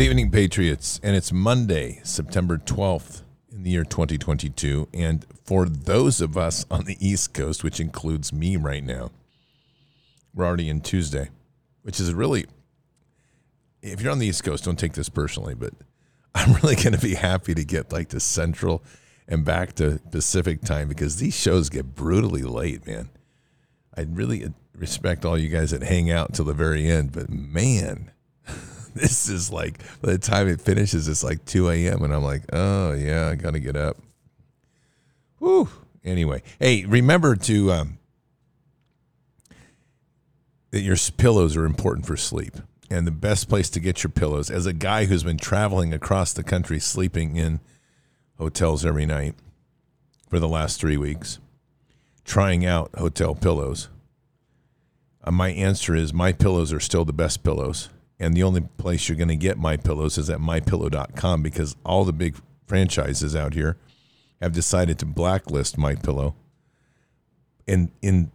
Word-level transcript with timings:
Good 0.00 0.06
evening, 0.06 0.30
Patriots. 0.30 0.98
And 1.02 1.14
it's 1.14 1.30
Monday, 1.30 2.00
September 2.04 2.56
12th 2.56 3.20
in 3.52 3.64
the 3.64 3.70
year 3.72 3.84
2022. 3.84 4.88
And 4.94 5.26
for 5.44 5.66
those 5.66 6.22
of 6.22 6.38
us 6.38 6.64
on 6.70 6.86
the 6.86 6.96
East 7.06 7.34
Coast, 7.34 7.62
which 7.62 7.80
includes 7.80 8.32
me 8.32 8.56
right 8.56 8.82
now, 8.82 9.10
we're 10.32 10.46
already 10.46 10.70
in 10.70 10.80
Tuesday, 10.80 11.28
which 11.82 12.00
is 12.00 12.14
really, 12.14 12.46
if 13.82 14.00
you're 14.00 14.10
on 14.10 14.20
the 14.20 14.26
East 14.26 14.42
Coast, 14.42 14.64
don't 14.64 14.78
take 14.78 14.94
this 14.94 15.10
personally, 15.10 15.54
but 15.54 15.74
I'm 16.34 16.54
really 16.54 16.76
going 16.76 16.94
to 16.94 16.98
be 16.98 17.16
happy 17.16 17.54
to 17.54 17.62
get 17.62 17.92
like 17.92 18.08
to 18.08 18.20
Central 18.20 18.82
and 19.28 19.44
back 19.44 19.74
to 19.74 20.00
Pacific 20.10 20.62
time 20.62 20.88
because 20.88 21.16
these 21.18 21.38
shows 21.38 21.68
get 21.68 21.94
brutally 21.94 22.42
late, 22.42 22.86
man. 22.86 23.10
I 23.94 24.06
really 24.08 24.50
respect 24.74 25.26
all 25.26 25.36
you 25.36 25.50
guys 25.50 25.72
that 25.72 25.82
hang 25.82 26.10
out 26.10 26.32
till 26.32 26.46
the 26.46 26.54
very 26.54 26.90
end, 26.90 27.12
but 27.12 27.28
man, 27.28 28.12
this 28.94 29.28
is 29.28 29.52
like 29.52 29.78
by 30.00 30.12
the 30.12 30.18
time 30.18 30.48
it 30.48 30.60
finishes, 30.60 31.08
it's 31.08 31.24
like 31.24 31.44
2 31.44 31.68
a.m. 31.70 32.02
and 32.02 32.14
I'm 32.14 32.24
like, 32.24 32.42
oh 32.52 32.92
yeah, 32.92 33.28
I 33.28 33.34
gotta 33.34 33.60
get 33.60 33.76
up. 33.76 33.98
Whew. 35.38 35.68
Anyway, 36.04 36.42
hey, 36.58 36.84
remember 36.86 37.36
to 37.36 37.72
um, 37.72 37.98
that 40.70 40.80
your 40.80 40.96
pillows 41.16 41.56
are 41.56 41.66
important 41.66 42.06
for 42.06 42.16
sleep, 42.16 42.56
and 42.90 43.06
the 43.06 43.12
best 43.12 43.48
place 43.48 43.68
to 43.70 43.80
get 43.80 44.02
your 44.02 44.10
pillows. 44.10 44.50
As 44.50 44.66
a 44.66 44.72
guy 44.72 45.04
who's 45.04 45.22
been 45.22 45.36
traveling 45.36 45.92
across 45.92 46.32
the 46.32 46.42
country, 46.42 46.80
sleeping 46.80 47.36
in 47.36 47.60
hotels 48.38 48.86
every 48.86 49.04
night 49.06 49.34
for 50.28 50.38
the 50.38 50.48
last 50.48 50.80
three 50.80 50.96
weeks, 50.96 51.38
trying 52.24 52.64
out 52.64 52.90
hotel 52.96 53.34
pillows. 53.34 53.88
Uh, 55.22 55.30
my 55.30 55.50
answer 55.50 55.94
is 55.94 56.14
my 56.14 56.32
pillows 56.32 56.72
are 56.72 56.80
still 56.80 57.04
the 57.04 57.12
best 57.12 57.42
pillows 57.42 57.90
and 58.20 58.36
the 58.36 58.42
only 58.42 58.60
place 58.60 59.08
you're 59.08 59.16
going 59.16 59.28
to 59.28 59.36
get 59.36 59.56
my 59.56 59.78
pillows 59.78 60.18
is 60.18 60.28
at 60.28 60.38
mypillow.com 60.38 61.42
because 61.42 61.74
all 61.84 62.04
the 62.04 62.12
big 62.12 62.36
franchises 62.66 63.34
out 63.34 63.54
here 63.54 63.78
have 64.42 64.52
decided 64.52 64.98
to 64.98 65.06
blacklist 65.06 65.78
my 65.78 65.94
pillow. 65.94 66.36
And 67.66 67.90
in 68.02 68.30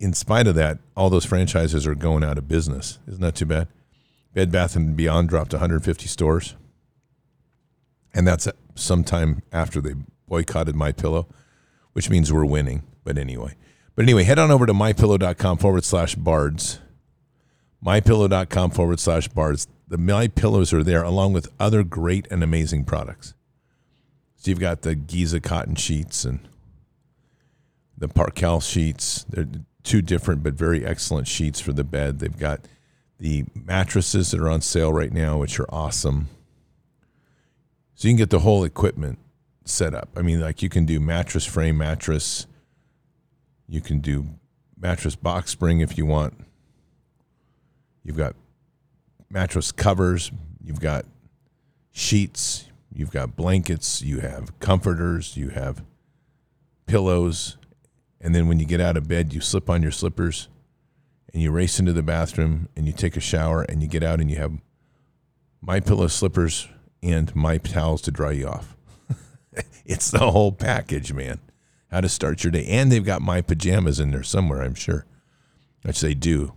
in 0.00 0.12
spite 0.14 0.46
of 0.46 0.54
that 0.56 0.78
all 0.96 1.10
those 1.10 1.24
franchises 1.24 1.86
are 1.86 1.94
going 1.94 2.24
out 2.24 2.38
of 2.38 2.48
business. 2.48 2.98
Isn't 3.06 3.20
that 3.20 3.36
too 3.36 3.46
bad? 3.46 3.68
Bed 4.34 4.50
bath 4.50 4.74
and 4.74 4.96
beyond 4.96 5.28
dropped 5.28 5.52
150 5.52 6.08
stores. 6.08 6.56
And 8.12 8.26
that's 8.26 8.48
uh, 8.48 8.52
sometime 8.74 9.42
after 9.52 9.80
they 9.80 9.94
boycotted 10.26 10.74
my 10.74 10.92
pillow 10.92 11.28
which 11.92 12.10
means 12.10 12.32
we're 12.32 12.44
winning. 12.44 12.82
But 13.04 13.18
anyway. 13.18 13.56
But 13.94 14.04
anyway 14.04 14.24
head 14.24 14.38
on 14.38 14.50
over 14.50 14.66
to 14.66 14.72
mypillow.com 14.72 15.58
forward 15.58 15.84
slash 15.84 16.14
bards 16.14 16.80
mypillow.com 17.84 18.70
forward 18.70 19.00
slash 19.00 19.28
bars. 19.28 19.66
The 19.88 19.98
My 19.98 20.28
Pillows 20.28 20.72
are 20.72 20.82
there 20.84 21.02
along 21.02 21.32
with 21.32 21.52
other 21.58 21.82
great 21.82 22.26
and 22.30 22.42
amazing 22.42 22.84
products. 22.84 23.34
So 24.36 24.50
you've 24.50 24.60
got 24.60 24.82
the 24.82 24.94
Giza 24.94 25.40
cotton 25.40 25.74
sheets 25.74 26.24
and 26.24 26.40
the 27.96 28.08
Percale 28.08 28.60
sheets. 28.60 29.24
They're 29.28 29.48
two 29.82 30.02
different 30.02 30.42
but 30.42 30.54
very 30.54 30.84
excellent 30.84 31.28
sheets 31.28 31.60
for 31.60 31.72
the 31.72 31.84
bed. 31.84 32.18
They've 32.18 32.38
got 32.38 32.60
the 33.18 33.44
mattresses 33.54 34.30
that 34.30 34.40
are 34.40 34.48
on 34.48 34.60
sale 34.62 34.92
right 34.92 35.12
now, 35.12 35.38
which 35.38 35.58
are 35.60 35.68
awesome. 35.68 36.28
So 37.94 38.08
you 38.08 38.12
can 38.12 38.18
get 38.18 38.30
the 38.30 38.38
whole 38.38 38.64
equipment 38.64 39.18
set 39.64 39.94
up. 39.94 40.08
I 40.16 40.22
mean, 40.22 40.40
like 40.40 40.62
you 40.62 40.68
can 40.68 40.86
do 40.86 41.00
mattress 41.00 41.44
frame 41.44 41.76
mattress. 41.76 42.46
You 43.68 43.80
can 43.80 44.00
do 44.00 44.26
mattress 44.78 45.16
box 45.16 45.50
spring 45.50 45.80
if 45.80 45.98
you 45.98 46.06
want 46.06 46.46
You've 48.02 48.16
got 48.16 48.34
mattress 49.28 49.72
covers, 49.72 50.30
you've 50.62 50.80
got 50.80 51.04
sheets, 51.92 52.68
you've 52.92 53.10
got 53.10 53.36
blankets, 53.36 54.02
you 54.02 54.20
have 54.20 54.58
comforters, 54.58 55.36
you 55.36 55.50
have 55.50 55.84
pillows, 56.86 57.56
and 58.20 58.34
then 58.34 58.48
when 58.48 58.58
you 58.58 58.66
get 58.66 58.80
out 58.80 58.96
of 58.96 59.08
bed, 59.08 59.32
you 59.32 59.40
slip 59.40 59.70
on 59.70 59.82
your 59.82 59.92
slippers 59.92 60.48
and 61.32 61.42
you 61.42 61.50
race 61.50 61.78
into 61.78 61.92
the 61.92 62.02
bathroom 62.02 62.68
and 62.76 62.86
you 62.86 62.92
take 62.92 63.16
a 63.16 63.20
shower 63.20 63.62
and 63.62 63.82
you 63.82 63.88
get 63.88 64.02
out 64.02 64.20
and 64.20 64.30
you 64.30 64.36
have 64.36 64.52
my 65.62 65.80
pillow 65.80 66.06
slippers 66.08 66.68
and 67.02 67.34
my 67.34 67.58
towels 67.58 68.02
to 68.02 68.10
dry 68.10 68.32
you 68.32 68.48
off. 68.48 68.76
it's 69.84 70.10
the 70.10 70.30
whole 70.30 70.52
package, 70.52 71.12
man. 71.12 71.40
How 71.90 72.00
to 72.00 72.08
start 72.08 72.44
your 72.44 72.50
day. 72.50 72.66
And 72.66 72.92
they've 72.92 73.04
got 73.04 73.22
my 73.22 73.40
pajamas 73.40 73.98
in 73.98 74.10
there 74.10 74.22
somewhere, 74.22 74.62
I'm 74.62 74.74
sure. 74.74 75.06
Which 75.82 76.00
they 76.00 76.14
do. 76.14 76.52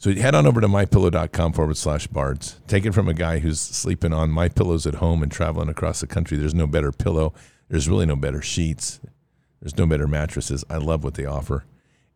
So 0.00 0.14
head 0.14 0.36
on 0.36 0.46
over 0.46 0.60
to 0.60 0.68
mypillow.com 0.68 1.52
forward 1.52 1.76
slash 1.76 2.06
bards. 2.06 2.60
Take 2.68 2.86
it 2.86 2.94
from 2.94 3.08
a 3.08 3.14
guy 3.14 3.40
who's 3.40 3.60
sleeping 3.60 4.12
on 4.12 4.30
my 4.30 4.48
pillows 4.48 4.86
at 4.86 4.96
home 4.96 5.24
and 5.24 5.32
traveling 5.32 5.68
across 5.68 6.00
the 6.00 6.06
country. 6.06 6.38
There's 6.38 6.54
no 6.54 6.68
better 6.68 6.92
pillow. 6.92 7.34
There's 7.68 7.88
really 7.88 8.06
no 8.06 8.14
better 8.14 8.40
sheets. 8.40 9.00
There's 9.60 9.76
no 9.76 9.86
better 9.86 10.06
mattresses. 10.06 10.64
I 10.70 10.76
love 10.76 11.02
what 11.02 11.14
they 11.14 11.24
offer. 11.24 11.64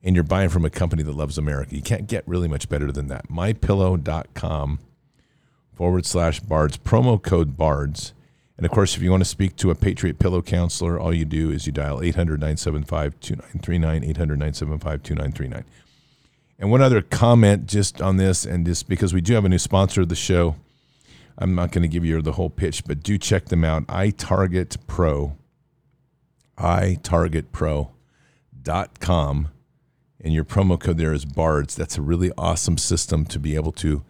And 0.01 0.15
you're 0.15 0.23
buying 0.23 0.49
from 0.49 0.65
a 0.65 0.71
company 0.71 1.03
that 1.03 1.17
loves 1.17 1.39
America. 1.39 1.75
You 1.75 1.83
can't 1.83 2.07
get 2.07 2.27
really 2.27 2.47
much 2.47 2.69
better 2.69 2.93
than 2.93 3.09
that. 3.09 3.29
Mypillow.com 3.29 4.79
forward 5.73 6.07
slash 6.07 6.39
bards, 6.39 6.79
promo 6.79 7.21
code 7.21 7.57
bards. 7.57 8.13
And 8.57 8.65
of 8.65 8.71
course, 8.71 8.97
if 8.97 9.03
you 9.03 9.11
want 9.11 9.23
to 9.23 9.29
speak 9.29 9.57
to 9.57 9.71
a 9.71 9.75
Patriot 9.75 10.21
Pillow 10.21 10.41
counselor, 10.41 11.01
all 11.01 11.13
you 11.13 11.25
do 11.25 11.51
is 11.51 11.67
you 11.67 11.73
dial 11.73 12.01
800 12.01 12.39
975 12.39 13.19
2939, 13.19 14.05
800 14.05 14.39
975 14.39 15.03
2939. 15.03 15.65
And 16.63 16.71
one 16.71 16.81
other 16.81 17.03
comment 17.03 17.67
just 17.67 18.01
on 18.01 18.17
this, 18.19 18.45
and 18.45 18.65
just 18.65 18.89
because 18.89 19.13
we 19.13 19.21
do 19.21 19.35
have 19.35 19.45
a 19.45 19.49
new 19.49 19.59
sponsor 19.59 20.03
of 20.03 20.09
the 20.09 20.15
show, 20.15 20.55
I'm 21.37 21.57
not 21.57 21.73
going 21.73 21.83
to 21.83 21.89
give 21.89 22.05
you 22.05 22.23
the 22.23 22.35
whole 22.35 22.51
pitch, 22.51 22.85
but 22.85 23.03
do 23.03 23.19
check 23.19 23.47
them 23.47 23.65
out. 23.65 23.89
iTarget 23.89 24.77
Pro, 24.87 25.37
iTargetPro.com, 26.57 29.49
and 30.21 30.33
your 30.33 30.45
promo 30.45 30.79
code 30.79 30.99
there 30.99 31.13
is 31.13 31.25
BARDS. 31.25 31.75
That's 31.75 31.99
a 31.99 32.03
really 32.03 32.31
awesome 32.39 32.79
system 32.79 33.25
to 33.25 33.41
be 33.41 33.57
able 33.57 33.73
to 33.73 34.05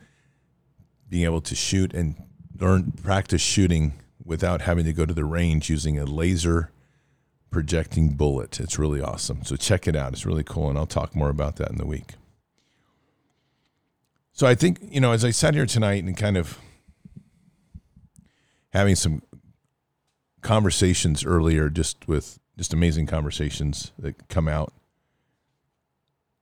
being 1.09 1.25
able 1.25 1.41
to 1.41 1.55
shoot 1.55 1.95
and 1.95 2.17
learn 2.61 2.93
practice 2.93 3.41
shooting 3.41 3.95
without 4.23 4.61
having 4.61 4.85
to 4.85 4.93
go 4.93 5.07
to 5.07 5.15
the 5.15 5.25
range 5.25 5.71
using 5.71 5.99
a 5.99 6.05
laser 6.05 6.71
projecting 7.51 8.11
bullet. 8.11 8.61
It's 8.61 8.79
really 8.79 9.01
awesome. 9.01 9.43
So 9.43 9.57
check 9.57 9.89
it 9.89 9.97
out. 9.97 10.13
It's 10.13 10.27
really 10.27 10.45
cool, 10.45 10.69
and 10.69 10.77
I'll 10.77 10.85
talk 10.85 11.17
more 11.17 11.31
about 11.31 11.57
that 11.57 11.71
in 11.71 11.79
the 11.79 11.87
week. 11.87 12.17
So 14.33 14.47
I 14.47 14.55
think, 14.55 14.79
you 14.91 15.01
know, 15.01 15.13
as 15.13 15.25
I 15.25 15.31
sat 15.31 15.55
here 15.55 15.67
tonight 15.67 16.03
and 16.05 16.17
kind 16.17 16.39
of 16.39 16.59
having 18.71 18.97
some 18.97 19.23
conversations 20.41 21.25
earlier, 21.25 21.69
just 21.69 22.09
with 22.09 22.39
just 22.57 22.73
amazing 22.73 23.07
conversations 23.07 23.93
that 23.99 24.29
come 24.29 24.49
out 24.49 24.73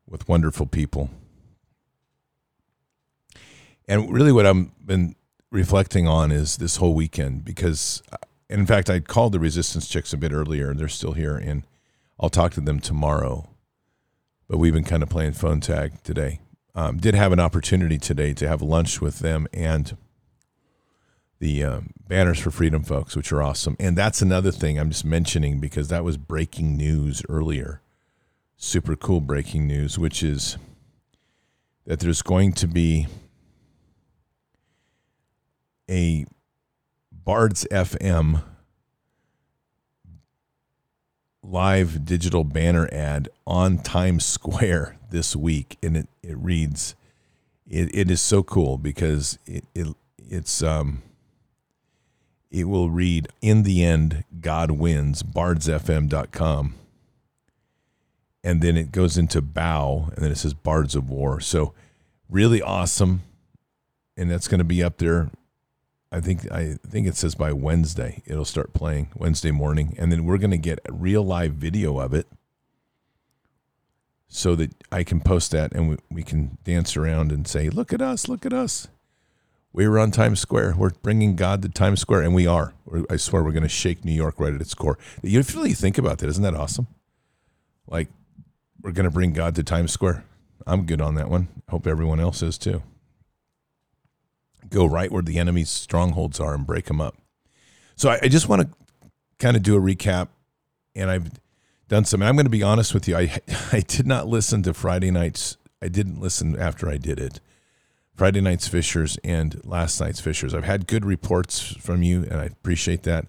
with 0.08 0.28
wonderful 0.28 0.66
people. 0.66 1.10
And 3.88 4.12
really, 4.12 4.32
what 4.32 4.46
I've 4.46 4.86
been 4.86 5.16
reflecting 5.50 6.06
on 6.06 6.31
is 6.31 6.58
this 6.58 6.76
whole 6.76 6.94
weekend 6.94 7.44
because, 7.44 8.04
uh, 8.12 8.19
in 8.48 8.66
fact, 8.66 8.88
I 8.88 9.00
called 9.00 9.32
the 9.32 9.40
resistance 9.40 9.88
chicks 9.88 10.12
a 10.12 10.16
bit 10.16 10.32
earlier 10.32 10.70
and 10.70 10.78
they're 10.78 10.88
still 10.88 11.12
here, 11.12 11.36
and 11.36 11.64
I'll 12.20 12.31
talk 12.31 12.52
to 12.52 12.60
them 12.60 12.78
tomorrow. 12.78 13.48
But 14.46 14.58
we've 14.58 14.72
been 14.72 14.84
kind 14.84 15.02
of 15.02 15.08
playing 15.08 15.32
phone 15.32 15.60
tag 15.60 16.04
today 16.04 16.40
um, 16.75 16.99
did 16.99 17.14
have 17.14 17.32
an 17.32 17.40
opportunity 17.40 17.99
today 17.99 18.32
to 18.34 18.49
have 18.49 18.62
lunch 18.62 19.00
with 19.00 19.19
them 19.20 19.46
and 19.52 19.96
the 21.38 21.64
um, 21.64 21.90
banners 22.06 22.38
for 22.38 22.50
freedom 22.50 22.82
folks 22.82 23.17
which 23.17 23.32
are 23.32 23.43
awesome. 23.43 23.76
And 23.81 23.96
that's 23.96 24.22
another 24.22 24.52
thing 24.52 24.78
i'm 24.78 24.90
just 24.90 25.05
mentioning 25.05 25.58
because 25.58 25.88
that 25.88 26.05
was 26.05 26.17
breaking 26.17 26.76
news 26.76 27.22
earlier. 27.28 27.81
Super 28.56 28.94
cool 28.96 29.20
breaking 29.20 29.67
news 29.67 29.99
which 29.99 30.22
is 30.22 30.56
that 31.87 32.00
there's 32.00 32.22
going 32.22 32.52
to 32.52 32.69
be 32.69 33.06
a 35.90 36.25
bards 37.12 37.67
fm 37.70 38.43
live 41.42 42.04
digital 42.04 42.44
banner 42.44 42.88
ad 42.92 43.28
on 43.46 43.78
Times 43.78 44.25
Square 44.25 44.96
this 45.10 45.34
week, 45.34 45.76
and 45.82 45.96
it, 45.96 46.08
it 46.22 46.37
reads, 46.37 46.94
it, 47.69 47.94
it 47.94 48.10
is 48.10 48.20
so 48.20 48.42
cool 48.42 48.78
because 48.78 49.38
it, 49.46 49.64
it 49.75 49.87
it's 50.19 50.62
um 50.62 51.02
it 52.50 52.64
will 52.64 52.90
read 52.90 53.28
in 53.40 53.62
the 53.62 53.84
end 53.84 54.25
God 54.40 54.72
wins 54.72 55.22
bardsfm.com 55.22 56.75
and 58.43 58.60
then 58.60 58.76
it 58.76 58.93
goes 58.93 59.19
into 59.19 59.40
bow 59.40 60.10
and 60.14 60.25
then 60.25 60.32
it 60.32 60.38
says 60.38 60.54
bards 60.54 60.94
of 60.94 61.10
war. 61.10 61.40
So 61.40 61.75
really 62.28 62.62
awesome. 62.62 63.22
And 64.16 64.31
that's 64.31 64.48
going 64.48 64.58
to 64.58 64.64
be 64.64 64.82
up 64.82 64.98
there 64.98 65.31
I 66.12 66.20
think 66.20 66.50
I 66.50 66.74
think 66.86 67.06
it 67.06 67.16
says 67.16 67.34
by 67.34 67.52
Wednesday 67.52 68.22
it'll 68.26 68.44
start 68.44 68.72
playing 68.72 69.10
Wednesday 69.14 69.50
morning, 69.52 69.94
and 69.98 70.10
then 70.10 70.24
we're 70.24 70.38
going 70.38 70.50
to 70.50 70.58
get 70.58 70.80
a 70.84 70.92
real 70.92 71.22
live 71.22 71.54
video 71.54 71.98
of 71.98 72.12
it, 72.12 72.26
so 74.28 74.56
that 74.56 74.74
I 74.90 75.04
can 75.04 75.20
post 75.20 75.52
that 75.52 75.72
and 75.72 75.90
we, 75.90 75.96
we 76.10 76.22
can 76.22 76.58
dance 76.64 76.96
around 76.96 77.30
and 77.30 77.46
say, 77.46 77.70
"Look 77.70 77.92
at 77.92 78.02
us! 78.02 78.28
Look 78.28 78.44
at 78.44 78.52
us! 78.52 78.88
We 79.72 79.86
were 79.86 80.00
on 80.00 80.10
Times 80.10 80.40
Square. 80.40 80.74
We're 80.76 80.90
bringing 80.90 81.36
God 81.36 81.62
to 81.62 81.68
Times 81.68 82.00
Square, 82.00 82.22
and 82.22 82.34
we 82.34 82.46
are. 82.46 82.74
I 83.08 83.16
swear 83.16 83.44
we're 83.44 83.52
going 83.52 83.62
to 83.62 83.68
shake 83.68 84.04
New 84.04 84.12
York 84.12 84.40
right 84.40 84.52
at 84.52 84.60
its 84.60 84.74
core. 84.74 84.98
You 85.22 85.42
really 85.54 85.74
think 85.74 85.96
about 85.96 86.18
that? 86.18 86.28
Isn't 86.28 86.42
that 86.42 86.56
awesome? 86.56 86.88
Like, 87.86 88.08
we're 88.82 88.90
going 88.90 89.04
to 89.04 89.12
bring 89.12 89.32
God 89.32 89.54
to 89.54 89.62
Times 89.62 89.92
Square. 89.92 90.24
I'm 90.66 90.86
good 90.86 91.00
on 91.00 91.14
that 91.14 91.30
one. 91.30 91.48
Hope 91.68 91.86
everyone 91.86 92.18
else 92.18 92.42
is 92.42 92.58
too. 92.58 92.82
Go 94.68 94.86
right 94.86 95.10
where 95.10 95.22
the 95.22 95.38
enemy's 95.38 95.70
strongholds 95.70 96.40
are 96.40 96.54
and 96.54 96.66
break 96.66 96.86
them 96.86 97.00
up. 97.00 97.16
So 97.96 98.10
I, 98.10 98.20
I 98.22 98.28
just 98.28 98.48
want 98.48 98.62
to 98.62 98.68
kind 99.38 99.56
of 99.56 99.62
do 99.62 99.76
a 99.76 99.80
recap, 99.80 100.28
and 100.94 101.10
I've 101.10 101.30
done 101.88 102.04
some. 102.04 102.22
I'm 102.22 102.36
going 102.36 102.46
to 102.46 102.50
be 102.50 102.62
honest 102.62 102.94
with 102.94 103.08
you. 103.08 103.16
I 103.16 103.40
I 103.72 103.80
did 103.80 104.06
not 104.06 104.26
listen 104.26 104.62
to 104.64 104.74
Friday 104.74 105.10
nights. 105.10 105.56
I 105.82 105.88
didn't 105.88 106.20
listen 106.20 106.58
after 106.58 106.88
I 106.88 106.98
did 106.98 107.18
it. 107.18 107.40
Friday 108.14 108.42
night's 108.42 108.68
Fishers 108.68 109.18
and 109.24 109.60
last 109.64 109.98
night's 110.00 110.20
Fishers. 110.20 110.54
I've 110.54 110.64
had 110.64 110.86
good 110.86 111.06
reports 111.06 111.74
from 111.78 112.02
you, 112.02 112.24
and 112.24 112.34
I 112.34 112.44
appreciate 112.44 113.04
that. 113.04 113.26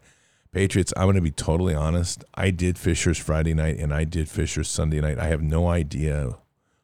Patriots, 0.51 0.91
I'm 0.97 1.05
going 1.05 1.15
to 1.15 1.21
be 1.21 1.31
totally 1.31 1.73
honest. 1.73 2.25
I 2.35 2.51
did 2.51 2.77
Fishers 2.77 3.17
Friday 3.17 3.53
night 3.53 3.77
and 3.77 3.93
I 3.93 4.03
did 4.03 4.27
Fishers 4.27 4.67
Sunday 4.67 4.99
night. 4.99 5.17
I 5.17 5.27
have 5.27 5.41
no 5.41 5.69
idea. 5.69 6.35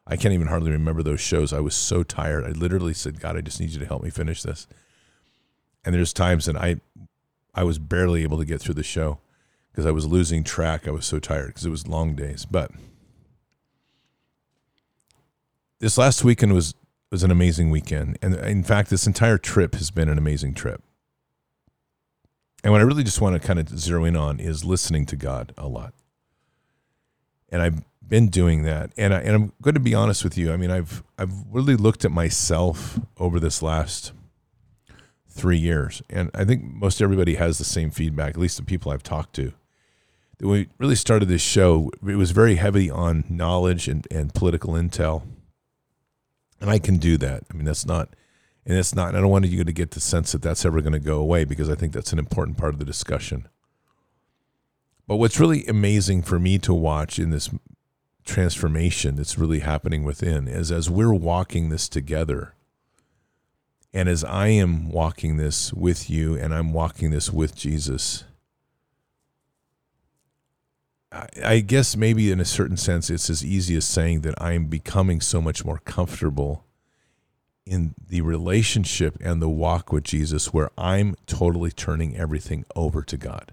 I 0.08 0.16
can't 0.16 0.32
even 0.32 0.46
hardly 0.46 0.70
remember 0.70 1.02
those 1.02 1.20
shows. 1.20 1.52
I 1.52 1.60
was 1.60 1.74
so 1.74 2.02
tired. 2.02 2.44
I 2.44 2.50
literally 2.50 2.94
said, 2.94 3.20
God, 3.20 3.36
I 3.36 3.42
just 3.42 3.60
need 3.60 3.70
you 3.70 3.78
to 3.78 3.86
help 3.86 4.02
me 4.02 4.08
finish 4.08 4.42
this. 4.42 4.66
And 5.84 5.94
there's 5.94 6.14
times 6.14 6.46
that 6.46 6.56
I 6.56 6.80
I 7.54 7.62
was 7.64 7.78
barely 7.78 8.22
able 8.22 8.38
to 8.38 8.44
get 8.44 8.60
through 8.60 8.74
the 8.74 8.82
show 8.82 9.18
because 9.70 9.84
I 9.84 9.90
was 9.90 10.06
losing 10.06 10.44
track. 10.44 10.88
I 10.88 10.90
was 10.92 11.06
so 11.06 11.18
tired 11.18 11.48
because 11.48 11.66
it 11.66 11.70
was 11.70 11.86
long 11.86 12.14
days. 12.14 12.46
But 12.46 12.70
this 15.78 15.98
last 15.98 16.24
weekend 16.24 16.54
was 16.54 16.74
was 17.10 17.22
an 17.22 17.30
amazing 17.30 17.70
weekend. 17.70 18.18
And 18.22 18.34
in 18.34 18.62
fact, 18.62 18.90
this 18.90 19.06
entire 19.06 19.38
trip 19.38 19.74
has 19.74 19.90
been 19.90 20.08
an 20.08 20.18
amazing 20.18 20.54
trip. 20.54 20.82
And 22.64 22.72
what 22.72 22.80
I 22.80 22.84
really 22.84 23.04
just 23.04 23.20
want 23.20 23.40
to 23.40 23.46
kind 23.46 23.58
of 23.58 23.78
zero 23.78 24.04
in 24.04 24.16
on 24.16 24.40
is 24.40 24.64
listening 24.64 25.06
to 25.06 25.16
God 25.16 25.52
a 25.56 25.68
lot. 25.68 25.94
And 27.50 27.62
I've 27.62 27.82
been 28.08 28.28
doing 28.28 28.62
that. 28.62 28.92
And, 28.96 29.14
I, 29.14 29.20
and 29.20 29.34
I'm 29.34 29.52
going 29.62 29.74
to 29.74 29.80
be 29.80 29.94
honest 29.94 30.24
with 30.24 30.38
you. 30.38 30.52
I 30.52 30.56
mean, 30.56 30.70
I've, 30.70 31.02
I've 31.18 31.32
really 31.50 31.76
looked 31.76 32.04
at 32.04 32.10
myself 32.10 32.98
over 33.18 33.38
this 33.38 33.62
last 33.62 34.12
three 35.28 35.58
years. 35.58 36.02
And 36.08 36.30
I 36.34 36.44
think 36.44 36.64
most 36.64 37.00
everybody 37.02 37.34
has 37.34 37.58
the 37.58 37.64
same 37.64 37.90
feedback, 37.90 38.30
at 38.30 38.38
least 38.38 38.56
the 38.56 38.64
people 38.64 38.90
I've 38.90 39.02
talked 39.02 39.34
to. 39.36 39.52
When 40.40 40.50
we 40.50 40.68
really 40.78 40.94
started 40.94 41.28
this 41.28 41.42
show, 41.42 41.90
it 42.06 42.16
was 42.16 42.30
very 42.30 42.56
heavy 42.56 42.90
on 42.90 43.24
knowledge 43.28 43.88
and, 43.88 44.06
and 44.10 44.32
political 44.32 44.74
intel 44.74 45.22
and 46.60 46.70
I 46.70 46.78
can 46.78 46.96
do 46.96 47.16
that. 47.18 47.44
I 47.50 47.54
mean, 47.54 47.64
that's 47.64 47.86
not, 47.86 48.14
and 48.66 48.76
it's 48.76 48.94
not. 48.94 49.14
I 49.14 49.20
don't 49.20 49.30
want 49.30 49.46
you 49.46 49.64
to 49.64 49.72
get 49.72 49.92
the 49.92 50.00
sense 50.00 50.32
that 50.32 50.42
that's 50.42 50.64
ever 50.64 50.80
going 50.80 50.92
to 50.92 50.98
go 50.98 51.18
away 51.18 51.44
because 51.44 51.70
I 51.70 51.74
think 51.74 51.92
that's 51.92 52.12
an 52.12 52.18
important 52.18 52.58
part 52.58 52.74
of 52.74 52.78
the 52.78 52.84
discussion. 52.84 53.48
But 55.06 55.16
what's 55.16 55.40
really 55.40 55.66
amazing 55.66 56.22
for 56.22 56.38
me 56.38 56.58
to 56.58 56.74
watch 56.74 57.18
in 57.18 57.30
this 57.30 57.48
transformation 58.28 59.16
that's 59.16 59.38
really 59.38 59.60
happening 59.60 60.04
within 60.04 60.46
is 60.46 60.70
as 60.70 60.88
we're 60.88 61.14
walking 61.14 61.70
this 61.70 61.88
together, 61.88 62.54
and 63.92 64.08
as 64.08 64.22
I 64.22 64.48
am 64.48 64.90
walking 64.90 65.38
this 65.38 65.72
with 65.72 66.08
you, 66.08 66.36
and 66.36 66.54
I'm 66.54 66.72
walking 66.72 67.10
this 67.10 67.32
with 67.32 67.56
Jesus. 67.56 68.24
I 71.42 71.60
guess 71.60 71.96
maybe 71.96 72.30
in 72.30 72.38
a 72.38 72.44
certain 72.44 72.76
sense, 72.76 73.08
it's 73.08 73.30
as 73.30 73.42
easy 73.42 73.74
as 73.76 73.86
saying 73.86 74.20
that 74.20 74.40
I 74.40 74.52
am 74.52 74.66
becoming 74.66 75.22
so 75.22 75.40
much 75.40 75.64
more 75.64 75.78
comfortable 75.78 76.64
in 77.64 77.94
the 78.08 78.20
relationship 78.20 79.16
and 79.20 79.40
the 79.40 79.48
walk 79.48 79.90
with 79.90 80.04
Jesus 80.04 80.52
where 80.52 80.70
I'm 80.76 81.16
totally 81.26 81.70
turning 81.70 82.14
everything 82.16 82.66
over 82.76 83.02
to 83.02 83.16
God. 83.16 83.52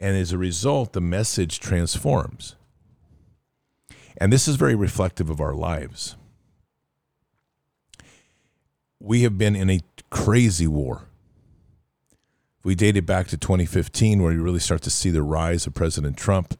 And 0.00 0.16
as 0.16 0.32
a 0.32 0.38
result, 0.38 0.94
the 0.94 1.00
message 1.00 1.60
transforms. 1.60 2.56
And 4.18 4.32
this 4.32 4.48
is 4.48 4.56
very 4.56 4.74
reflective 4.74 5.30
of 5.30 5.40
our 5.40 5.54
lives. 5.54 6.16
We 9.00 9.22
have 9.22 9.38
been 9.38 9.54
in 9.54 9.70
a 9.70 9.80
crazy 10.10 10.66
war 10.66 11.08
we 12.68 12.74
dated 12.74 13.06
back 13.06 13.28
to 13.28 13.38
2015, 13.38 14.22
where 14.22 14.30
you 14.30 14.42
really 14.42 14.58
start 14.58 14.82
to 14.82 14.90
see 14.90 15.08
the 15.08 15.22
rise 15.22 15.66
of 15.66 15.72
President 15.72 16.18
Trump 16.18 16.58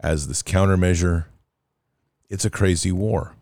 as 0.00 0.26
this 0.26 0.42
countermeasure. 0.42 1.26
It's 2.30 2.46
a 2.46 2.50
crazy 2.50 2.90
war. 2.90 3.34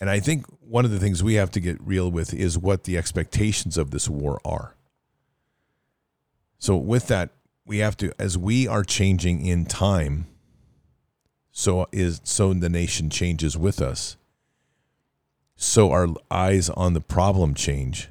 And 0.00 0.10
I 0.10 0.20
think 0.20 0.44
one 0.60 0.84
of 0.84 0.90
the 0.90 0.98
things 0.98 1.22
we 1.22 1.34
have 1.34 1.50
to 1.52 1.60
get 1.60 1.80
real 1.80 2.10
with 2.10 2.34
is 2.34 2.58
what 2.58 2.84
the 2.84 2.98
expectations 2.98 3.78
of 3.78 3.90
this 3.90 4.06
war 4.06 4.38
are. 4.44 4.74
So, 6.58 6.76
with 6.76 7.06
that, 7.08 7.30
we 7.64 7.78
have 7.78 7.96
to, 7.96 8.12
as 8.18 8.36
we 8.36 8.68
are 8.68 8.84
changing 8.84 9.46
in 9.46 9.64
time, 9.64 10.26
so 11.56 11.86
is 11.92 12.20
so 12.24 12.52
the 12.52 12.68
nation 12.68 13.08
changes 13.08 13.56
with 13.56 13.80
us. 13.80 14.18
So 15.56 15.90
our 15.92 16.08
eyes 16.30 16.68
on 16.68 16.92
the 16.92 17.00
problem 17.00 17.54
change 17.54 18.08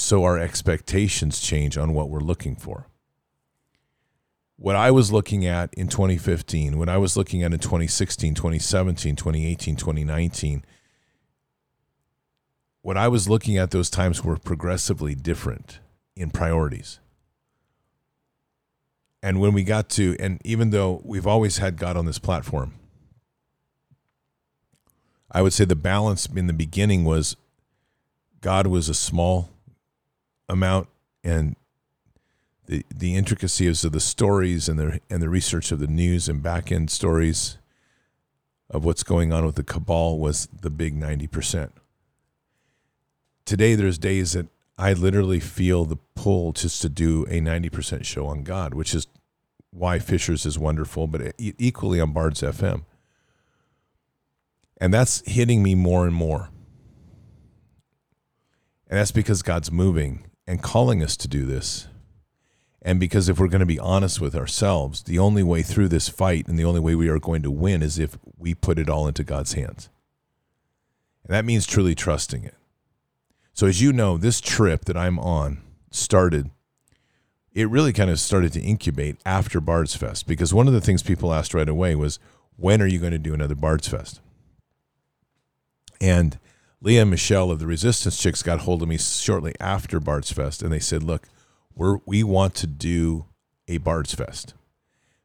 so 0.00 0.24
our 0.24 0.38
expectations 0.38 1.40
change 1.40 1.76
on 1.76 1.92
what 1.92 2.08
we're 2.08 2.20
looking 2.20 2.56
for. 2.56 2.86
What 4.56 4.76
I 4.76 4.90
was 4.90 5.12
looking 5.12 5.46
at 5.46 5.72
in 5.74 5.88
2015, 5.88 6.78
what 6.78 6.88
I 6.88 6.98
was 6.98 7.16
looking 7.16 7.42
at 7.42 7.52
in 7.52 7.58
2016, 7.58 8.34
2017, 8.34 9.16
2018, 9.16 9.76
2019, 9.76 10.64
what 12.82 12.96
I 12.96 13.08
was 13.08 13.28
looking 13.28 13.56
at 13.58 13.70
those 13.70 13.90
times 13.90 14.24
were 14.24 14.36
progressively 14.36 15.14
different 15.14 15.80
in 16.16 16.30
priorities. 16.30 16.98
And 19.22 19.40
when 19.40 19.52
we 19.52 19.64
got 19.64 19.88
to, 19.90 20.16
and 20.18 20.40
even 20.44 20.70
though 20.70 21.02
we've 21.04 21.26
always 21.26 21.58
had 21.58 21.76
God 21.76 21.96
on 21.96 22.06
this 22.06 22.18
platform, 22.18 22.74
I 25.30 25.42
would 25.42 25.52
say 25.52 25.64
the 25.64 25.76
balance 25.76 26.26
in 26.26 26.46
the 26.46 26.52
beginning 26.52 27.04
was 27.04 27.36
God 28.40 28.66
was 28.66 28.88
a 28.88 28.94
small 28.94 29.50
amount 30.48 30.88
and 31.22 31.54
the 32.66 32.84
the 32.94 33.14
intricacies 33.14 33.84
of 33.84 33.92
the 33.92 34.00
stories 34.00 34.68
and 34.68 34.78
the 34.78 35.00
and 35.10 35.22
the 35.22 35.28
research 35.28 35.70
of 35.70 35.78
the 35.78 35.86
news 35.86 36.28
and 36.28 36.42
back 36.42 36.72
end 36.72 36.90
stories 36.90 37.58
of 38.70 38.84
what's 38.84 39.02
going 39.02 39.32
on 39.32 39.44
with 39.44 39.56
the 39.56 39.64
cabal 39.64 40.18
was 40.18 40.46
the 40.60 40.70
big 40.70 40.98
90%. 40.98 41.70
Today 43.44 43.74
there's 43.74 43.98
days 43.98 44.32
that 44.32 44.46
I 44.80 44.94
literally 44.94 45.40
feel 45.40 45.84
the 45.84 45.98
pull 46.14 46.52
just 46.52 46.80
to 46.80 46.88
do 46.88 47.24
a 47.24 47.38
90% 47.38 48.02
show 48.06 48.26
on 48.26 48.44
God, 48.44 48.72
which 48.72 48.94
is 48.94 49.06
why 49.68 49.98
Fishers 49.98 50.46
is 50.46 50.58
wonderful, 50.58 51.06
but 51.06 51.34
equally 51.38 52.00
on 52.00 52.14
Bards 52.14 52.40
FM. 52.40 52.84
And 54.80 54.94
that's 54.94 55.22
hitting 55.26 55.62
me 55.62 55.74
more 55.74 56.06
and 56.06 56.14
more. 56.14 56.48
And 58.88 58.98
that's 58.98 59.12
because 59.12 59.42
God's 59.42 59.70
moving 59.70 60.24
and 60.46 60.62
calling 60.62 61.02
us 61.02 61.14
to 61.18 61.28
do 61.28 61.44
this. 61.44 61.86
And 62.80 62.98
because 62.98 63.28
if 63.28 63.38
we're 63.38 63.48
going 63.48 63.60
to 63.60 63.66
be 63.66 63.78
honest 63.78 64.18
with 64.18 64.34
ourselves, 64.34 65.02
the 65.02 65.18
only 65.18 65.42
way 65.42 65.60
through 65.60 65.88
this 65.88 66.08
fight 66.08 66.48
and 66.48 66.58
the 66.58 66.64
only 66.64 66.80
way 66.80 66.94
we 66.94 67.10
are 67.10 67.20
going 67.20 67.42
to 67.42 67.50
win 67.50 67.82
is 67.82 67.98
if 67.98 68.16
we 68.38 68.54
put 68.54 68.78
it 68.78 68.88
all 68.88 69.06
into 69.06 69.24
God's 69.24 69.52
hands. 69.52 69.90
And 71.22 71.34
that 71.34 71.44
means 71.44 71.66
truly 71.66 71.94
trusting 71.94 72.44
it. 72.44 72.54
So, 73.60 73.66
as 73.66 73.82
you 73.82 73.92
know, 73.92 74.16
this 74.16 74.40
trip 74.40 74.86
that 74.86 74.96
I'm 74.96 75.18
on 75.18 75.60
started, 75.90 76.50
it 77.52 77.68
really 77.68 77.92
kind 77.92 78.08
of 78.08 78.18
started 78.18 78.54
to 78.54 78.60
incubate 78.62 79.18
after 79.26 79.60
Bards 79.60 79.94
Fest 79.94 80.26
because 80.26 80.54
one 80.54 80.66
of 80.66 80.72
the 80.72 80.80
things 80.80 81.02
people 81.02 81.34
asked 81.34 81.52
right 81.52 81.68
away 81.68 81.94
was, 81.94 82.18
when 82.56 82.80
are 82.80 82.86
you 82.86 82.98
going 82.98 83.12
to 83.12 83.18
do 83.18 83.34
another 83.34 83.54
Bards 83.54 83.86
Fest? 83.86 84.22
And 86.00 86.38
Leah 86.80 87.02
and 87.02 87.10
Michelle 87.10 87.50
of 87.50 87.58
the 87.58 87.66
Resistance 87.66 88.16
Chicks 88.16 88.42
got 88.42 88.60
hold 88.60 88.80
of 88.80 88.88
me 88.88 88.96
shortly 88.96 89.52
after 89.60 90.00
Bards 90.00 90.32
Fest, 90.32 90.62
and 90.62 90.72
they 90.72 90.78
said, 90.78 91.02
"Look, 91.02 91.28
we're 91.76 91.98
we 92.06 92.24
want 92.24 92.54
to 92.54 92.66
do 92.66 93.26
a 93.68 93.76
Bards 93.76 94.14
Fest, 94.14 94.54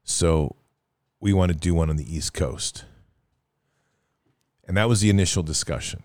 so 0.03 0.57
we 1.21 1.31
want 1.31 1.53
to 1.53 1.57
do 1.57 1.73
one 1.73 1.89
on 1.89 1.95
the 1.95 2.13
East 2.13 2.33
Coast." 2.33 2.83
And 4.67 4.75
that 4.75 4.89
was 4.89 4.99
the 4.99 5.09
initial 5.09 5.41
discussion. 5.41 6.03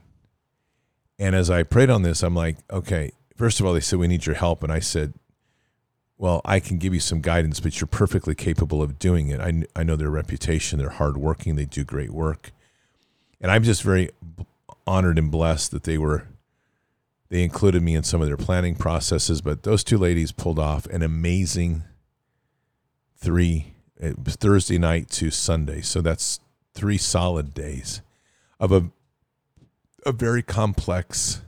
And 1.20 1.36
as 1.36 1.50
I 1.50 1.62
prayed 1.64 1.90
on 1.90 2.02
this, 2.02 2.22
I'm 2.22 2.34
like, 2.34 2.56
okay. 2.70 3.12
First 3.36 3.60
of 3.60 3.66
all, 3.66 3.74
they 3.74 3.80
said 3.80 3.98
we 3.98 4.08
need 4.08 4.24
your 4.26 4.36
help, 4.36 4.62
and 4.62 4.72
I 4.72 4.80
said, 4.80 5.12
well, 6.16 6.40
I 6.44 6.60
can 6.60 6.78
give 6.78 6.92
you 6.92 7.00
some 7.00 7.20
guidance, 7.20 7.60
but 7.60 7.78
you're 7.80 7.86
perfectly 7.86 8.34
capable 8.34 8.82
of 8.82 8.98
doing 8.98 9.28
it. 9.28 9.38
I, 9.40 9.64
I 9.76 9.82
know 9.82 9.96
their 9.96 10.10
reputation; 10.10 10.78
they're 10.78 10.90
hardworking, 10.90 11.56
they 11.56 11.66
do 11.66 11.84
great 11.84 12.10
work, 12.10 12.52
and 13.40 13.50
I'm 13.50 13.62
just 13.62 13.82
very 13.82 14.10
honored 14.86 15.18
and 15.18 15.30
blessed 15.30 15.70
that 15.70 15.84
they 15.84 15.98
were 15.98 16.26
they 17.28 17.44
included 17.44 17.82
me 17.82 17.94
in 17.94 18.02
some 18.02 18.20
of 18.20 18.26
their 18.26 18.36
planning 18.36 18.74
processes. 18.74 19.40
But 19.40 19.62
those 19.62 19.84
two 19.84 19.98
ladies 19.98 20.32
pulled 20.32 20.58
off 20.58 20.86
an 20.86 21.02
amazing 21.02 21.84
three 23.16 23.74
eh, 24.00 24.12
thursday 24.26 24.78
night 24.78 25.08
to 25.10 25.30
sunday. 25.30 25.80
So 25.80 26.00
that's 26.00 26.40
three 26.74 26.98
solid 26.98 27.54
days 27.54 28.02
of 28.58 28.72
a 28.72 28.90
a 30.07 30.12
very 30.12 30.42
complex 30.42 31.42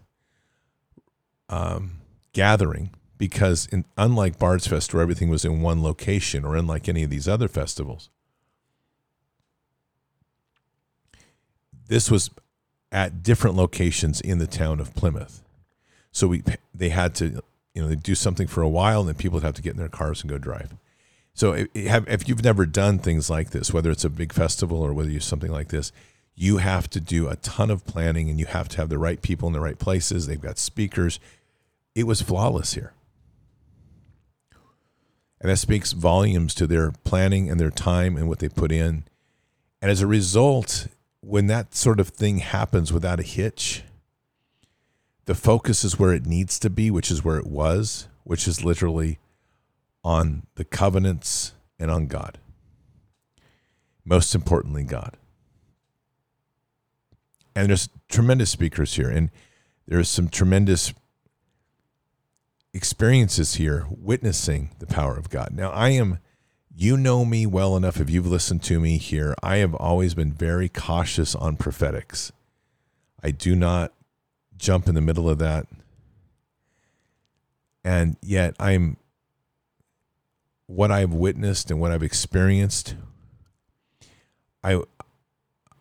um, 1.48 1.98
gathering 2.32 2.90
because, 3.18 3.66
in, 3.66 3.84
unlike 3.96 4.38
Bard's 4.38 4.66
Fest, 4.66 4.92
where 4.92 5.02
everything 5.02 5.28
was 5.28 5.44
in 5.44 5.60
one 5.60 5.82
location, 5.82 6.44
or 6.44 6.56
unlike 6.56 6.88
any 6.88 7.02
of 7.02 7.10
these 7.10 7.28
other 7.28 7.48
festivals, 7.48 8.10
this 11.88 12.10
was 12.10 12.30
at 12.90 13.22
different 13.22 13.56
locations 13.56 14.20
in 14.20 14.38
the 14.38 14.46
town 14.46 14.80
of 14.80 14.94
Plymouth. 14.94 15.42
So 16.10 16.28
we 16.28 16.42
they 16.74 16.90
had 16.90 17.14
to 17.16 17.42
you 17.74 17.82
know 17.82 17.88
they 17.88 17.96
do 17.96 18.14
something 18.14 18.46
for 18.46 18.62
a 18.62 18.68
while, 18.68 19.00
and 19.00 19.08
then 19.08 19.16
people 19.16 19.36
would 19.36 19.44
have 19.44 19.54
to 19.54 19.62
get 19.62 19.72
in 19.72 19.78
their 19.78 19.88
cars 19.88 20.22
and 20.22 20.30
go 20.30 20.38
drive. 20.38 20.74
So 21.34 21.66
if 21.74 22.28
you've 22.28 22.44
never 22.44 22.66
done 22.66 22.98
things 22.98 23.30
like 23.30 23.50
this, 23.50 23.72
whether 23.72 23.90
it's 23.90 24.04
a 24.04 24.10
big 24.10 24.32
festival 24.32 24.82
or 24.82 24.92
whether 24.92 25.10
you 25.10 25.20
something 25.20 25.50
like 25.50 25.68
this, 25.68 25.90
you 26.34 26.58
have 26.58 26.88
to 26.90 27.00
do 27.00 27.28
a 27.28 27.36
ton 27.36 27.70
of 27.70 27.84
planning 27.84 28.30
and 28.30 28.38
you 28.38 28.46
have 28.46 28.68
to 28.70 28.76
have 28.78 28.88
the 28.88 28.98
right 28.98 29.20
people 29.20 29.46
in 29.46 29.52
the 29.52 29.60
right 29.60 29.78
places. 29.78 30.26
They've 30.26 30.40
got 30.40 30.58
speakers. 30.58 31.20
It 31.94 32.04
was 32.04 32.22
flawless 32.22 32.74
here. 32.74 32.92
And 35.40 35.50
that 35.50 35.56
speaks 35.56 35.92
volumes 35.92 36.54
to 36.54 36.66
their 36.66 36.92
planning 37.04 37.50
and 37.50 37.58
their 37.58 37.70
time 37.70 38.16
and 38.16 38.28
what 38.28 38.38
they 38.38 38.48
put 38.48 38.70
in. 38.70 39.04
And 39.80 39.90
as 39.90 40.00
a 40.00 40.06
result, 40.06 40.86
when 41.20 41.48
that 41.48 41.74
sort 41.74 41.98
of 41.98 42.08
thing 42.08 42.38
happens 42.38 42.92
without 42.92 43.20
a 43.20 43.24
hitch, 43.24 43.82
the 45.24 45.34
focus 45.34 45.84
is 45.84 45.98
where 45.98 46.12
it 46.12 46.26
needs 46.26 46.58
to 46.60 46.70
be, 46.70 46.90
which 46.90 47.10
is 47.10 47.24
where 47.24 47.38
it 47.38 47.46
was, 47.46 48.08
which 48.24 48.46
is 48.46 48.64
literally 48.64 49.18
on 50.04 50.46
the 50.54 50.64
covenants 50.64 51.52
and 51.78 51.90
on 51.90 52.06
God. 52.06 52.38
Most 54.04 54.34
importantly, 54.34 54.84
God. 54.84 55.16
And 57.54 57.68
there's 57.68 57.88
tremendous 58.08 58.50
speakers 58.50 58.94
here, 58.94 59.10
and 59.10 59.30
there's 59.86 60.08
some 60.08 60.28
tremendous 60.28 60.94
experiences 62.72 63.54
here 63.54 63.86
witnessing 63.90 64.70
the 64.78 64.86
power 64.86 65.16
of 65.16 65.28
God. 65.28 65.50
Now, 65.52 65.70
I 65.70 65.90
am, 65.90 66.18
you 66.74 66.96
know 66.96 67.24
me 67.24 67.44
well 67.44 67.76
enough 67.76 68.00
if 68.00 68.08
you've 68.08 68.26
listened 68.26 68.62
to 68.64 68.80
me 68.80 68.96
here. 68.96 69.34
I 69.42 69.56
have 69.56 69.74
always 69.74 70.14
been 70.14 70.32
very 70.32 70.68
cautious 70.68 71.34
on 71.34 71.56
prophetics. 71.56 72.32
I 73.22 73.30
do 73.30 73.54
not 73.54 73.92
jump 74.56 74.88
in 74.88 74.94
the 74.94 75.00
middle 75.00 75.28
of 75.28 75.38
that. 75.38 75.66
And 77.84 78.16
yet, 78.22 78.54
I'm 78.58 78.96
what 80.66 80.90
I've 80.90 81.12
witnessed 81.12 81.70
and 81.70 81.80
what 81.80 81.92
I've 81.92 82.02
experienced, 82.02 82.94
I 84.64 84.80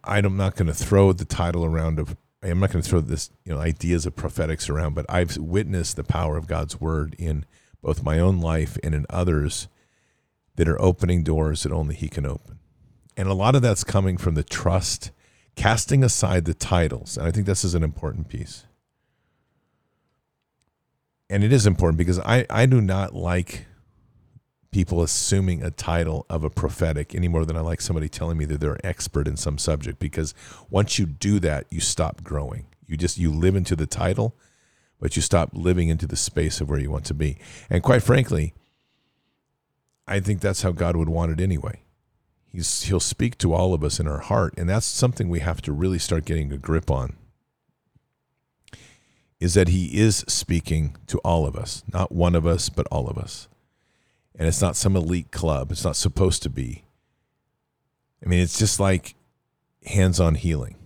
I'm 0.03 0.37
not 0.37 0.55
going 0.55 0.67
to 0.67 0.73
throw 0.73 1.13
the 1.13 1.25
title 1.25 1.65
around 1.65 1.99
of 1.99 2.15
I'm 2.43 2.59
not 2.59 2.71
going 2.71 2.81
to 2.81 2.89
throw 2.89 3.01
this 3.01 3.29
you 3.45 3.53
know 3.53 3.59
ideas 3.59 4.05
of 4.05 4.15
prophetics 4.15 4.69
around, 4.69 4.95
but 4.95 5.05
I've 5.09 5.37
witnessed 5.37 5.95
the 5.95 6.03
power 6.03 6.37
of 6.37 6.47
God's 6.47 6.81
word 6.81 7.15
in 7.19 7.45
both 7.81 8.03
my 8.03 8.19
own 8.19 8.39
life 8.39 8.77
and 8.83 8.95
in 8.95 9.05
others 9.09 9.67
that 10.55 10.67
are 10.67 10.81
opening 10.81 11.23
doors 11.23 11.63
that 11.63 11.71
only 11.71 11.95
He 11.95 12.09
can 12.09 12.25
open, 12.25 12.59
and 13.15 13.27
a 13.27 13.33
lot 13.33 13.55
of 13.55 13.61
that's 13.61 13.83
coming 13.83 14.17
from 14.17 14.35
the 14.35 14.43
trust, 14.43 15.11
casting 15.55 16.03
aside 16.03 16.45
the 16.45 16.53
titles, 16.53 17.17
and 17.17 17.27
I 17.27 17.31
think 17.31 17.45
this 17.45 17.63
is 17.63 17.75
an 17.75 17.83
important 17.83 18.27
piece. 18.27 18.65
And 21.29 21.45
it 21.45 21.53
is 21.53 21.65
important 21.65 21.97
because 21.97 22.19
I, 22.19 22.45
I 22.49 22.65
do 22.65 22.81
not 22.81 23.15
like 23.15 23.65
people 24.71 25.01
assuming 25.01 25.61
a 25.61 25.69
title 25.69 26.25
of 26.29 26.43
a 26.43 26.49
prophetic 26.49 27.13
any 27.13 27.27
more 27.27 27.45
than 27.45 27.57
I 27.57 27.61
like 27.61 27.81
somebody 27.81 28.07
telling 28.07 28.37
me 28.37 28.45
that 28.45 28.61
they're 28.61 28.73
an 28.73 28.85
expert 28.85 29.27
in 29.27 29.35
some 29.35 29.57
subject 29.57 29.99
because 29.99 30.33
once 30.69 30.97
you 30.97 31.05
do 31.05 31.39
that, 31.39 31.67
you 31.69 31.81
stop 31.81 32.23
growing. 32.23 32.67
You 32.87 32.97
just 32.97 33.17
you 33.17 33.31
live 33.31 33.55
into 33.55 33.75
the 33.75 33.85
title, 33.85 34.35
but 34.99 35.15
you 35.15 35.21
stop 35.21 35.49
living 35.53 35.89
into 35.89 36.07
the 36.07 36.15
space 36.15 36.61
of 36.61 36.69
where 36.69 36.79
you 36.79 36.89
want 36.89 37.05
to 37.05 37.13
be. 37.13 37.37
And 37.69 37.83
quite 37.83 38.01
frankly, 38.01 38.53
I 40.07 40.19
think 40.21 40.39
that's 40.39 40.61
how 40.61 40.71
God 40.71 40.95
would 40.95 41.09
want 41.09 41.31
it 41.31 41.43
anyway. 41.43 41.81
He's 42.47 42.83
he'll 42.83 42.99
speak 42.99 43.37
to 43.39 43.53
all 43.53 43.73
of 43.73 43.83
us 43.83 43.99
in 43.99 44.07
our 44.07 44.19
heart, 44.19 44.53
and 44.57 44.69
that's 44.69 44.85
something 44.85 45.29
we 45.29 45.39
have 45.39 45.61
to 45.63 45.71
really 45.71 45.99
start 45.99 46.25
getting 46.25 46.51
a 46.51 46.57
grip 46.57 46.89
on. 46.89 47.15
Is 49.39 49.53
that 49.53 49.69
he 49.69 49.97
is 49.97 50.17
speaking 50.27 50.97
to 51.07 51.17
all 51.19 51.47
of 51.47 51.55
us, 51.55 51.83
not 51.91 52.11
one 52.11 52.35
of 52.35 52.45
us, 52.45 52.69
but 52.69 52.87
all 52.87 53.07
of 53.07 53.17
us 53.17 53.47
and 54.41 54.47
it's 54.47 54.59
not 54.59 54.75
some 54.75 54.95
elite 54.95 55.29
club. 55.29 55.71
It's 55.71 55.83
not 55.83 55.95
supposed 55.95 56.41
to 56.41 56.49
be. 56.49 56.83
I 58.25 58.27
mean, 58.27 58.39
it's 58.39 58.57
just 58.57 58.79
like 58.79 59.13
hands 59.85 60.19
on 60.19 60.33
healing. 60.33 60.77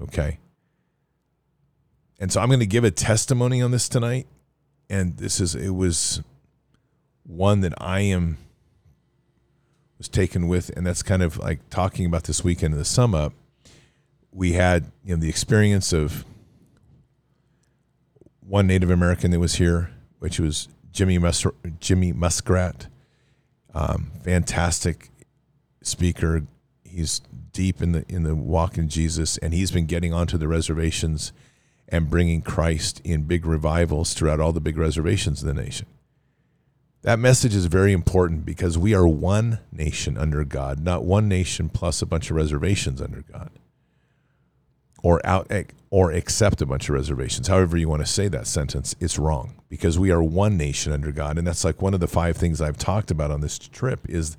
Okay. 0.00 0.40
And 2.18 2.32
so 2.32 2.40
I'm 2.40 2.48
going 2.48 2.58
to 2.58 2.66
give 2.66 2.82
a 2.82 2.90
testimony 2.90 3.62
on 3.62 3.70
this 3.70 3.88
tonight. 3.88 4.26
And 4.90 5.16
this 5.16 5.38
is, 5.38 5.54
it 5.54 5.70
was 5.76 6.22
one 7.22 7.60
that 7.60 7.72
I 7.78 8.00
am, 8.00 8.36
was 9.96 10.08
taken 10.08 10.48
with. 10.48 10.76
And 10.76 10.84
that's 10.84 11.04
kind 11.04 11.22
of 11.22 11.38
like 11.38 11.70
talking 11.70 12.06
about 12.06 12.24
this 12.24 12.42
weekend 12.42 12.74
in 12.74 12.78
the 12.78 12.84
sum 12.84 13.14
up. 13.14 13.32
We 14.32 14.54
had, 14.54 14.90
you 15.04 15.14
know, 15.14 15.20
the 15.20 15.28
experience 15.28 15.92
of 15.92 16.24
one 18.40 18.66
Native 18.66 18.90
American 18.90 19.30
that 19.30 19.38
was 19.38 19.54
here, 19.54 19.92
which 20.18 20.40
was 20.40 20.66
Jimmy, 20.90 21.18
Mus- 21.18 21.46
Jimmy 21.78 22.12
Muskrat 22.12 22.88
um, 23.74 24.12
fantastic 24.22 25.10
speaker. 25.82 26.42
He's 26.84 27.20
deep 27.52 27.82
in 27.82 27.92
the 27.92 28.04
in 28.08 28.22
the 28.22 28.34
walk 28.34 28.78
in 28.78 28.88
Jesus, 28.88 29.38
and 29.38 29.52
he's 29.52 29.70
been 29.70 29.86
getting 29.86 30.12
onto 30.12 30.38
the 30.38 30.48
reservations 30.48 31.32
and 31.88 32.08
bringing 32.08 32.42
Christ 32.42 33.00
in 33.04 33.24
big 33.24 33.46
revivals 33.46 34.14
throughout 34.14 34.40
all 34.40 34.52
the 34.52 34.60
big 34.60 34.78
reservations 34.78 35.42
in 35.42 35.48
the 35.48 35.62
nation. 35.62 35.86
That 37.02 37.18
message 37.18 37.54
is 37.54 37.66
very 37.66 37.92
important 37.92 38.46
because 38.46 38.78
we 38.78 38.94
are 38.94 39.06
one 39.06 39.58
nation 39.70 40.16
under 40.16 40.42
God, 40.44 40.80
not 40.80 41.04
one 41.04 41.28
nation 41.28 41.68
plus 41.68 42.00
a 42.00 42.06
bunch 42.06 42.30
of 42.30 42.36
reservations 42.36 43.02
under 43.02 43.22
God. 43.30 43.50
Or 45.04 45.20
out 45.24 45.46
eh, 45.50 45.64
or 45.90 46.10
accept 46.10 46.60
a 46.60 46.66
bunch 46.66 46.88
of 46.88 46.94
reservations. 46.94 47.46
However 47.46 47.76
you 47.76 47.88
want 47.88 48.02
to 48.02 48.10
say 48.10 48.26
that 48.28 48.46
sentence, 48.48 48.96
it's 48.98 49.18
wrong 49.18 49.54
because 49.68 49.96
we 49.96 50.10
are 50.10 50.22
one 50.22 50.56
nation 50.56 50.92
under 50.92 51.12
God. 51.12 51.38
And 51.38 51.46
that's 51.46 51.64
like 51.64 51.82
one 51.82 51.94
of 51.94 52.00
the 52.00 52.08
five 52.08 52.36
things 52.36 52.60
I've 52.60 52.78
talked 52.78 53.12
about 53.12 53.30
on 53.30 53.42
this 53.42 53.58
trip 53.58 54.00
is 54.08 54.36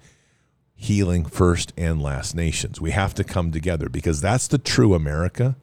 healing 0.75 1.24
first 1.24 1.72
and 1.77 2.01
last 2.01 2.36
nations. 2.36 2.81
We 2.81 2.91
have 2.91 3.13
to 3.13 3.24
come 3.24 3.51
together 3.51 3.89
because 3.89 4.19
that's 4.19 4.48
the 4.48 4.57
true 4.57 4.93
America. 4.93 5.55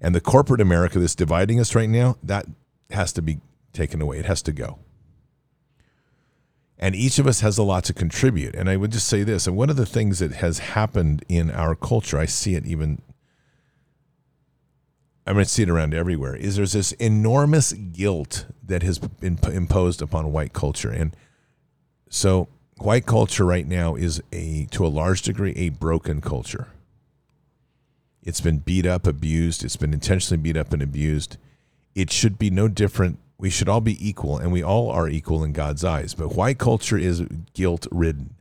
And 0.00 0.14
the 0.14 0.20
corporate 0.20 0.60
America 0.60 0.98
that's 0.98 1.14
dividing 1.14 1.60
us 1.60 1.74
right 1.74 1.90
now, 1.90 2.16
that 2.22 2.46
has 2.90 3.12
to 3.14 3.22
be 3.22 3.40
taken 3.72 4.00
away. 4.00 4.18
It 4.18 4.26
has 4.26 4.42
to 4.42 4.52
go. 4.52 4.78
And 6.78 6.94
each 6.94 7.18
of 7.18 7.26
us 7.26 7.40
has 7.40 7.58
a 7.58 7.62
lot 7.62 7.84
to 7.84 7.94
contribute. 7.94 8.54
And 8.54 8.68
I 8.68 8.76
would 8.76 8.92
just 8.92 9.08
say 9.08 9.22
this, 9.22 9.46
and 9.46 9.56
one 9.56 9.70
of 9.70 9.76
the 9.76 9.86
things 9.86 10.18
that 10.18 10.32
has 10.32 10.58
happened 10.60 11.24
in 11.28 11.50
our 11.50 11.74
culture, 11.74 12.18
I 12.18 12.26
see 12.26 12.54
it 12.54 12.66
even 12.66 13.00
I 15.26 15.32
mean, 15.32 15.40
I 15.40 15.44
see 15.44 15.64
it 15.64 15.70
around 15.70 15.92
everywhere. 15.92 16.36
Is 16.36 16.56
there's 16.56 16.72
this 16.72 16.92
enormous 16.92 17.72
guilt 17.72 18.46
that 18.62 18.82
has 18.84 18.98
been 18.98 19.38
imposed 19.52 20.00
upon 20.00 20.32
white 20.32 20.52
culture, 20.52 20.90
and 20.90 21.16
so 22.08 22.48
white 22.78 23.06
culture 23.06 23.44
right 23.44 23.66
now 23.66 23.96
is 23.96 24.22
a 24.32 24.66
to 24.66 24.86
a 24.86 24.88
large 24.88 25.22
degree 25.22 25.52
a 25.56 25.70
broken 25.70 26.20
culture. 26.20 26.68
It's 28.22 28.40
been 28.40 28.58
beat 28.58 28.86
up, 28.86 29.06
abused. 29.06 29.64
It's 29.64 29.76
been 29.76 29.92
intentionally 29.92 30.40
beat 30.40 30.56
up 30.56 30.72
and 30.72 30.82
abused. 30.82 31.38
It 31.94 32.12
should 32.12 32.38
be 32.38 32.50
no 32.50 32.68
different. 32.68 33.18
We 33.38 33.50
should 33.50 33.68
all 33.68 33.80
be 33.80 34.08
equal, 34.08 34.38
and 34.38 34.52
we 34.52 34.62
all 34.62 34.90
are 34.90 35.08
equal 35.08 35.42
in 35.42 35.52
God's 35.52 35.84
eyes. 35.84 36.14
But 36.14 36.34
white 36.36 36.58
culture 36.58 36.98
is 36.98 37.22
guilt 37.52 37.86
ridden. 37.90 38.34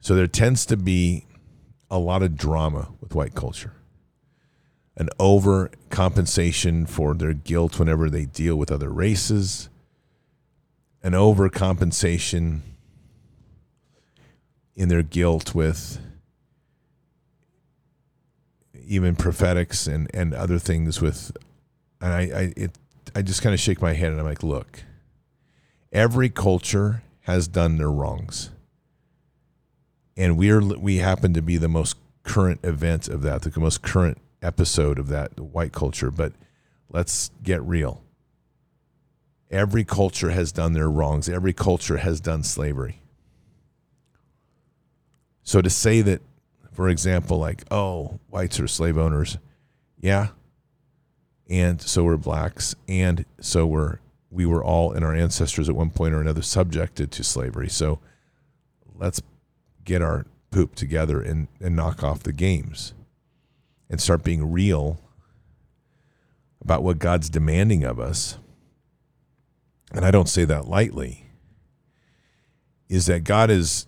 So 0.00 0.14
there 0.14 0.26
tends 0.26 0.64
to 0.66 0.76
be 0.76 1.26
a 1.90 1.98
lot 1.98 2.22
of 2.22 2.36
drama 2.36 2.88
with 3.00 3.14
white 3.14 3.34
culture 3.34 3.72
an 4.96 5.08
overcompensation 5.18 6.88
for 6.88 7.14
their 7.14 7.32
guilt 7.32 7.78
whenever 7.78 8.10
they 8.10 8.26
deal 8.26 8.56
with 8.56 8.70
other 8.70 8.90
races, 8.90 9.68
an 11.02 11.12
overcompensation 11.12 12.60
in 14.76 14.88
their 14.88 15.02
guilt 15.02 15.54
with 15.54 15.98
even 18.86 19.16
prophetics 19.16 19.86
and, 19.86 20.10
and 20.12 20.34
other 20.34 20.58
things 20.58 21.00
with 21.00 21.36
and 22.00 22.12
I, 22.12 22.20
I 22.20 22.52
it 22.56 22.78
I 23.14 23.22
just 23.22 23.42
kind 23.42 23.54
of 23.54 23.60
shake 23.60 23.80
my 23.80 23.92
head 23.92 24.10
and 24.10 24.20
I'm 24.20 24.26
like, 24.26 24.42
look, 24.42 24.84
every 25.92 26.28
culture 26.28 27.02
has 27.22 27.46
done 27.46 27.76
their 27.76 27.90
wrongs. 27.90 28.50
And 30.16 30.36
we're 30.36 30.60
we 30.60 30.98
happen 30.98 31.34
to 31.34 31.42
be 31.42 31.56
the 31.56 31.68
most 31.68 31.96
current 32.22 32.60
event 32.62 33.08
of 33.08 33.22
that, 33.22 33.42
the 33.42 33.60
most 33.60 33.82
current 33.82 34.18
episode 34.42 34.98
of 34.98 35.08
that 35.08 35.38
white 35.38 35.72
culture, 35.72 36.10
but 36.10 36.32
let's 36.90 37.30
get 37.42 37.62
real. 37.62 38.02
Every 39.50 39.84
culture 39.84 40.30
has 40.30 40.52
done 40.52 40.72
their 40.72 40.90
wrongs. 40.90 41.28
Every 41.28 41.52
culture 41.52 41.98
has 41.98 42.20
done 42.20 42.42
slavery. 42.42 43.02
So 45.42 45.60
to 45.60 45.70
say 45.70 46.00
that, 46.02 46.22
for 46.72 46.88
example, 46.88 47.38
like, 47.38 47.64
oh, 47.70 48.18
whites 48.28 48.58
are 48.60 48.68
slave 48.68 48.96
owners, 48.96 49.38
yeah, 49.98 50.28
and 51.50 51.82
so 51.82 52.04
were 52.04 52.16
blacks, 52.16 52.74
and 52.88 53.24
so 53.40 53.66
were 53.66 54.00
we 54.30 54.46
were 54.46 54.64
all 54.64 54.92
and 54.92 55.04
our 55.04 55.14
ancestors 55.14 55.68
at 55.68 55.76
one 55.76 55.90
point 55.90 56.14
or 56.14 56.20
another 56.20 56.40
subjected 56.40 57.10
to 57.12 57.22
slavery. 57.22 57.68
So 57.68 58.00
let's 58.94 59.20
get 59.84 60.00
our 60.00 60.24
poop 60.50 60.74
together 60.74 61.20
and, 61.20 61.48
and 61.60 61.76
knock 61.76 62.02
off 62.02 62.22
the 62.22 62.32
games 62.32 62.94
and 63.92 64.00
start 64.00 64.24
being 64.24 64.50
real 64.50 64.98
about 66.60 66.82
what 66.82 66.98
God's 66.98 67.30
demanding 67.30 67.84
of 67.84 68.00
us. 68.00 68.38
And 69.92 70.04
I 70.04 70.10
don't 70.10 70.28
say 70.28 70.44
that 70.44 70.66
lightly, 70.66 71.26
is 72.88 73.06
that 73.06 73.22
God 73.22 73.50
is 73.50 73.86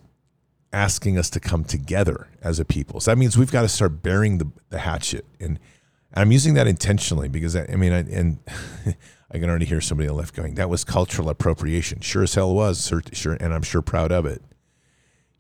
asking 0.73 1.19
us 1.19 1.29
to 1.31 1.41
come 1.41 1.65
together 1.65 2.29
as 2.41 2.61
a 2.61 2.65
people. 2.65 3.01
So 3.01 3.11
that 3.11 3.19
means 3.19 3.37
we've 3.37 3.51
got 3.51 3.63
to 3.63 3.69
start 3.69 4.03
bearing 4.03 4.39
the, 4.39 4.51
the 4.71 4.79
hatchet. 4.79 5.25
And, 5.41 5.59
I'm 6.17 6.31
using 6.31 6.55
that 6.55 6.69
intentionally 6.69 7.29
because 7.29 7.57
I, 7.57 7.67
I 7.73 7.77
mean, 7.77 7.93
I, 7.93 7.99
and 7.99 8.39
I 9.33 9.39
can 9.39 9.51
already 9.51 9.67
hear 9.67 9.81
somebody 9.81 10.09
on 10.09 10.15
the 10.15 10.21
left 10.21 10.35
going, 10.35 10.55
that 10.55 10.71
was 10.71 10.85
cultural 10.85 11.29
appropriation. 11.29 12.01
Sure 12.01 12.23
as 12.23 12.35
hell 12.35 12.55
was, 12.55 12.93
sure, 13.13 13.37
and 13.41 13.53
I'm 13.53 13.63
sure 13.63 13.83
proud 13.83 14.13
of 14.13 14.25
it. 14.25 14.41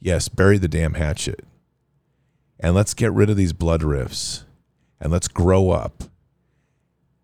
Yes, 0.00 0.29
bury 0.29 0.59
the 0.59 0.68
damn 0.68 0.94
hatchet. 0.94 1.44
And 2.59 2.74
let's 2.74 2.92
get 2.92 3.12
rid 3.12 3.31
of 3.31 3.37
these 3.37 3.53
blood 3.53 3.83
rifts 3.83 4.44
and 5.00 5.12
let's 5.12 5.28
grow 5.28 5.70
up 5.70 6.04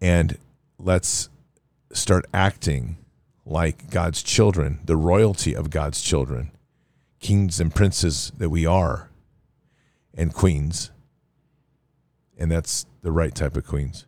and 0.00 0.38
let's 0.78 1.28
start 1.92 2.24
acting 2.32 2.96
like 3.44 3.90
God's 3.90 4.22
children, 4.22 4.80
the 4.84 4.96
royalty 4.96 5.54
of 5.54 5.70
God's 5.70 6.00
children, 6.00 6.52
kings 7.18 7.60
and 7.60 7.74
princes 7.74 8.32
that 8.36 8.48
we 8.48 8.64
are, 8.64 9.10
and 10.14 10.32
queens. 10.32 10.90
And 12.38 12.50
that's 12.50 12.86
the 13.02 13.12
right 13.12 13.34
type 13.34 13.56
of 13.56 13.66
queens. 13.66 14.06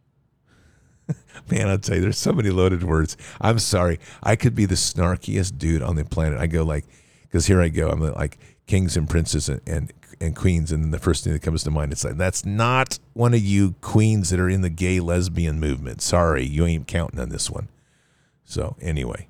Man, 1.51 1.69
I'll 1.69 1.79
tell 1.79 1.97
you, 1.97 2.03
there's 2.03 2.19
so 2.19 2.33
many 2.33 2.51
loaded 2.51 2.85
words. 2.85 3.17
I'm 3.41 3.59
sorry. 3.59 3.99
I 4.23 4.37
could 4.37 4.55
be 4.55 4.65
the 4.65 4.75
snarkiest 4.75 5.59
dude 5.59 5.83
on 5.83 5.97
the 5.97 6.05
planet. 6.05 6.39
I 6.39 6.47
go 6.47 6.63
like, 6.63 6.87
because 7.23 7.47
here 7.47 7.61
I 7.61 7.69
go. 7.69 7.91
I'm 7.91 8.01
like 8.01 8.39
kings 8.67 8.97
and 8.97 9.09
princes 9.09 9.49
and, 9.49 9.93
and 10.23 10.37
queens. 10.37 10.73
And 10.73 10.95
the 10.95 10.99
first 10.99 11.25
thing 11.25 11.33
that 11.33 11.43
comes 11.43 11.65
to 11.65 11.71
mind 11.71 11.93
is 11.93 12.05
like, 12.05 12.17
that's 12.17 12.47
not 12.47 12.99
one 13.13 13.35
of 13.35 13.41
you 13.41 13.75
queens 13.81 14.31
that 14.31 14.41
are 14.41 14.49
in 14.49 14.63
the 14.63 14.71
gay 14.71 15.01
lesbian 15.01 15.59
movement. 15.61 16.01
Sorry, 16.01 16.45
you 16.45 16.65
ain't 16.65 16.87
counting 16.87 17.21
on 17.21 17.29
this 17.29 17.51
one. 17.51 17.69
So, 18.45 18.77
anyway, 18.81 19.29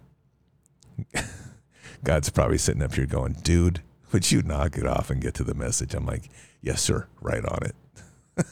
God's 2.04 2.30
probably 2.30 2.58
sitting 2.58 2.82
up 2.82 2.94
here 2.94 3.06
going, 3.06 3.32
dude, 3.42 3.82
would 4.12 4.30
you 4.30 4.42
knock 4.42 4.76
it 4.76 4.86
off 4.86 5.10
and 5.10 5.20
get 5.20 5.34
to 5.34 5.44
the 5.44 5.54
message? 5.54 5.94
I'm 5.94 6.06
like, 6.06 6.28
yes, 6.60 6.82
sir, 6.82 7.06
right 7.20 7.44
on 7.44 7.58
it. 7.62 7.74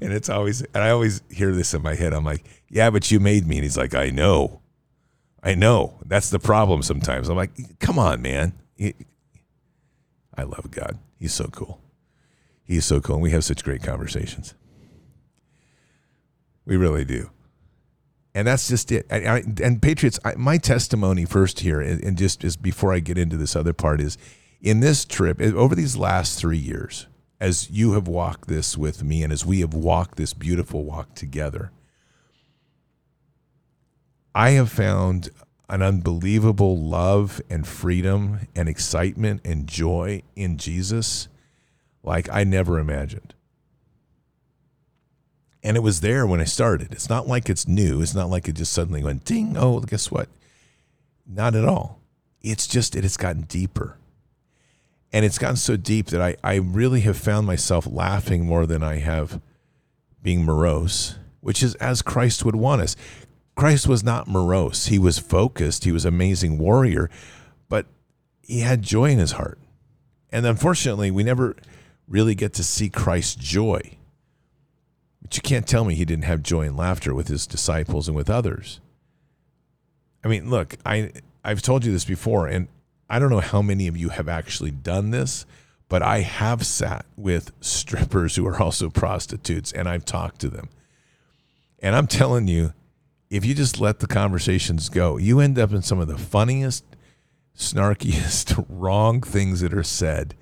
and 0.00 0.12
it's 0.12 0.28
always, 0.28 0.62
and 0.62 0.82
I 0.84 0.90
always 0.90 1.22
hear 1.30 1.52
this 1.52 1.74
in 1.74 1.82
my 1.82 1.94
head. 1.94 2.12
I'm 2.12 2.24
like, 2.24 2.44
yeah, 2.68 2.90
but 2.90 3.10
you 3.10 3.20
made 3.20 3.46
me. 3.46 3.56
And 3.56 3.64
he's 3.64 3.78
like, 3.78 3.94
I 3.94 4.10
know. 4.10 4.60
I 5.42 5.54
know. 5.54 5.98
That's 6.04 6.30
the 6.30 6.40
problem 6.40 6.82
sometimes. 6.82 7.28
I'm 7.28 7.36
like, 7.36 7.78
come 7.78 7.98
on, 7.98 8.20
man. 8.20 8.52
I 10.36 10.42
love 10.42 10.70
God. 10.70 10.98
He's 11.18 11.32
so 11.32 11.46
cool. 11.48 11.80
He's 12.64 12.84
so 12.84 13.00
cool. 13.00 13.16
And 13.16 13.22
we 13.22 13.30
have 13.30 13.44
such 13.44 13.64
great 13.64 13.82
conversations. 13.82 14.54
We 16.64 16.76
really 16.76 17.04
do. 17.04 17.30
And 18.34 18.46
that's 18.46 18.68
just 18.68 18.92
it. 18.92 19.06
And, 19.08 19.28
I, 19.28 19.42
and 19.64 19.80
Patriots, 19.80 20.18
I, 20.24 20.34
my 20.36 20.58
testimony 20.58 21.24
first 21.24 21.60
here, 21.60 21.80
and, 21.80 22.02
and 22.04 22.18
just, 22.18 22.40
just 22.40 22.60
before 22.60 22.92
I 22.92 22.98
get 22.98 23.16
into 23.16 23.36
this 23.36 23.56
other 23.56 23.72
part, 23.72 24.00
is 24.00 24.18
in 24.60 24.80
this 24.80 25.04
trip, 25.04 25.40
over 25.40 25.74
these 25.74 25.96
last 25.96 26.38
three 26.38 26.58
years, 26.58 27.06
as 27.40 27.70
you 27.70 27.92
have 27.92 28.08
walked 28.08 28.48
this 28.48 28.76
with 28.76 29.02
me 29.02 29.22
and 29.22 29.32
as 29.32 29.46
we 29.46 29.60
have 29.60 29.74
walked 29.74 30.16
this 30.16 30.34
beautiful 30.34 30.84
walk 30.84 31.14
together, 31.14 31.70
I 34.34 34.50
have 34.50 34.70
found 34.70 35.30
an 35.68 35.82
unbelievable 35.82 36.76
love 36.78 37.40
and 37.50 37.66
freedom 37.66 38.46
and 38.54 38.68
excitement 38.68 39.40
and 39.44 39.66
joy 39.66 40.22
in 40.34 40.58
Jesus 40.58 41.28
like 42.02 42.28
I 42.30 42.44
never 42.44 42.78
imagined. 42.78 43.34
And 45.62 45.76
it 45.76 45.80
was 45.80 46.00
there 46.00 46.26
when 46.26 46.40
I 46.40 46.44
started. 46.44 46.92
It's 46.92 47.08
not 47.08 47.26
like 47.26 47.48
it's 47.48 47.66
new. 47.66 48.00
It's 48.00 48.14
not 48.14 48.30
like 48.30 48.46
it 48.48 48.54
just 48.54 48.72
suddenly 48.72 49.02
went 49.02 49.24
ding. 49.24 49.56
Oh, 49.56 49.80
guess 49.80 50.10
what? 50.10 50.28
Not 51.26 51.56
at 51.56 51.64
all. 51.64 52.00
It's 52.40 52.68
just 52.68 52.94
it 52.94 53.02
has 53.02 53.16
gotten 53.16 53.42
deeper 53.42 53.98
and 55.16 55.24
it's 55.24 55.38
gotten 55.38 55.56
so 55.56 55.76
deep 55.76 56.08
that 56.08 56.20
I, 56.20 56.36
I 56.42 56.56
really 56.56 57.00
have 57.00 57.16
found 57.16 57.46
myself 57.46 57.86
laughing 57.86 58.44
more 58.44 58.66
than 58.66 58.82
I 58.82 58.96
have 58.96 59.40
being 60.22 60.44
morose, 60.44 61.16
which 61.40 61.62
is 61.62 61.74
as 61.76 62.02
Christ 62.02 62.44
would 62.44 62.56
want 62.56 62.82
us. 62.82 62.96
Christ 63.56 63.88
was 63.88 64.04
not 64.04 64.28
morose. 64.28 64.86
He 64.86 64.98
was 64.98 65.18
focused. 65.18 65.84
He 65.84 65.92
was 65.92 66.04
amazing 66.04 66.58
warrior, 66.58 67.10
but 67.68 67.86
he 68.42 68.60
had 68.60 68.82
joy 68.82 69.10
in 69.10 69.18
his 69.18 69.32
heart. 69.32 69.58
And 70.30 70.44
unfortunately, 70.44 71.10
we 71.10 71.24
never 71.24 71.56
really 72.06 72.34
get 72.34 72.52
to 72.54 72.62
see 72.62 72.90
Christ's 72.90 73.34
joy. 73.34 73.96
But 75.22 75.36
you 75.36 75.42
can't 75.42 75.66
tell 75.66 75.84
me 75.84 75.94
he 75.94 76.04
didn't 76.04 76.24
have 76.24 76.42
joy 76.42 76.66
and 76.66 76.76
laughter 76.76 77.14
with 77.14 77.28
his 77.28 77.46
disciples 77.46 78.06
and 78.06 78.16
with 78.16 78.28
others. 78.28 78.80
I 80.22 80.28
mean, 80.28 80.50
look, 80.50 80.76
I 80.84 81.12
I've 81.42 81.62
told 81.62 81.84
you 81.84 81.92
this 81.92 82.04
before, 82.04 82.46
and 82.46 82.68
I 83.08 83.18
don't 83.18 83.30
know 83.30 83.40
how 83.40 83.62
many 83.62 83.86
of 83.88 83.96
you 83.96 84.10
have 84.10 84.28
actually 84.28 84.72
done 84.72 85.12
this, 85.12 85.46
but 85.88 86.02
I 86.02 86.20
have 86.20 86.66
sat 86.66 87.06
with 87.16 87.52
strippers 87.60 88.36
who 88.36 88.46
are 88.46 88.60
also 88.60 88.90
prostitutes 88.90 89.72
and 89.72 89.88
I've 89.88 90.04
talked 90.04 90.40
to 90.40 90.48
them. 90.48 90.68
And 91.78 91.94
I'm 91.94 92.08
telling 92.08 92.48
you, 92.48 92.72
if 93.30 93.44
you 93.44 93.54
just 93.54 93.80
let 93.80 94.00
the 94.00 94.06
conversations 94.06 94.88
go, 94.88 95.16
you 95.16 95.40
end 95.40 95.58
up 95.58 95.72
in 95.72 95.82
some 95.82 95.98
of 95.98 96.08
the 96.08 96.18
funniest, 96.18 96.84
snarkiest, 97.56 98.64
wrong 98.68 99.20
things 99.20 99.60
that 99.60 99.74
are 99.74 99.82
said 99.82 100.34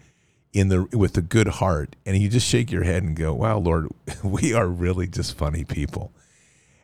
in 0.53 0.69
the 0.69 0.85
with 0.93 1.17
a 1.17 1.23
good 1.23 1.49
heart. 1.49 1.97
And 2.05 2.17
you 2.17 2.29
just 2.29 2.47
shake 2.47 2.71
your 2.71 2.85
head 2.85 3.03
and 3.03 3.17
go, 3.17 3.35
Wow, 3.35 3.59
Lord, 3.59 3.89
we 4.23 4.53
are 4.53 4.69
really 4.69 5.07
just 5.07 5.37
funny 5.37 5.65
people. 5.65 6.13